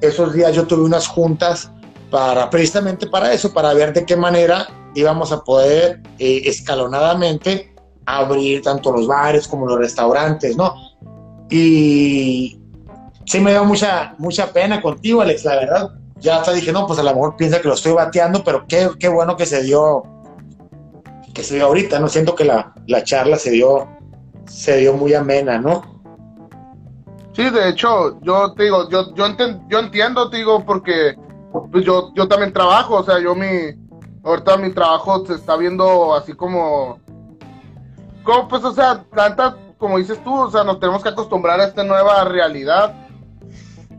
[0.00, 1.70] esos días yo tuve unas juntas
[2.10, 7.72] para, precisamente para eso, para ver de qué manera íbamos a poder eh, escalonadamente
[8.04, 10.74] abrir tanto los bares como los restaurantes, ¿no?
[11.48, 12.58] Y
[13.26, 15.90] sí me dio mucha, mucha pena contigo, Alex, la verdad.
[16.22, 18.88] Ya hasta dije, no, pues a lo mejor piensa que lo estoy bateando, pero qué,
[18.98, 20.02] qué bueno que se dio,
[21.34, 22.08] que se dio ahorita, ¿no?
[22.08, 23.88] Siento que la, la charla se dio
[24.46, 25.82] se dio muy amena, ¿no?
[27.32, 29.26] Sí, de hecho, yo te digo, yo, yo,
[29.68, 31.16] yo entiendo, te digo, porque
[31.70, 33.46] pues yo, yo también trabajo, o sea, yo mi,
[34.22, 36.98] ahorita mi trabajo se está viendo así como,
[38.22, 41.64] como pues, o sea, tanta, como dices tú, o sea, nos tenemos que acostumbrar a
[41.64, 42.94] esta nueva realidad.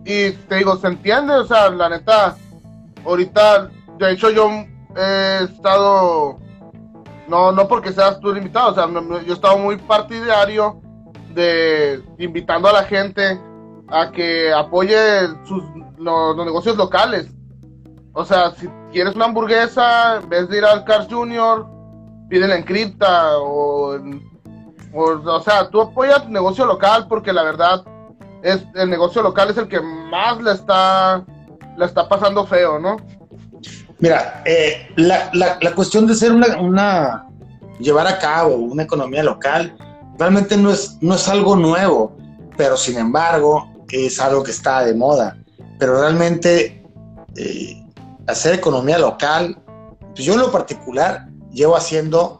[0.05, 2.35] Y te digo, se entiende, o sea, la neta,
[3.05, 4.49] ahorita, de hecho yo
[4.95, 6.39] he estado
[7.27, 10.81] no, no porque seas tú el invitado, o sea, yo he estado muy partidario
[11.33, 13.39] de invitando a la gente
[13.87, 14.97] a que apoye
[15.45, 15.63] sus,
[15.97, 17.31] los, negocios locales.
[18.13, 21.67] O sea, si quieres una hamburguesa, en vez de ir al Cars Junior,
[22.29, 23.97] pídela en cripta o,
[24.93, 27.83] o, sea, tú apoyas tu negocio local porque la verdad
[28.43, 31.23] es el negocio local es el que más le está
[31.77, 32.97] le está pasando feo, ¿no?
[33.99, 37.25] Mira, eh, la, cuestión de ser una,
[37.79, 39.75] llevar a cabo una economía local
[40.19, 42.15] realmente no es, no es algo nuevo,
[42.57, 45.37] pero sin embargo es algo que está de moda.
[45.79, 46.83] Pero realmente
[47.37, 47.83] eh,
[48.27, 49.57] hacer economía local,
[50.13, 52.39] pues yo en lo particular llevo haciendo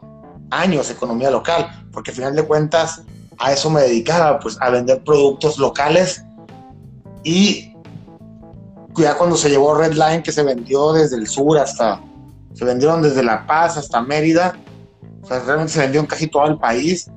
[0.50, 3.02] años economía local, porque al final de cuentas
[3.38, 6.24] a eso me dedicaba, pues a vender productos locales
[7.22, 7.74] y
[8.96, 12.00] ya cuando se llevó Red Line, que se vendió desde el sur hasta,
[12.52, 14.56] se vendieron desde La Paz hasta Mérida,
[15.22, 17.10] o sea, realmente se vendió en casi todo el país,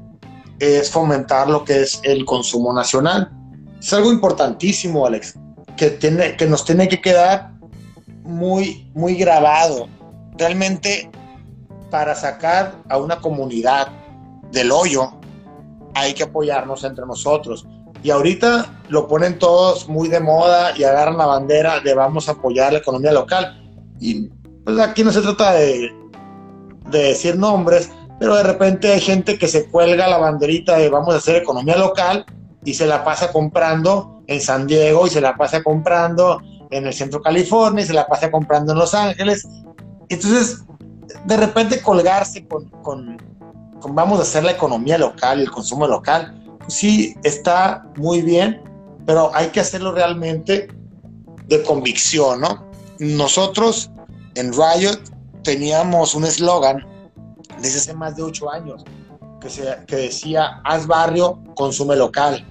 [0.59, 3.31] es fomentar lo que es el consumo nacional.
[3.79, 5.35] Es algo importantísimo, Alex,
[5.75, 7.51] que, tiene, que nos tiene que quedar
[8.23, 9.87] muy, muy grabado.
[10.37, 11.11] Realmente,
[11.91, 13.89] para sacar a una comunidad
[14.51, 15.16] del hoyo,
[15.97, 17.65] hay que apoyarnos entre nosotros.
[18.03, 22.33] Y ahorita lo ponen todos muy de moda y agarran la bandera de vamos a
[22.33, 23.59] apoyar la economía local.
[23.99, 24.29] Y
[24.63, 25.91] pues aquí no se trata de,
[26.89, 31.13] de decir nombres, pero de repente hay gente que se cuelga la banderita de vamos
[31.13, 32.25] a hacer economía local
[32.63, 36.93] y se la pasa comprando en San Diego y se la pasa comprando en el
[36.93, 39.47] centro California y se la pasa comprando en Los Ángeles.
[40.09, 40.65] Entonces,
[41.25, 43.17] de repente colgarse con, con
[43.89, 46.33] vamos a hacer la economía local y el consumo local,
[46.67, 48.61] sí está muy bien,
[49.05, 50.67] pero hay que hacerlo realmente
[51.47, 52.65] de convicción, ¿no?
[52.99, 53.89] Nosotros
[54.35, 54.99] en Riot
[55.43, 56.85] teníamos un eslogan
[57.61, 58.83] desde hace más de ocho años
[59.39, 62.45] que, se, que decía, haz barrio, consume local.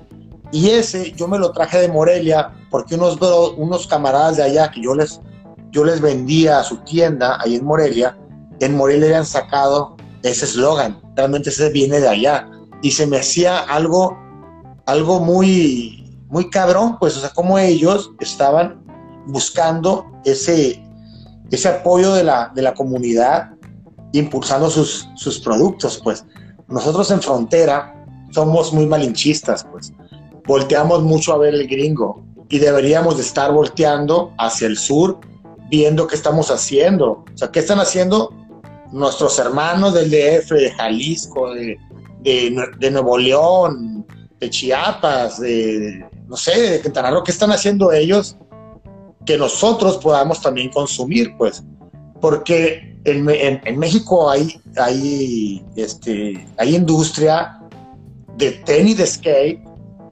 [0.53, 3.19] Y ese yo me lo traje de Morelia porque unos,
[3.57, 5.21] unos camaradas de allá que yo les,
[5.71, 8.17] yo les vendía a su tienda ahí en Morelia,
[8.61, 9.96] en Morelia habían sacado
[10.27, 11.01] ese eslogan.
[11.15, 12.49] Realmente ese viene de allá
[12.83, 14.17] y se me hacía algo,
[14.87, 18.85] algo muy, muy cabrón, pues, o sea, como ellos estaban
[19.27, 20.83] buscando ese,
[21.51, 23.51] ese apoyo de la, de la comunidad,
[24.13, 26.25] impulsando sus, sus productos, pues.
[26.69, 27.95] Nosotros en frontera
[28.31, 29.93] somos muy malinchistas, pues.
[30.47, 35.19] Volteamos mucho a ver el gringo y deberíamos de estar volteando hacia el sur,
[35.69, 37.25] viendo qué estamos haciendo.
[37.33, 38.33] O sea, qué están haciendo
[38.93, 41.79] nuestros hermanos del DF, de Jalisco, de,
[42.23, 44.07] de, Nuevo León,
[44.41, 48.37] de Chiapas, de, no sé, de Quintana Roo, ¿qué están haciendo ellos
[49.25, 51.35] que nosotros podamos también consumir?
[51.37, 51.63] Pues,
[52.21, 57.61] porque en, en, México hay, hay, este, hay industria
[58.37, 59.61] de tenis de skate,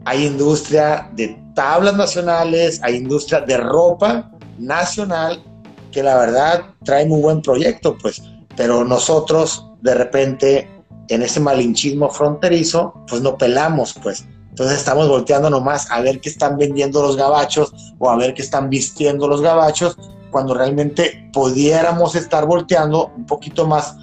[0.04, 5.42] hay industria de tablas nacionales, hay industria de ropa nacional,
[5.90, 8.22] que la verdad trae muy buen proyecto, pues,
[8.56, 10.70] pero nosotros de repente
[11.08, 14.24] en ese malinchismo fronterizo, pues no pelamos, pues.
[14.50, 18.42] Entonces estamos volteando nomás a ver qué están vendiendo los gabachos o a ver qué
[18.42, 19.96] están vistiendo los gabachos,
[20.30, 23.96] cuando realmente pudiéramos estar volteando un poquito más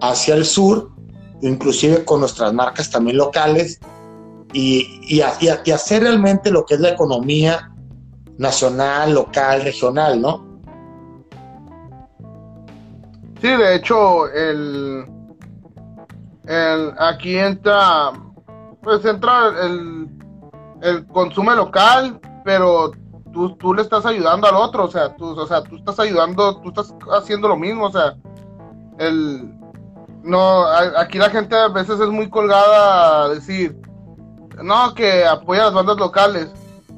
[0.00, 0.90] hacia el sur,
[1.42, 3.80] inclusive con nuestras marcas también locales,
[4.52, 5.20] y, y,
[5.64, 7.70] y hacer realmente lo que es la economía
[8.38, 10.47] nacional, local, regional, ¿no?
[13.40, 15.06] Sí, de hecho, el,
[16.46, 18.12] el, aquí entra,
[18.82, 20.08] pues entra el,
[20.82, 22.90] el consume local, pero
[23.32, 26.56] tú, tú le estás ayudando al otro, o sea, tú, o sea, tú estás ayudando,
[26.60, 28.16] tú estás haciendo lo mismo, o sea,
[28.98, 29.54] el
[30.22, 33.80] no, aquí la gente a veces es muy colgada a decir,
[34.62, 36.50] no, que apoya a las bandas locales.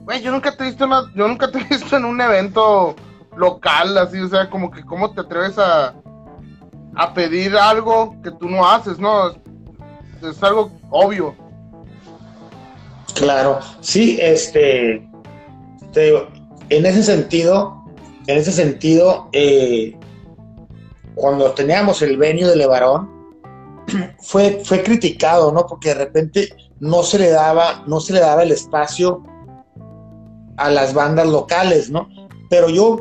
[0.05, 2.97] Güey, yo nunca te he visto yo nunca te he visto en un evento
[3.37, 5.95] local, así, o sea, como que cómo te atreves a,
[6.97, 9.31] a pedir algo que tú no haces, ¿no?
[10.23, 11.35] Es, algo obvio.
[13.15, 15.09] Claro, sí, este,
[15.93, 16.29] te digo,
[16.69, 17.85] en ese sentido,
[18.27, 19.97] en ese sentido, eh,
[21.15, 23.11] cuando teníamos el venio de Levarón,
[24.23, 25.67] fue, fue criticado, ¿no?
[25.67, 26.49] Porque de repente
[26.79, 29.23] no se le daba, no se le daba el espacio
[30.57, 32.09] a las bandas locales, ¿no?
[32.49, 33.01] Pero yo,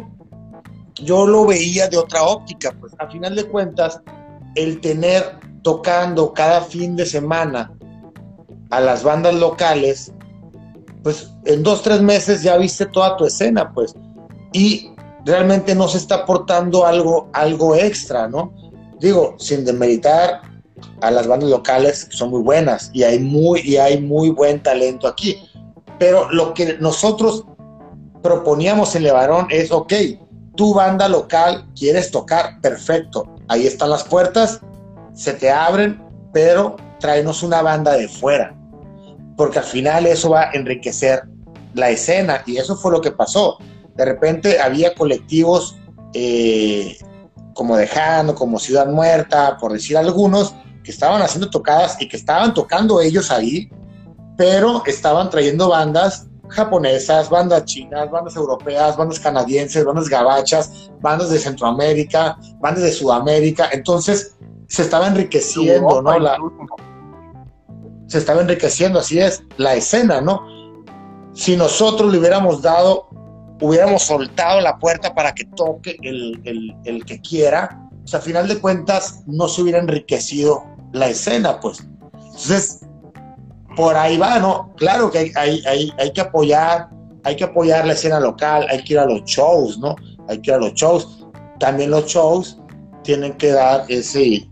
[0.96, 4.02] yo lo veía de otra óptica, pues a final de cuentas,
[4.56, 7.72] el tener tocando cada fin de semana
[8.70, 10.14] a las bandas locales,
[11.04, 13.96] pues en dos, tres meses ya viste toda tu escena, pues,
[14.54, 14.92] y
[15.26, 18.54] realmente no se está aportando algo, algo extra, ¿no?
[19.00, 20.42] Digo, sin demeritar
[21.02, 24.62] a las bandas locales, que son muy buenas, y hay muy, y hay muy buen
[24.62, 25.38] talento aquí,
[25.98, 27.46] pero lo que nosotros
[28.22, 29.94] proponíamos en Levarón es, ok,
[30.60, 34.60] tu banda local quieres tocar, perfecto, ahí están las puertas,
[35.14, 36.04] se te abren,
[36.34, 38.54] pero tráenos una banda de fuera,
[39.38, 41.24] porque al final eso va a enriquecer
[41.76, 43.58] la escena, y eso fue lo que pasó.
[43.96, 45.78] De repente había colectivos
[46.14, 46.98] eh,
[47.54, 50.54] como Dejando, como Ciudad Muerta, por decir algunos,
[50.84, 53.70] que estaban haciendo tocadas y que estaban tocando ellos ahí,
[54.36, 61.40] pero estaban trayendo bandas japonesas, bandas chinas, bandas europeas, bandas canadienses, bandas gabachas, bandas de
[61.40, 63.70] Centroamérica, bandas de Sudamérica.
[63.72, 64.36] Entonces
[64.68, 66.20] se estaba enriqueciendo, ¿no?
[66.20, 66.38] La,
[68.08, 70.42] se estaba enriqueciendo, así es, la escena, ¿no?
[71.34, 73.10] Si nosotros le hubiéramos dado
[73.62, 79.24] hubiéramos soltado la puerta para que toque el, que quiera, pues a final de cuentas
[79.28, 80.64] no se hubiera enriquecido
[80.94, 81.86] la escena, pues.
[82.14, 82.82] Entonces,
[83.76, 84.74] por ahí va, ¿no?
[84.78, 86.90] Claro que hay, hay, hay, que apoyar,
[87.24, 89.96] hay que apoyar la escena local, hay que ir a los shows, ¿no?
[90.28, 91.26] Hay que ir a los shows.
[91.60, 92.58] También los shows
[93.04, 94.48] tienen que dar ese,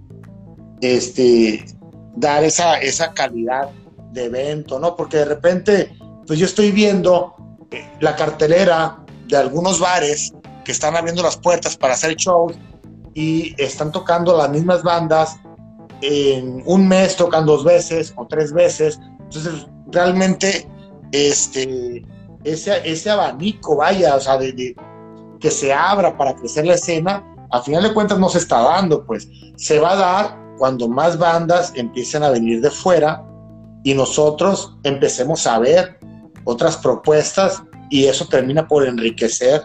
[0.82, 1.66] este,
[2.16, 3.70] dar esa, esa calidad
[4.12, 4.96] de evento, ¿no?
[4.96, 5.94] Porque de repente,
[6.26, 7.36] pues yo estoy viendo
[8.00, 10.34] la cartelera de algunos bares
[10.64, 12.54] que están abriendo las puertas para hacer shows
[13.14, 15.38] y están tocando las mismas bandas
[16.02, 19.00] en un mes tocan dos veces o tres veces.
[19.20, 20.68] Entonces realmente
[21.12, 22.04] este
[22.44, 24.76] ese, ese abanico vaya o sea de,
[25.40, 29.06] que se abra para crecer la escena a final de cuentas no se está dando
[29.06, 29.28] pues.
[29.56, 33.24] Se va a dar cuando más bandas empiecen a venir de fuera
[33.84, 36.00] y nosotros empecemos a ver
[36.44, 39.62] otras propuestas y eso termina por enriquecer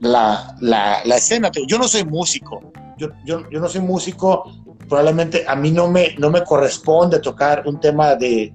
[0.00, 1.50] la, la, escena.
[1.66, 2.60] Yo no soy músico,
[2.96, 4.44] yo, yo, yo, no soy músico,
[4.88, 8.52] probablemente a mí no me, no me corresponde tocar un tema de,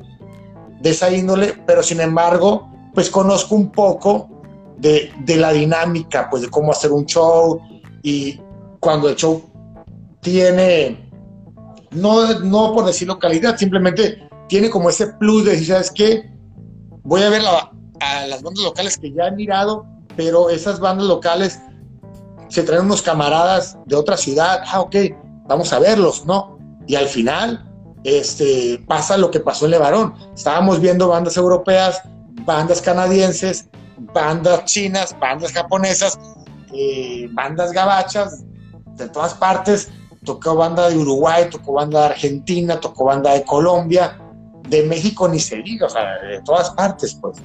[0.80, 4.30] de esa índole, pero sin embargo, pues conozco un poco
[4.78, 7.60] de, de, la dinámica, pues de cómo hacer un show
[8.02, 8.40] y
[8.80, 9.44] cuando el show
[10.22, 11.10] tiene,
[11.92, 16.40] no, no por decirlo calidad, simplemente tiene como ese plus de decir, ¿sabes qué?
[17.10, 17.42] voy a ver
[18.02, 19.86] a las bandas locales que ya han mirado,
[20.16, 21.60] pero esas bandas locales
[22.50, 24.96] se traen unos camaradas de otra ciudad, ah, ok,
[25.50, 26.58] vamos a verlos, ¿no?
[26.88, 27.66] Y al final,
[28.04, 30.14] este, pasa lo que pasó en Levarón.
[30.34, 32.02] Estábamos viendo bandas europeas,
[32.46, 33.68] bandas canadienses,
[34.14, 36.18] bandas chinas, bandas japonesas,
[36.74, 38.44] eh, bandas gabachas,
[38.96, 39.92] de todas partes.
[40.24, 44.20] Tocó banda de Uruguay, tocó banda de Argentina, tocó banda de Colombia,
[44.68, 47.38] de México ni se diga, o sea, de todas partes, pues.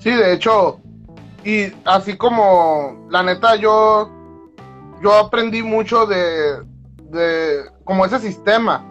[0.00, 0.80] Sí, de hecho,
[1.44, 4.10] y así como, la neta, yo,
[5.02, 6.62] yo aprendí mucho de,
[7.10, 8.84] de, como ese sistema,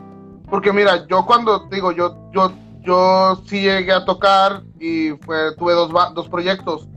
[0.50, 2.52] porque mira, yo cuando digo, yo, yo,
[2.82, 6.88] yo sí llegué a tocar y fue, tuve dos, dos proyectos.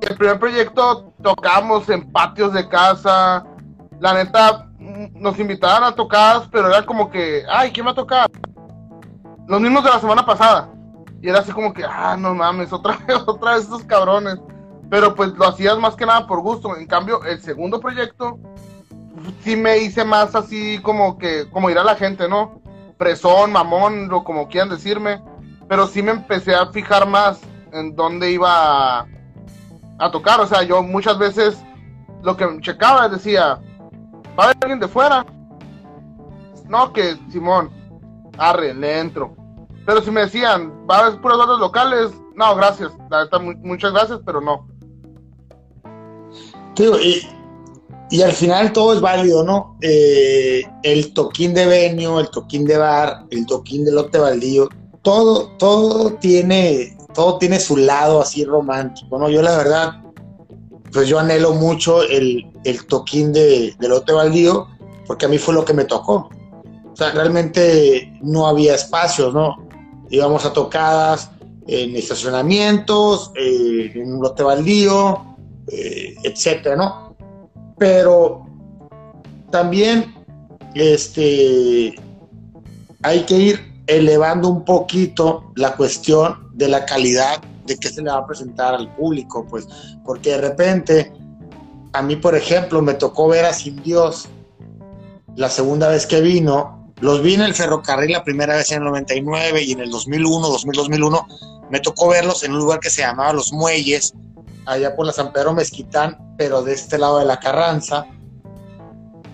[0.00, 3.44] El primer proyecto tocamos en patios de casa,
[4.00, 8.30] la neta, nos invitaban a tocar, pero era como que, ay, ¿quién va a tocar?
[9.46, 10.70] Los mismos de la semana pasada.
[11.20, 14.38] Y era así como que, ah, no mames, otra vez, otra vez estos cabrones.
[14.90, 16.76] Pero pues lo hacías más que nada por gusto.
[16.76, 18.38] En cambio, el segundo proyecto,
[19.42, 22.60] sí me hice más así como que, como ir a la gente, ¿no?
[22.96, 25.22] Presón, mamón, lo como quieran decirme.
[25.68, 27.40] Pero sí me empecé a fijar más
[27.72, 30.40] en dónde iba a, tocar.
[30.40, 31.62] O sea, yo muchas veces
[32.22, 33.60] lo que checaba decía,
[34.38, 35.26] va a haber alguien de fuera.
[36.66, 37.70] No, que Simón,
[38.38, 39.36] arre, le entro.
[39.84, 42.92] Pero si me decían, va a haber puras bandas locales, no, gracias.
[43.62, 44.66] Muchas gracias, pero no.
[46.78, 47.26] Y,
[48.10, 49.76] y, al final todo es válido, ¿no?
[49.80, 54.68] Eh, el toquín de venio, el toquín de bar, el toquín de lote baldío,
[55.02, 59.28] todo, todo tiene, todo tiene su lado así romántico, ¿no?
[59.28, 60.02] Yo la verdad,
[60.92, 64.66] pues yo anhelo mucho el, el toquín de, lote baldío,
[65.06, 66.28] porque a mí fue lo que me tocó.
[66.92, 69.56] O sea, realmente no había espacios, ¿no?
[70.10, 71.30] Íbamos a tocadas
[71.66, 75.36] en estacionamientos, eh, en lote baldío,
[75.70, 77.16] eh, etcétera, ¿no?
[77.78, 78.46] Pero
[79.50, 80.14] también
[80.74, 81.94] este,
[83.02, 88.10] hay que ir elevando un poquito la cuestión de la calidad de qué se le
[88.10, 89.66] va a presentar al público, pues,
[90.04, 91.12] porque de repente,
[91.92, 94.28] a mí, por ejemplo, me tocó ver a Sin Dios
[95.36, 98.88] la segunda vez que vino los vi en el ferrocarril la primera vez en el
[98.88, 101.28] 99 y en el 2001, 2000, 2001,
[101.70, 104.14] me tocó verlos en un lugar que se llamaba Los Muelles,
[104.68, 108.06] allá por la San Pedro Mezquitán, pero de este lado de la Carranza,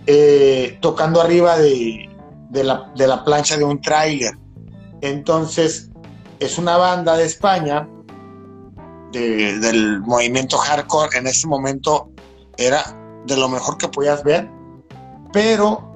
[0.07, 2.09] eh, tocando arriba de,
[2.53, 4.33] la, plancha de un tráiler.
[5.01, 5.91] Entonces,
[6.39, 7.89] es una banda de España,
[9.13, 12.11] del movimiento hardcore, en ese momento
[12.57, 12.83] era
[13.27, 14.49] de lo mejor que podías ver,
[15.33, 15.93] pero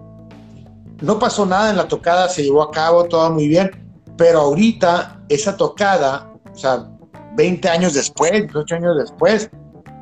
[1.00, 3.70] no pasó nada en la tocada, se llevó a cabo todo muy bien,
[4.16, 6.88] pero ahorita esa tocada, o sea,
[7.38, 9.48] 20 años después, 18 años después,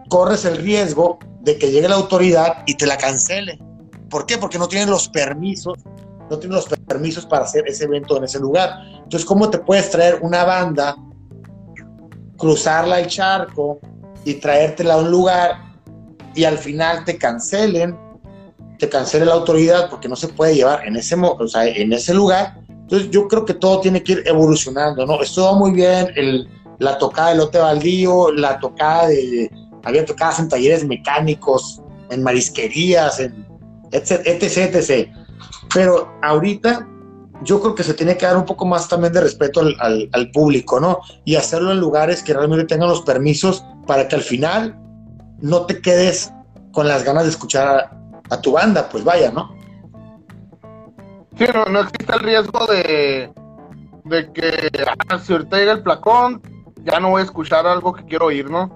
[0.09, 3.61] corres el riesgo de que llegue la autoridad y te la cancele.
[4.09, 4.39] ¿Por qué?
[4.39, 5.79] Porque no tienen los permisos,
[6.31, 8.71] no tienen los permisos para hacer ese evento en ese lugar.
[8.95, 10.97] Entonces, ¿cómo te puedes traer una banda,
[12.39, 13.81] cruzarla el charco
[14.25, 15.59] y traértela a un lugar
[16.35, 17.99] y al final te cancelen
[18.79, 22.13] te cancele la autoridad porque no se puede llevar en ese, o sea, en ese
[22.13, 22.61] lugar.
[22.69, 25.23] Entonces yo creo que todo tiene que ir evolucionando, ¿no?
[25.23, 26.47] Estuvo muy bien el,
[26.79, 29.51] la tocada de lote baldío, la tocada de,
[29.85, 31.81] había tocadas en talleres mecánicos,
[32.11, 33.47] en marisquerías, en
[33.93, 35.11] etc, etc, etc.
[35.73, 36.87] Pero ahorita
[37.43, 40.81] yo creo que se tiene que dar un poco más también de respeto al, público,
[40.81, 41.01] ¿no?
[41.25, 44.77] Y hacerlo en lugares que realmente tengan los permisos para que al final
[45.41, 46.33] no te quedes
[46.73, 47.91] con las ganas de escuchar
[48.31, 49.55] a tu banda, pues vaya, ¿no?
[51.39, 53.31] Sí, no, existe el riesgo de,
[54.05, 54.71] de que
[55.09, 56.41] ah, si el placón,
[56.87, 58.71] ya no voy a escuchar algo que quiero oír, ¿no?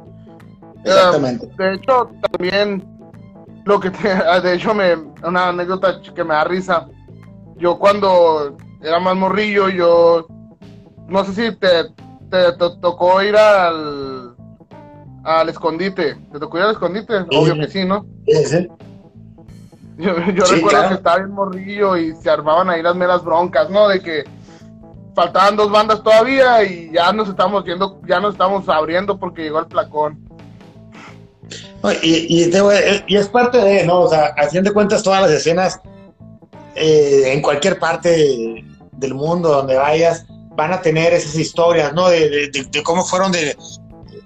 [0.85, 1.49] Exactamente.
[1.57, 2.85] De hecho, también
[3.65, 4.09] lo que te,
[4.43, 6.89] de hecho me una anécdota que me da risa.
[7.57, 10.27] Yo cuando era más morrillo, yo
[11.09, 11.85] no sé si te,
[12.31, 14.35] te, tocó ir al
[15.23, 16.15] al escondite.
[16.33, 17.15] ¿Te tocó ir al escondite?
[17.31, 18.07] Obvio que sí, ¿no?
[18.27, 18.69] Sí, sí.
[19.99, 23.87] Yo, recuerdo que estaba en morrillo y se armaban ahí las meras broncas, ¿no?
[23.87, 24.25] De que
[25.15, 29.61] faltaban dos bandas todavía y ya nos estamos yendo, ya nos estamos abriendo porque llegó
[29.61, 30.31] el placón.
[32.03, 32.51] Y,
[33.09, 34.01] y, es parte de, ¿no?
[34.01, 35.81] O sea, a fin de cuentas todas las escenas
[36.75, 42.09] eh, en cualquier parte del mundo donde vayas van a tener esas historias, ¿no?
[42.11, 43.57] De, de, cómo fueron de,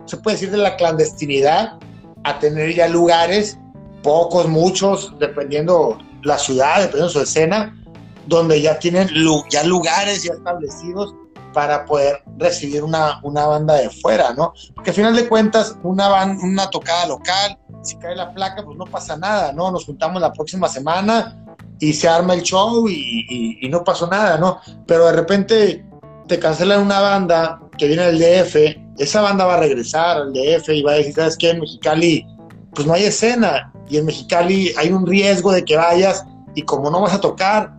[0.04, 1.78] se puede decir, de la clandestinidad
[2.24, 3.56] a tener ya lugares
[4.02, 7.83] pocos, muchos, dependiendo la ciudad, dependiendo su escena,
[8.26, 9.08] donde ya tienen
[9.50, 11.14] ya lugares ya establecidos
[11.52, 14.52] para poder recibir una, una banda de fuera, ¿no?
[14.74, 18.84] Porque al final de cuentas, una, una tocada local, si cae la placa, pues no
[18.84, 19.70] pasa nada, ¿no?
[19.70, 21.38] Nos juntamos la próxima semana
[21.78, 24.60] y se arma el show y, y, no pasó nada, ¿no?
[24.86, 25.86] Pero de repente
[26.26, 28.56] te cancelan una banda que viene del DF,
[28.98, 31.50] esa banda va a regresar al DF y va a decir, ¿sabes qué?
[31.50, 32.26] En Mexicali,
[32.74, 36.24] pues no hay escena y en Mexicali hay un riesgo de que vayas
[36.54, 37.72] y como no vas a tocar,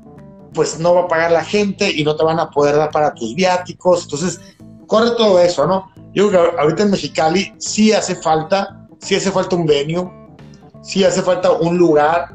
[0.55, 3.13] pues no va a pagar la gente y no te van a poder dar para
[3.13, 4.03] tus viáticos.
[4.03, 4.39] Entonces,
[4.87, 5.91] corre todo eso, ¿no?
[6.13, 10.09] Yo creo que ahorita en Mexicali sí hace falta, sí hace falta un venue,
[10.81, 12.33] sí hace falta un lugar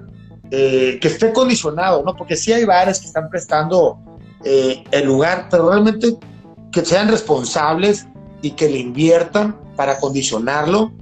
[0.50, 2.14] eh, que esté condicionado, ¿no?
[2.14, 3.98] Porque sí hay bares que están prestando
[4.44, 6.16] eh, el lugar, pero realmente
[6.70, 8.06] que sean responsables
[8.42, 10.92] y que le inviertan para condicionarlo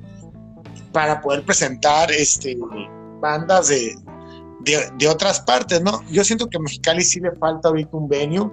[0.93, 2.57] para poder presentar este,
[3.21, 3.95] bandas de,
[4.99, 6.03] de, otras partes, ¿no?
[6.11, 8.51] Yo siento que a Mexicali sí le falta ahorita un venue,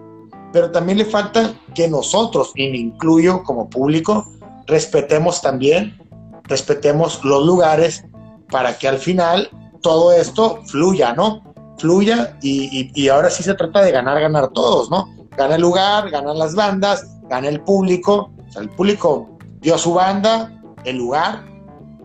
[0.54, 4.26] pero también le falta que nosotros, y me incluyo como público,
[4.68, 5.98] respetemos también,
[6.44, 8.06] respetemos los lugares
[8.50, 9.50] para que al final
[9.82, 11.44] todo esto fluya, ¿no?
[11.78, 15.10] Fluya y, ahora sí se trata de ganar, ganar todos, ¿no?
[15.38, 19.94] Gana el lugar, ganan las bandas, gana el público, o sea, el público dio su
[19.94, 20.52] banda,
[20.86, 21.46] el lugar,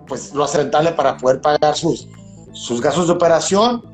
[0.09, 2.09] pues lo hace rentable para poder pagar sus,
[2.53, 3.85] sus gastos de operación.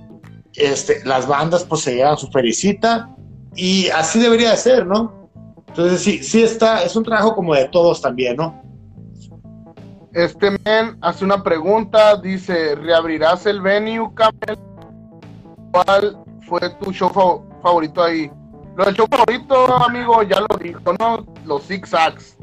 [0.56, 3.14] Este, las bandas pues se llevan su felicita
[3.54, 5.28] y así debería de ser, ¿no?
[5.68, 8.62] Entonces sí, sí está, es un trabajo como de todos también, ¿no?
[10.14, 14.58] Este men hace una pregunta, dice, ¿reabrirás el venue, Camel?
[15.72, 16.16] ¿Cuál
[16.48, 17.10] fue tu show
[17.62, 18.30] favorito ahí?
[18.76, 21.26] Lo del show favorito, amigo, ya lo dijo, ¿no?
[21.44, 22.38] Los Sacks.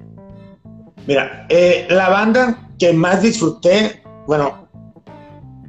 [1.07, 4.67] Mira, eh, la banda que más disfruté, bueno,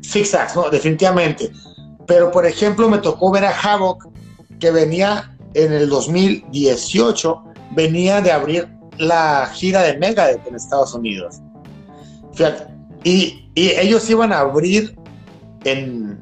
[0.03, 0.69] Sacks, ¿no?
[0.69, 1.51] Definitivamente.
[2.07, 4.07] Pero, por ejemplo, me tocó ver a Havoc,
[4.59, 8.69] que venía en el 2018, venía de abrir
[8.99, 11.41] la gira de Megadeth en Estados Unidos.
[13.05, 14.97] y, ellos iban a abrir
[15.65, 16.19] en,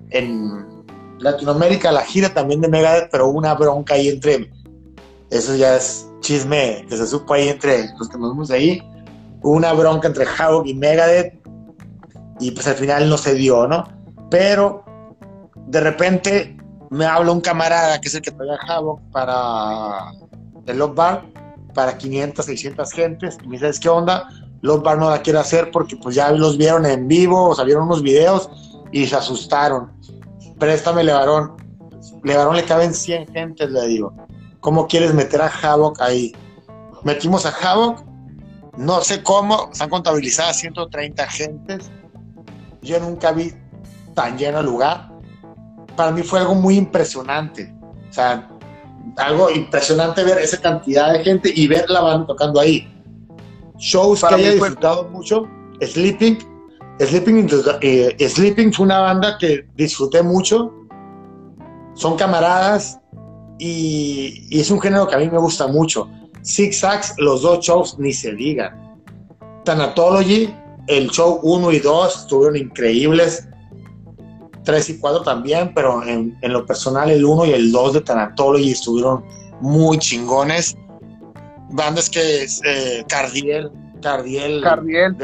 [1.18, 4.50] Latinoamérica la gira también de Megadeth, pero una bronca ahí entre,
[5.30, 8.82] eso ya es chisme que se supo ahí entre los que nos vemos ahí,
[9.40, 11.40] una bronca entre Havoc y Megadeth,
[12.40, 13.84] y pues al final no se dio, ¿no?
[14.30, 14.84] Pero
[15.66, 16.56] de repente
[16.90, 20.12] me habla un camarada que es el que trae Havoc para
[20.66, 21.24] el Love Bar,
[21.74, 24.28] para 500, 600 gentes, y me dice, ¿qué onda?
[24.60, 27.84] Love Bar no la quiere hacer porque pues ya los vieron en vivo, o salieron
[27.84, 28.50] unos videos
[28.92, 29.90] y se asustaron.
[30.58, 31.56] Préstame Levarón.
[32.22, 34.14] Levarón le caben 100 gentes, le digo.
[34.60, 36.32] ¿Cómo quieres meter a Havoc ahí?
[37.02, 38.04] Metimos a Havoc,
[38.76, 41.90] no sé cómo, están contabilizadas 130 gentes.
[42.80, 43.52] Yo nunca vi
[44.14, 45.11] tan lleno lugar.
[45.96, 47.72] Para mí fue algo muy impresionante.
[48.08, 48.48] O sea,
[49.16, 52.88] algo impresionante ver esa cantidad de gente y ver la banda tocando ahí.
[53.78, 55.48] Shows que haya disfrutado mucho,
[55.80, 56.38] Sleeping,
[57.00, 57.48] Sleeping,
[57.80, 60.72] eh, Sleeping fue una banda que disfruté mucho,
[61.94, 63.00] son camaradas
[63.58, 66.08] y, y, es un género que a mí me gusta mucho.
[66.42, 68.96] Six Sacks, los dos shows ni se digan.
[69.64, 70.54] Thanatology,
[70.88, 73.48] el show 1 y 2 estuvieron increíbles.
[74.64, 78.72] 3 y 4 también, pero en, lo personal el 1 y el 2 de Tanatology
[78.72, 79.24] estuvieron
[79.60, 80.76] muy chingones.
[81.70, 83.70] Bandas que es eh, Cardiel,
[84.02, 84.62] Cardiel.
[84.62, 85.16] Cardiel,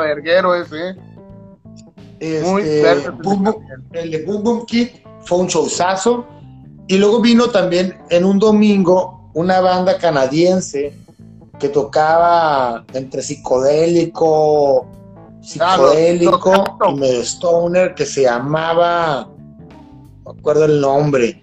[0.00, 0.96] verguero ese.
[2.18, 4.88] Este, muy el de Boom Boom Kid
[5.24, 6.26] fue un showzazo.
[6.86, 10.94] Y luego vino también en un domingo una banda canadiense
[11.58, 14.86] que tocaba entre psicodélico,
[15.44, 19.28] psicodélico y medio stoner que se llamaba,
[20.24, 21.40] no acuerdo el nombre.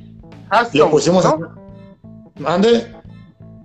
[0.73, 1.55] Le pusimos ¿no?
[2.39, 2.93] ¿Mande?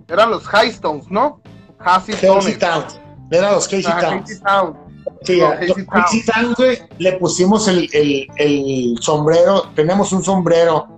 [0.07, 1.41] Eran los Highstones, ¿no?
[1.79, 2.85] Hazy Town.
[3.31, 3.83] Eran los Hazy
[4.43, 4.77] Town.
[5.23, 6.55] Sí, Hazy Town,
[6.97, 10.97] le pusimos el, el, el, sombrero, tenemos un sombrero,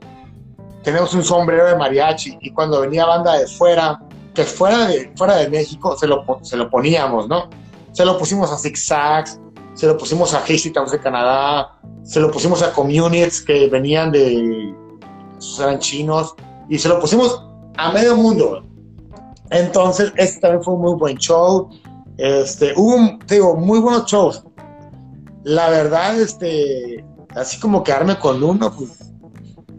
[0.84, 3.99] tenemos un sombrero de mariachi, y cuando venía banda de fuera,
[4.34, 7.49] que fuera de, fuera de México, se lo, se lo poníamos, ¿no?
[7.91, 9.40] Se lo pusimos a Six Sacks,
[9.74, 14.11] se lo pusimos a Hasty Towns de Canadá, se lo pusimos a Communities que venían
[14.11, 14.74] de.
[15.60, 16.36] eran chinos,
[16.70, 17.44] y se lo pusimos
[17.78, 18.64] a medio mundo.
[19.52, 21.70] Entonces, este también fue un muy buen show.
[22.18, 24.44] Este, hubo, digo, muy buenos shows.
[25.44, 27.03] La verdad, este,
[27.36, 29.14] así como quedarme con uno, pues,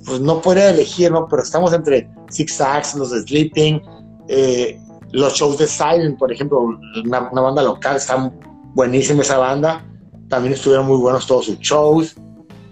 [0.07, 1.29] pues no podría elegir, ¿no?
[1.29, 3.83] Pero estamos entre Six Sacks, los Sleeping,
[4.29, 4.81] eh,
[5.13, 6.61] los shows de Silent, por ejemplo,
[7.05, 8.33] una, banda local, está
[8.75, 9.85] buenísima esa banda.
[10.29, 12.17] También estuvieron muy buenos todos sus shows.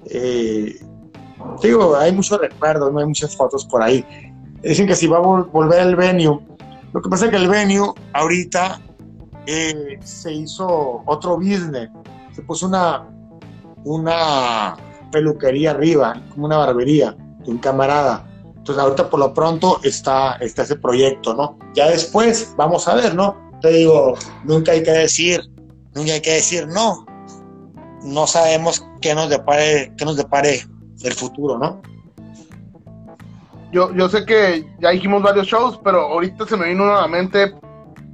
[0.06, 0.80] Eh,
[1.62, 3.00] digo, hay muchos recuerdos, ¿no?
[3.00, 4.04] hay muchas fotos por ahí.
[4.62, 6.40] Dicen que si va a volver el venue,
[6.92, 8.80] lo que pasa es que el venue ahorita
[9.46, 11.90] eh, se hizo otro business.
[12.34, 13.06] Se puso una,
[13.84, 14.76] una
[15.10, 18.27] peluquería arriba, como una barbería de un camarada.
[18.68, 21.58] Entonces ahorita por lo pronto está, está ese proyecto, ¿no?
[21.72, 23.34] Ya después vamos a ver, ¿no?
[23.62, 24.14] Te digo,
[24.44, 25.40] nunca hay que decir,
[25.94, 27.06] nunca hay que decir no.
[28.02, 30.66] No sabemos qué nos depare, qué nos depare
[31.02, 31.80] el futuro, ¿no?
[33.72, 37.54] Yo, yo sé que ya dijimos varios shows, pero ahorita se me vino nuevamente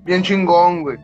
[0.05, 0.99] bien chingón, güey.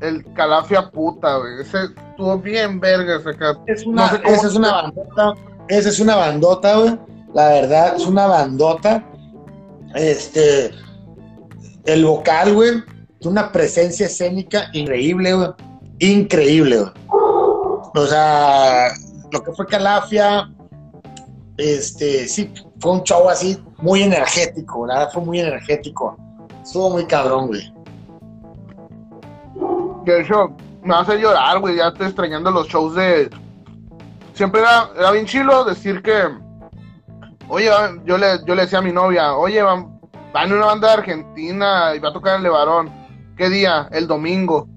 [0.00, 1.60] El Calafia puta, güey.
[1.60, 3.30] Ese estuvo bien verga ese
[3.68, 5.34] Es una, esa es una bandota,
[5.68, 9.04] esa es una bandota, güey la verdad, es una bandota.
[9.94, 10.70] Este,
[11.84, 12.82] el vocal, güey,
[13.24, 15.48] una presencia escénica increíble, güey.
[15.98, 16.92] Increíble, güey.
[17.94, 18.88] O sea,
[19.32, 20.50] lo que fue Calafia,
[21.56, 26.16] este, sí, fue un show así muy energético, la verdad fue muy energético.
[26.62, 27.72] Estuvo muy cabrón, güey.
[30.04, 33.30] De hecho, me hace llorar, güey, ya estoy extrañando los shows de...
[34.34, 36.28] Siempre era, era bien chilo decir que
[37.48, 37.70] Oye,
[38.04, 39.98] yo le, yo le decía a mi novia, oye, van,
[40.32, 42.90] van una banda de Argentina y va a tocar el Levarón.
[43.36, 43.88] ¿Qué día?
[43.90, 44.68] El domingo.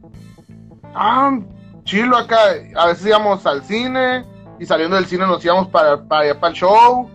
[0.95, 1.37] Ah,
[1.83, 2.37] chilo acá.
[2.77, 4.25] A veces íbamos al cine
[4.59, 7.09] y saliendo del cine nos íbamos para, para, para el show.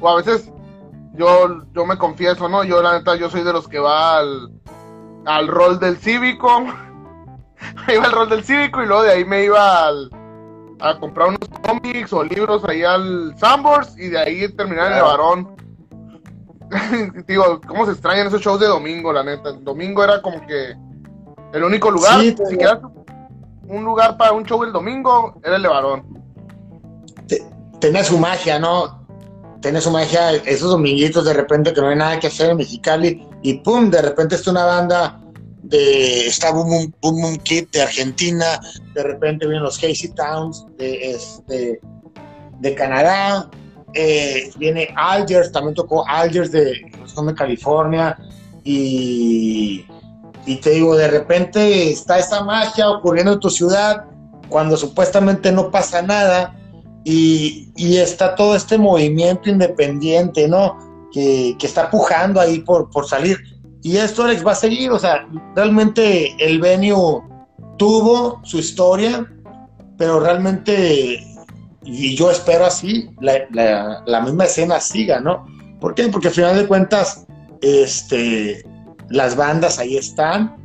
[0.00, 0.50] O a veces
[1.14, 2.64] yo, yo me confieso, ¿no?
[2.64, 4.50] Yo la neta, yo soy de los que va al,
[5.26, 6.60] al rol del cívico.
[7.86, 10.10] me iba al rol del cívico y luego de ahí me iba al,
[10.80, 15.02] a comprar unos cómics o libros ahí al Sambors y de ahí terminar en el
[15.02, 15.56] varón.
[17.26, 19.50] Digo, ¿cómo se extrañan esos shows de domingo, la neta?
[19.50, 20.74] El domingo era como que
[21.52, 22.78] el único lugar, si quieres
[23.68, 26.04] un lugar para un show el domingo, era el de varón.
[27.80, 29.06] Tenía su magia, ¿no?
[29.60, 33.26] Tenía su magia esos dominguitos de repente que no hay nada que hacer en Mexicali
[33.42, 35.20] y pum, de repente está una banda
[35.68, 38.60] de está Boom Boom, Kid de Argentina,
[38.94, 41.80] de repente vienen los Hazy Towns de, este,
[42.60, 43.50] de Canadá,
[43.94, 48.16] eh, viene Algers, también tocó Algers de, de California
[48.62, 49.84] y,
[50.44, 54.04] y te digo, de repente está esta magia ocurriendo en tu ciudad
[54.48, 56.56] cuando supuestamente no pasa nada
[57.04, 61.08] y, y está todo este movimiento independiente, ¿no?
[61.12, 63.38] Que, que está pujando ahí por, por salir
[63.86, 64.90] y esto, Alex, va a seguir.
[64.90, 67.22] O sea, realmente el venue
[67.78, 69.24] tuvo su historia,
[69.96, 71.24] pero realmente,
[71.84, 75.46] y yo espero así, la, misma escena siga, ¿no?
[75.80, 76.08] ¿Por qué?
[76.08, 77.26] Porque al final de cuentas,
[77.62, 78.64] este,
[79.08, 80.56] las bandas ahí están,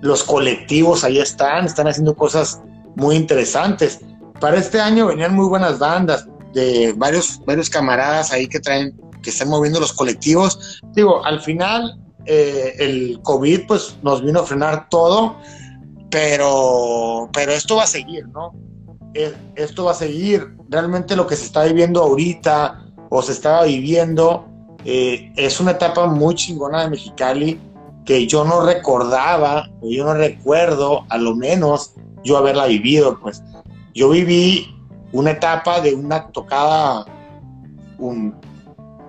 [0.00, 2.62] los colectivos ahí están, están haciendo cosas
[2.96, 4.00] muy interesantes.
[4.40, 9.28] Para este año venían muy buenas bandas de varios, varios camaradas ahí que traen, que
[9.28, 10.80] están moviendo los colectivos.
[10.94, 15.36] Digo, al final eh, el COVID pues nos vino a frenar todo,
[16.10, 18.52] pero, pero esto va a seguir, ¿no?
[19.14, 20.54] Eh, esto va a seguir.
[20.68, 24.46] Realmente lo que se está viviendo ahorita o se estaba viviendo
[24.84, 27.60] eh, es una etapa muy chingona de Mexicali
[28.04, 31.94] que yo no recordaba, yo no recuerdo, a lo menos
[32.24, 33.42] yo haberla vivido, pues
[33.94, 34.74] yo viví
[35.12, 37.04] una etapa de una tocada
[37.98, 38.34] un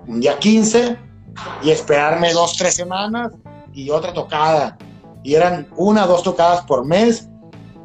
[0.06, 1.11] día 15
[1.62, 3.32] y esperarme dos, tres semanas
[3.72, 4.76] y otra tocada.
[5.22, 7.28] Y eran una, dos tocadas por mes.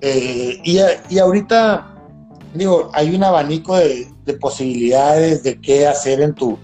[0.01, 0.79] Eh, y,
[1.09, 1.95] y, ahorita,
[2.53, 6.57] digo, hay un abanico de, de, posibilidades de qué hacer en tu,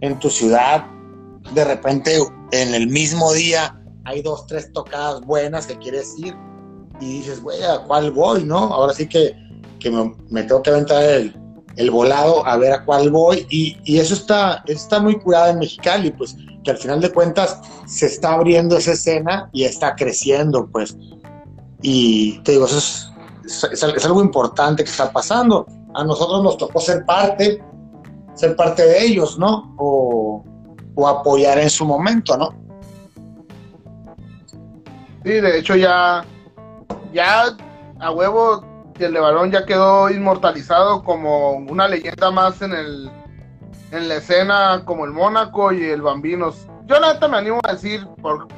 [0.00, 0.86] en tu ciudad.
[1.52, 2.18] De repente,
[2.52, 6.34] en el mismo día, hay dos, tres tocadas buenas que quieres ir
[7.00, 8.44] y dices, güey, ¿a cuál voy?
[8.44, 8.58] ¿No?
[8.58, 9.34] Ahora sí que,
[9.78, 11.34] que me, me tengo que aventar el,
[11.78, 16.10] el volado a ver a cuál voy y, eso está, está muy curado en Mexicali,
[16.10, 20.96] pues que al final de cuentas se está abriendo esa escena y está creciendo, pues.
[21.80, 25.66] Y te digo, eso es, algo importante que está pasando.
[25.94, 27.62] A nosotros nos tocó ser parte,
[28.34, 29.72] ser parte de ellos, ¿no?
[29.78, 30.44] O,
[30.96, 32.50] o apoyar en su momento, ¿no?
[35.22, 36.24] Sí, de hecho ya,
[37.12, 37.56] ya
[38.00, 38.67] a huevo
[39.04, 43.10] el de ya quedó inmortalizado como una leyenda más en el
[43.90, 46.66] en la escena como el Mónaco y el Bambinos.
[46.86, 48.06] Yo la neta me animo a decir,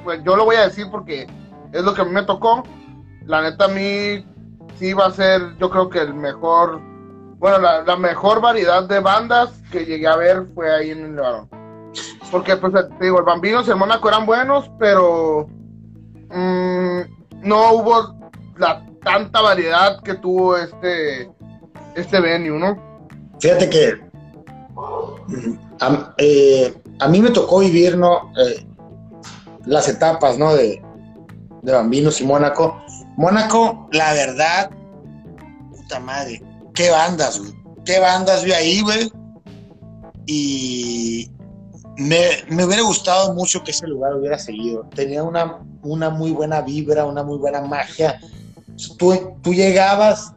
[0.04, 1.26] pues, yo lo voy a decir porque
[1.72, 2.62] es lo que a mí me tocó.
[3.26, 4.24] La neta a mí
[4.76, 6.80] sí va a ser, yo creo que el mejor,
[7.38, 11.48] bueno, la, mejor variedad de bandas que llegué a ver fue ahí en el Levarón.
[12.30, 15.48] Porque pues te digo, el Bambinos y el Mónaco eran buenos, pero
[16.30, 17.00] mm,
[17.42, 21.30] no hubo la tanta variedad que tuvo este,
[21.94, 22.90] este venue, ¿no?
[23.40, 24.00] Fíjate que
[25.80, 26.74] a, eh,
[27.08, 28.32] mí me tocó vivir, ¿no?
[28.38, 28.66] Eh,
[29.66, 30.54] las etapas, ¿no?
[30.54, 30.82] De,
[31.62, 32.80] de Bambinos y Mónaco.
[33.16, 34.70] Mónaco, la verdad,
[35.70, 36.42] puta madre,
[36.74, 37.40] qué bandas.
[37.84, 39.10] Qué bandas vi ahí, güey.
[40.26, 41.30] Y
[41.96, 44.86] me, me, hubiera gustado mucho que ese lugar hubiera seguido.
[44.94, 48.20] Tenía una, una muy buena vibra, una muy buena magia
[48.98, 50.32] tú, llegabas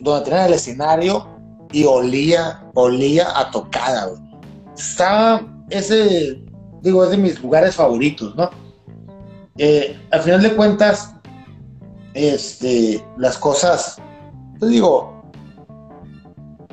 [0.00, 1.26] donde tenían el escenario
[1.72, 4.22] y olía, olía a tocada, güey.
[4.76, 6.42] Estaba ese,
[6.82, 8.50] digo, es de mis lugares favoritos, ¿no?
[9.58, 11.14] Eh, al final de cuentas,
[12.14, 13.98] este, las cosas,
[14.58, 15.22] te digo,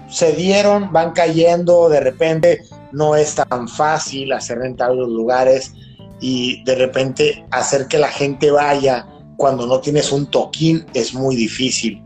[0.09, 2.61] se dieron, van cayendo, de repente
[2.93, 5.73] no es tan fácil hacer rentables los lugares
[6.19, 9.05] y de repente hacer que la gente vaya
[9.37, 12.03] cuando no tienes un toquín es muy difícil.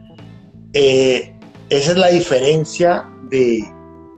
[0.73, 1.33] Eh,
[1.69, 3.63] esa es la diferencia de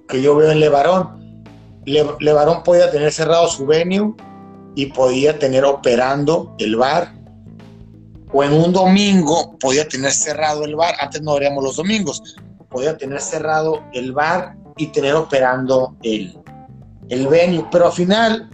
[0.07, 1.43] que yo veo en Levarón.
[1.85, 4.13] Le, Levarón podía tener cerrado su venue
[4.75, 7.13] y podía tener operando el bar.
[8.31, 10.95] O en un domingo podía tener cerrado el bar.
[10.99, 12.35] Antes no abríamos los domingos.
[12.69, 16.35] Podía tener cerrado el bar y tener operando el,
[17.09, 17.67] el venue.
[17.71, 18.49] Pero al final,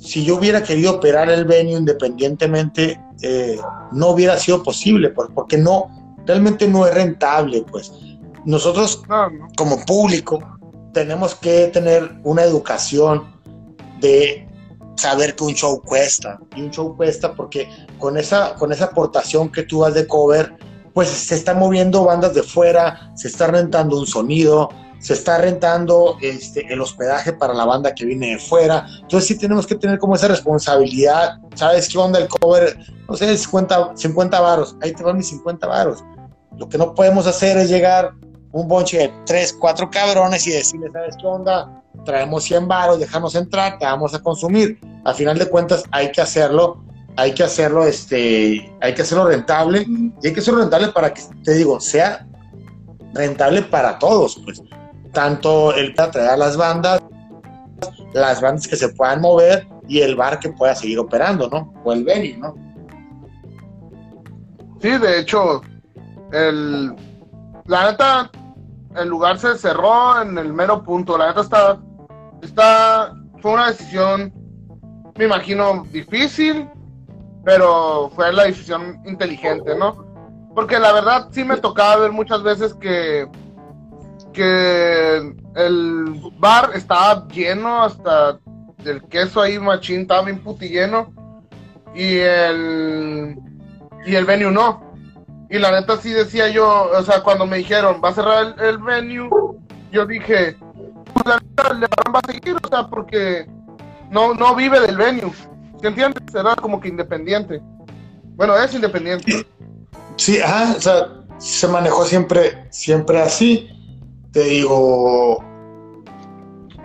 [0.00, 3.58] si yo hubiera querido operar el venue independientemente eh,
[3.92, 7.92] no hubiera sido posible, porque no, realmente no es rentable, pues.
[8.46, 9.02] Nosotros,
[9.56, 10.38] como público,
[10.94, 13.34] tenemos que tener una educación
[14.00, 14.48] de
[14.96, 16.38] saber que un show cuesta.
[16.56, 17.68] Y un show cuesta porque
[17.98, 20.54] con esa, con esa aportación que tú das de cover,
[20.94, 24.70] pues se están moviendo bandas de fuera, se está rentando un sonido,
[25.00, 28.86] se está rentando este, el hospedaje para la banda que viene de fuera.
[29.00, 31.38] Entonces sí tenemos que tener como esa responsabilidad.
[31.54, 32.78] ¿Sabes qué onda el cover?
[33.08, 34.76] No sé, 50, 50 varos.
[34.82, 36.04] Ahí te van mis 50 varos.
[36.58, 38.12] Lo que no podemos hacer es llegar
[38.52, 41.82] un bonche de 3, 4 cabrones y decirle, ¿sabes qué onda?
[42.04, 44.78] Traemos 100 varos, dejamos entrar, te vamos a consumir.
[45.04, 46.84] Al final de cuentas hay que hacerlo
[47.16, 49.84] hay que hacerlo, este, hay que hacerlo rentable
[50.22, 52.26] y hay que hacerlo rentable para que, te digo, sea
[53.12, 54.62] rentable para todos, pues,
[55.12, 57.02] tanto el para traer a las bandas,
[58.12, 61.72] las bandas que se puedan mover y el bar que pueda seguir operando, ¿no?
[61.84, 62.54] O el venue, ¿no?
[64.80, 65.60] Sí, de hecho,
[66.32, 66.94] el,
[67.66, 68.30] la neta,
[68.96, 71.18] el lugar se cerró en el mero punto.
[71.18, 71.78] La neta está,
[72.42, 74.32] está, fue una decisión,
[75.16, 76.68] me imagino, difícil,
[77.44, 80.06] pero fue la decisión inteligente, ¿no?
[80.54, 83.28] Porque la verdad sí me tocaba ver muchas veces que,
[84.40, 88.38] que el bar estaba lleno hasta
[88.86, 91.12] el queso ahí machín estaba bien puti lleno
[91.94, 93.36] y el
[94.06, 94.94] y el venue no.
[95.50, 98.78] Y la neta sí decía yo, o sea, cuando me dijeron, va a cerrar el,
[98.78, 99.28] venue,
[99.92, 100.56] yo dije,
[101.12, 103.46] pues la neta le va a seguir, o sea, porque
[104.10, 105.32] no, no vive del venue.
[105.82, 106.22] ¿Te entiendes?
[106.34, 107.60] Era como que independiente.
[108.36, 109.46] Bueno, es independiente.
[110.16, 113.68] Sí, ah, o sea, se manejó siempre, siempre así.
[114.32, 115.42] Te digo,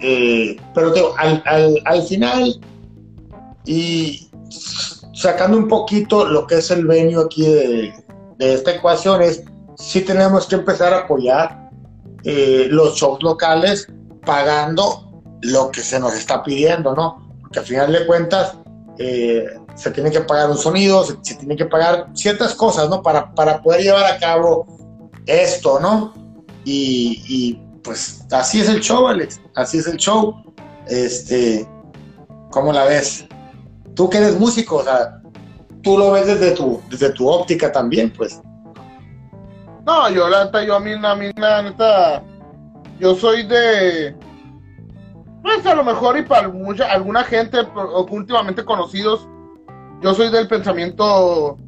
[0.01, 2.59] eh, pero te digo, al, al, al, final
[3.65, 4.29] y
[5.13, 7.93] sacando un poquito lo que es el venio aquí de,
[8.37, 9.43] de esta ecuación es
[9.77, 11.69] sí tenemos que empezar a apoyar
[12.23, 13.87] eh, los shows locales
[14.25, 17.29] pagando lo que se nos está pidiendo, ¿no?
[17.41, 18.55] Porque al final de cuentas
[18.97, 19.45] eh,
[19.75, 23.03] se tiene que pagar un sonido, se, tiene que pagar ciertas cosas, ¿no?
[23.03, 24.65] Para, para poder llevar a cabo
[25.25, 26.13] esto, ¿no?
[26.65, 30.43] Y, pues así es el show, Alex, así es el show.
[30.87, 31.67] Este,
[32.51, 33.27] ¿cómo la ves?
[33.95, 35.21] Tú que eres músico, o sea,
[35.83, 38.41] tú lo ves desde tu, desde tu óptica también, pues.
[39.85, 42.23] No, yo la neta, yo a mí, a mí, la neta,
[42.99, 44.15] yo soy de,
[45.43, 47.59] pues a lo mejor y para mucha, alguna gente
[48.09, 49.27] últimamente conocidos,
[50.01, 51.59] yo soy del pensamiento,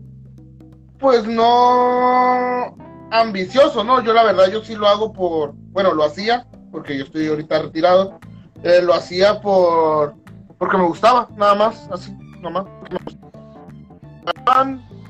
[0.97, 2.75] pues no
[3.11, 4.01] ambicioso, ¿no?
[4.01, 7.61] Yo la verdad, yo sí lo hago por, bueno, lo hacía, porque yo estoy ahorita
[7.63, 8.19] retirado,
[8.63, 10.15] eh, lo hacía por,
[10.57, 12.11] porque me gustaba, nada más, así,
[12.41, 12.65] nada más.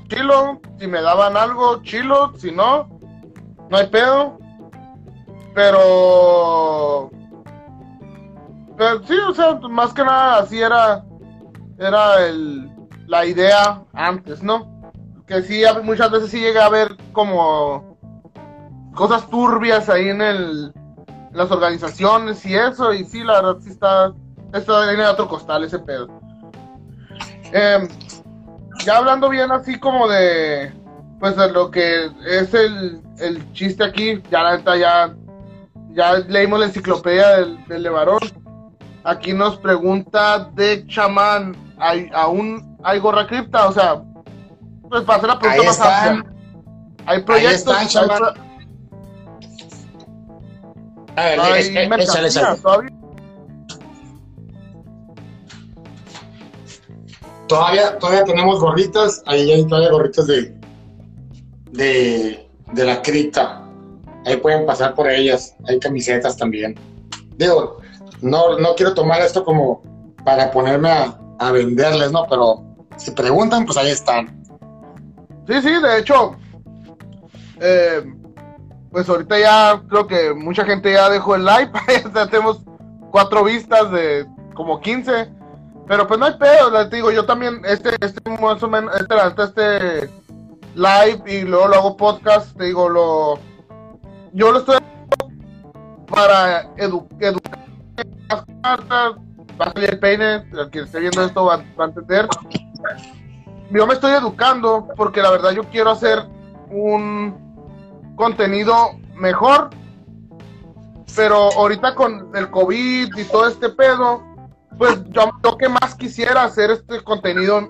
[0.08, 2.88] Chilo, si me daban algo, chilo, si no,
[3.70, 4.38] no hay pedo.
[5.54, 7.10] Pero
[9.06, 11.04] sí, o sea, más que nada así era,
[11.78, 12.70] era el,
[13.06, 14.92] la idea antes, ¿no?
[15.26, 17.87] Que sí, muchas veces sí llega a haber como
[18.98, 20.72] cosas turbias ahí en el,
[21.32, 24.12] las organizaciones y eso, y sí, la verdad sí está,
[24.52, 26.08] está en otro costal ese pedo.
[27.52, 27.88] Em,
[28.84, 30.72] ya hablando bien así como de,
[31.20, 35.14] pues de lo que es el, el chiste aquí, ya la neta ya,
[35.90, 38.18] ya leímos la enciclopedia del, del Levarón
[39.04, 43.68] Aquí nos pregunta de chamán, ¿hay, ¿aún hay gorra cripta?
[43.68, 44.02] O sea,
[44.88, 46.32] pues para hacer la pregunta más amplia.
[47.06, 47.74] Hay proyectos.
[47.74, 48.47] Ahí están, hay
[51.18, 52.90] a ver, hay es, es, es, todavía.
[57.48, 60.54] Todavía, todavía tenemos gorritas, ahí hay todavía gorritas de,
[61.72, 63.64] de, de la cripta.
[64.26, 66.74] Ahí pueden pasar por ellas, hay camisetas también.
[67.36, 67.78] Digo,
[68.20, 69.82] no, no quiero tomar esto como
[70.24, 72.26] para ponerme a, venderles, ¿no?
[72.28, 72.64] Pero
[72.96, 74.44] si preguntan, pues ahí están.
[75.46, 76.36] Sí, sí, de hecho,
[77.60, 78.02] eh,
[78.90, 81.70] pues ahorita ya creo que mucha gente ya dejó el live,
[82.14, 82.60] ya tenemos
[83.10, 85.30] cuatro vistas de como 15,
[85.86, 89.42] pero pues no hay pedo, les digo, yo también, este, este más o menos, este,
[89.42, 90.10] este
[90.74, 93.38] live y luego lo hago podcast, te digo, lo,
[94.32, 94.78] yo lo estoy
[96.06, 97.58] para educar
[99.60, 102.28] va a salir el peine, el que esté viendo esto va, a entender.
[103.70, 106.24] Yo me estoy educando porque la verdad yo quiero hacer
[106.70, 107.47] un
[108.18, 109.70] contenido mejor,
[111.16, 114.22] pero ahorita con el COVID y todo este pedo,
[114.76, 117.60] pues yo lo que más quisiera hacer este contenido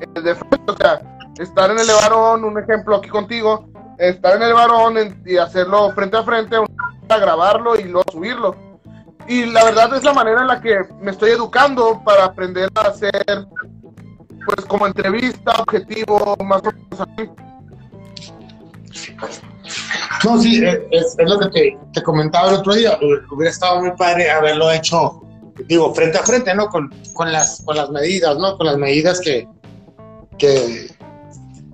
[0.00, 1.00] eh, de frente, o sea,
[1.38, 6.16] estar en el varón, un ejemplo aquí contigo, estar en el varón y hacerlo frente
[6.16, 8.72] a frente, a grabarlo y luego subirlo
[9.28, 12.88] y la verdad es la manera en la que me estoy educando para aprender a
[12.88, 13.46] hacer,
[14.44, 17.30] pues como entrevista, objetivo, más o menos así.
[20.24, 22.98] No, sí, es, lo que te, comentaba el otro día.
[23.30, 25.22] Hubiera estado muy padre haberlo hecho,
[25.66, 26.68] digo, frente a frente, ¿no?
[26.68, 26.90] Con,
[27.32, 28.56] las, con las medidas, ¿no?
[28.56, 29.48] Con las medidas que,
[30.38, 30.90] que,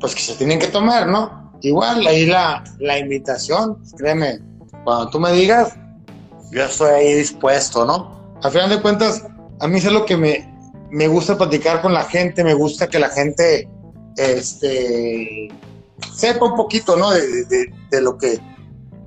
[0.00, 1.52] pues, que se tienen que tomar, ¿no?
[1.62, 4.38] Igual, ahí la, la invitación, créeme,
[4.84, 5.74] cuando tú me digas,
[6.50, 8.36] yo estoy ahí dispuesto, ¿no?
[8.42, 9.24] A final de cuentas,
[9.60, 10.48] a mí es lo que me,
[10.90, 13.68] me gusta platicar con la gente, me gusta que la gente,
[14.16, 15.48] este,
[16.14, 17.10] sepa un poquito, ¿no?
[17.10, 18.40] De, lo que,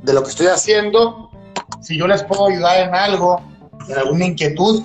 [0.03, 1.29] de lo que estoy haciendo.
[1.81, 3.41] Si yo les puedo ayudar en algo,
[3.87, 4.83] en alguna inquietud,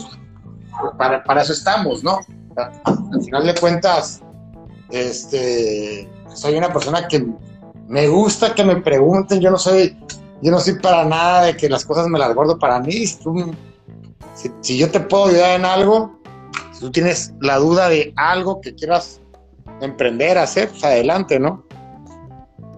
[0.80, 2.18] pues para, para eso estamos, ¿no?
[2.56, 4.22] Al final de cuentas,
[4.90, 7.26] este, soy una persona que
[7.88, 9.96] me gusta que me pregunten, yo no soy,
[10.42, 13.06] yo no soy para nada de que las cosas me las guardo para mí.
[13.06, 16.18] Si, si, yo te puedo ayudar en algo,
[16.72, 19.20] si tú tienes la duda de algo que quieras
[19.80, 21.64] emprender, hacer, pues adelante, ¿no?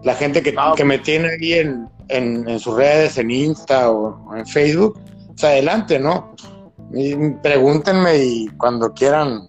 [0.09, 4.47] La gente que, que me tiene ahí en, en, sus redes, en Insta o, en
[4.47, 6.35] Facebook, pues adelante, ¿no?
[7.43, 9.47] pregúntenme y cuando quieran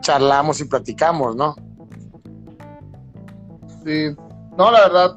[0.00, 1.54] charlamos y platicamos, ¿no?
[3.84, 4.16] Sí,
[4.58, 5.16] no, la verdad,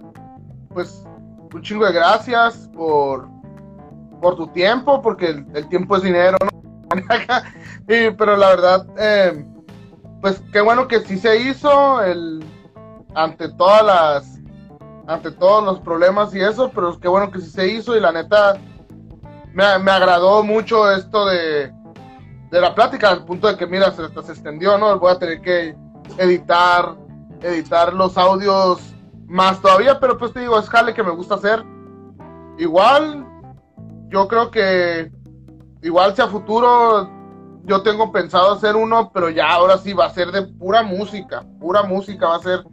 [0.72, 1.04] pues
[1.52, 3.28] un chingo de gracias por,
[4.22, 7.02] por tu tiempo, porque el, tiempo es dinero, ¿no?
[7.88, 9.44] pero la verdad, eh,
[10.22, 12.46] pues qué bueno que sí se hizo, el,
[13.16, 14.33] ante todas las,
[15.08, 18.12] ante todos los problemas y eso, pero qué bueno que sí se hizo y la
[18.12, 18.58] neta,
[19.54, 21.72] me, me agradó mucho esto de,
[22.52, 25.00] de la plática, al punto de que, mira, se, se extendió, ¿no?
[25.00, 25.76] Voy a tener que
[26.18, 26.96] editar,
[27.42, 28.94] editar los audios
[29.26, 31.64] más todavía, pero pues te digo, es jale que me gusta hacer.
[32.58, 33.26] Igual,
[34.10, 35.12] yo creo que
[35.82, 37.10] igual si a futuro
[37.66, 41.44] yo tengo pensado hacer uno, pero ya ahora sí va a ser de pura música,
[41.60, 42.64] pura música va a ser,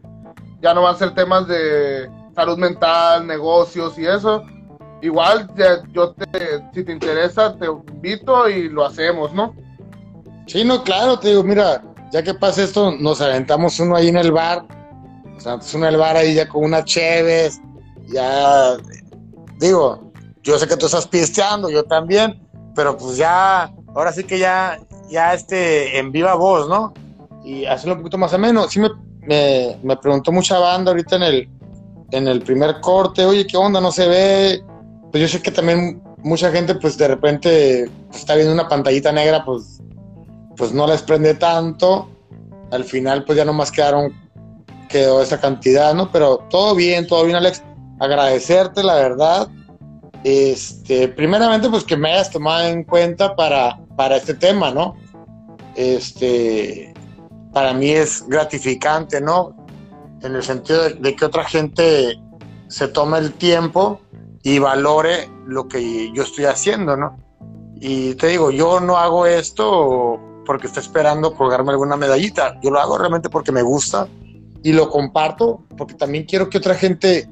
[0.61, 4.43] ya no va a ser temas de salud mental, negocios y eso.
[5.03, 5.49] Igual,
[5.93, 9.55] yo te, si te interesa, te invito y lo hacemos, ¿no?
[10.47, 11.83] Sí, no, claro, te digo, mira,
[12.13, 14.67] ya que pasa esto, nos aventamos uno ahí en el bar
[15.41, 17.63] o sea, es el bar ahí ya con una Cheves,
[18.09, 18.77] ya,
[19.59, 20.13] digo,
[20.43, 24.79] yo sé que tú estás pisteando, yo también, pero pues ya, ahora sí que ya,
[25.09, 26.93] ya este, en viva voz, ¿no?
[27.43, 28.69] Y hacerlo un poquito más ameno.
[28.69, 31.49] Sí me, me, preguntó mucha banda ahorita en el,
[32.13, 33.81] en el primer corte, oye, ¿qué onda?
[33.81, 34.65] No se ve.
[35.11, 39.13] Pues yo sé que también mucha gente, pues de repente pues, está viendo una pantallita
[39.13, 39.81] negra, pues,
[40.57, 42.09] pues no les prende tanto.
[42.71, 44.13] Al final, pues ya nomás quedaron
[44.91, 46.11] quedó esa cantidad, ¿no?
[46.13, 47.63] Pero todo bien, todo bien, Alex.
[47.99, 49.49] Agradecerte, la verdad.
[50.25, 54.97] Este, primeramente, pues que me hayas tomado en cuenta para, para este tema, ¿no?
[55.77, 56.93] Este,
[57.53, 59.57] para mí es gratificante, ¿no?
[60.23, 62.19] En el sentido de, que otra gente
[62.69, 64.01] se tome el tiempo
[64.43, 67.19] y valore lo que yo estoy haciendo, ¿no?
[67.81, 72.81] Y te digo, yo no hago esto porque estoy esperando colgarme alguna medallita, yo lo
[72.81, 74.09] hago realmente porque me gusta
[74.63, 77.29] y lo comparto porque también quiero que otra gente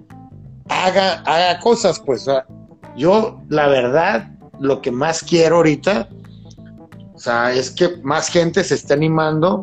[0.69, 2.27] haga, haga cosas, pues.
[2.97, 6.09] yo, la verdad, lo que más quiero ahorita,
[7.15, 9.63] o sea, es que más gente se esté animando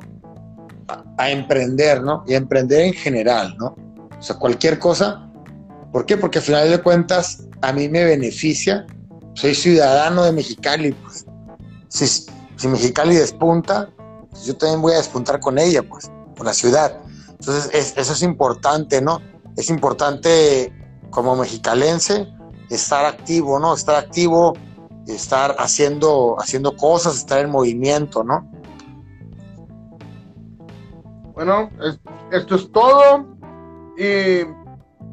[1.17, 2.23] a, emprender, ¿no?
[2.27, 3.75] Y a emprender en general, ¿no?
[4.17, 5.29] O sea, cualquier cosa.
[5.91, 6.17] ¿Por qué?
[6.17, 8.85] Porque al final de cuentas a mí me beneficia.
[9.33, 11.25] Soy ciudadano de Mexicali, pues.
[11.89, 13.89] Si, Mexicali despunta,
[14.45, 16.97] yo también voy a despuntar con ella, pues, con la ciudad.
[17.29, 19.21] Entonces, eso es importante, ¿no?
[19.55, 20.73] Es importante
[21.09, 22.27] como mexicalense
[22.69, 23.73] estar activo, ¿no?
[23.73, 24.53] Estar activo,
[25.07, 28.49] estar haciendo, haciendo cosas, estar en movimiento, ¿no?
[31.35, 31.69] Bueno,
[32.31, 33.25] esto es todo.
[33.97, 34.45] Y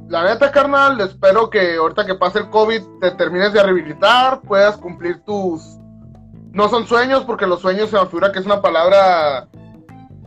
[0.08, 4.76] la neta, carnal, espero que ahorita que pase el COVID te termines de rehabilitar, puedas
[4.76, 5.78] cumplir tus...
[6.52, 9.48] No son sueños, porque los sueños se me figura que es una palabra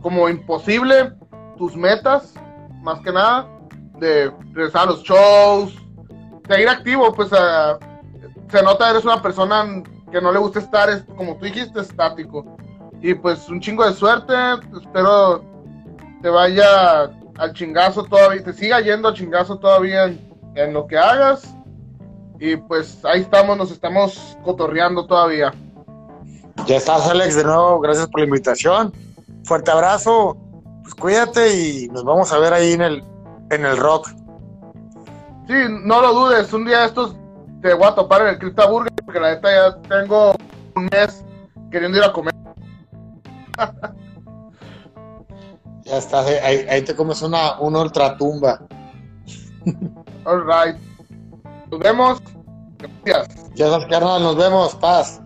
[0.02, 1.12] como imposible,
[1.56, 2.34] tus metas,
[2.82, 3.48] más que nada,
[3.98, 5.74] de regresar a los shows,
[6.48, 11.46] seguir activo, pues se nota eres una persona que no le gusta estar, como tú
[11.46, 12.56] dijiste, estático.
[13.00, 14.34] Y pues un chingo de suerte,
[14.80, 15.55] espero
[16.22, 20.98] te vaya al chingazo todavía, te siga yendo al chingazo todavía en, en lo que
[20.98, 21.54] hagas.
[22.38, 25.54] Y pues ahí estamos, nos estamos cotorreando todavía.
[26.66, 28.92] Ya estás, Alex, de nuevo, gracias por la invitación.
[29.44, 30.36] Fuerte abrazo
[30.86, 33.02] pues cuídate y nos vamos a ver ahí en el,
[33.50, 34.08] en el rock.
[35.48, 37.16] Sí, no lo dudes, un día estos
[37.60, 40.36] te voy a topar en el Cripta Burger porque la neta ya tengo
[40.76, 41.24] un mes
[41.72, 42.34] queriendo ir a comer.
[45.86, 48.60] Ya está, ahí, ahí te comes una, una ultratumba.
[50.24, 50.76] All right.
[51.70, 52.20] Nos vemos.
[53.04, 53.50] Gracias.
[53.54, 54.74] Ya sabes, carnal, nos vemos.
[54.74, 55.20] Paz.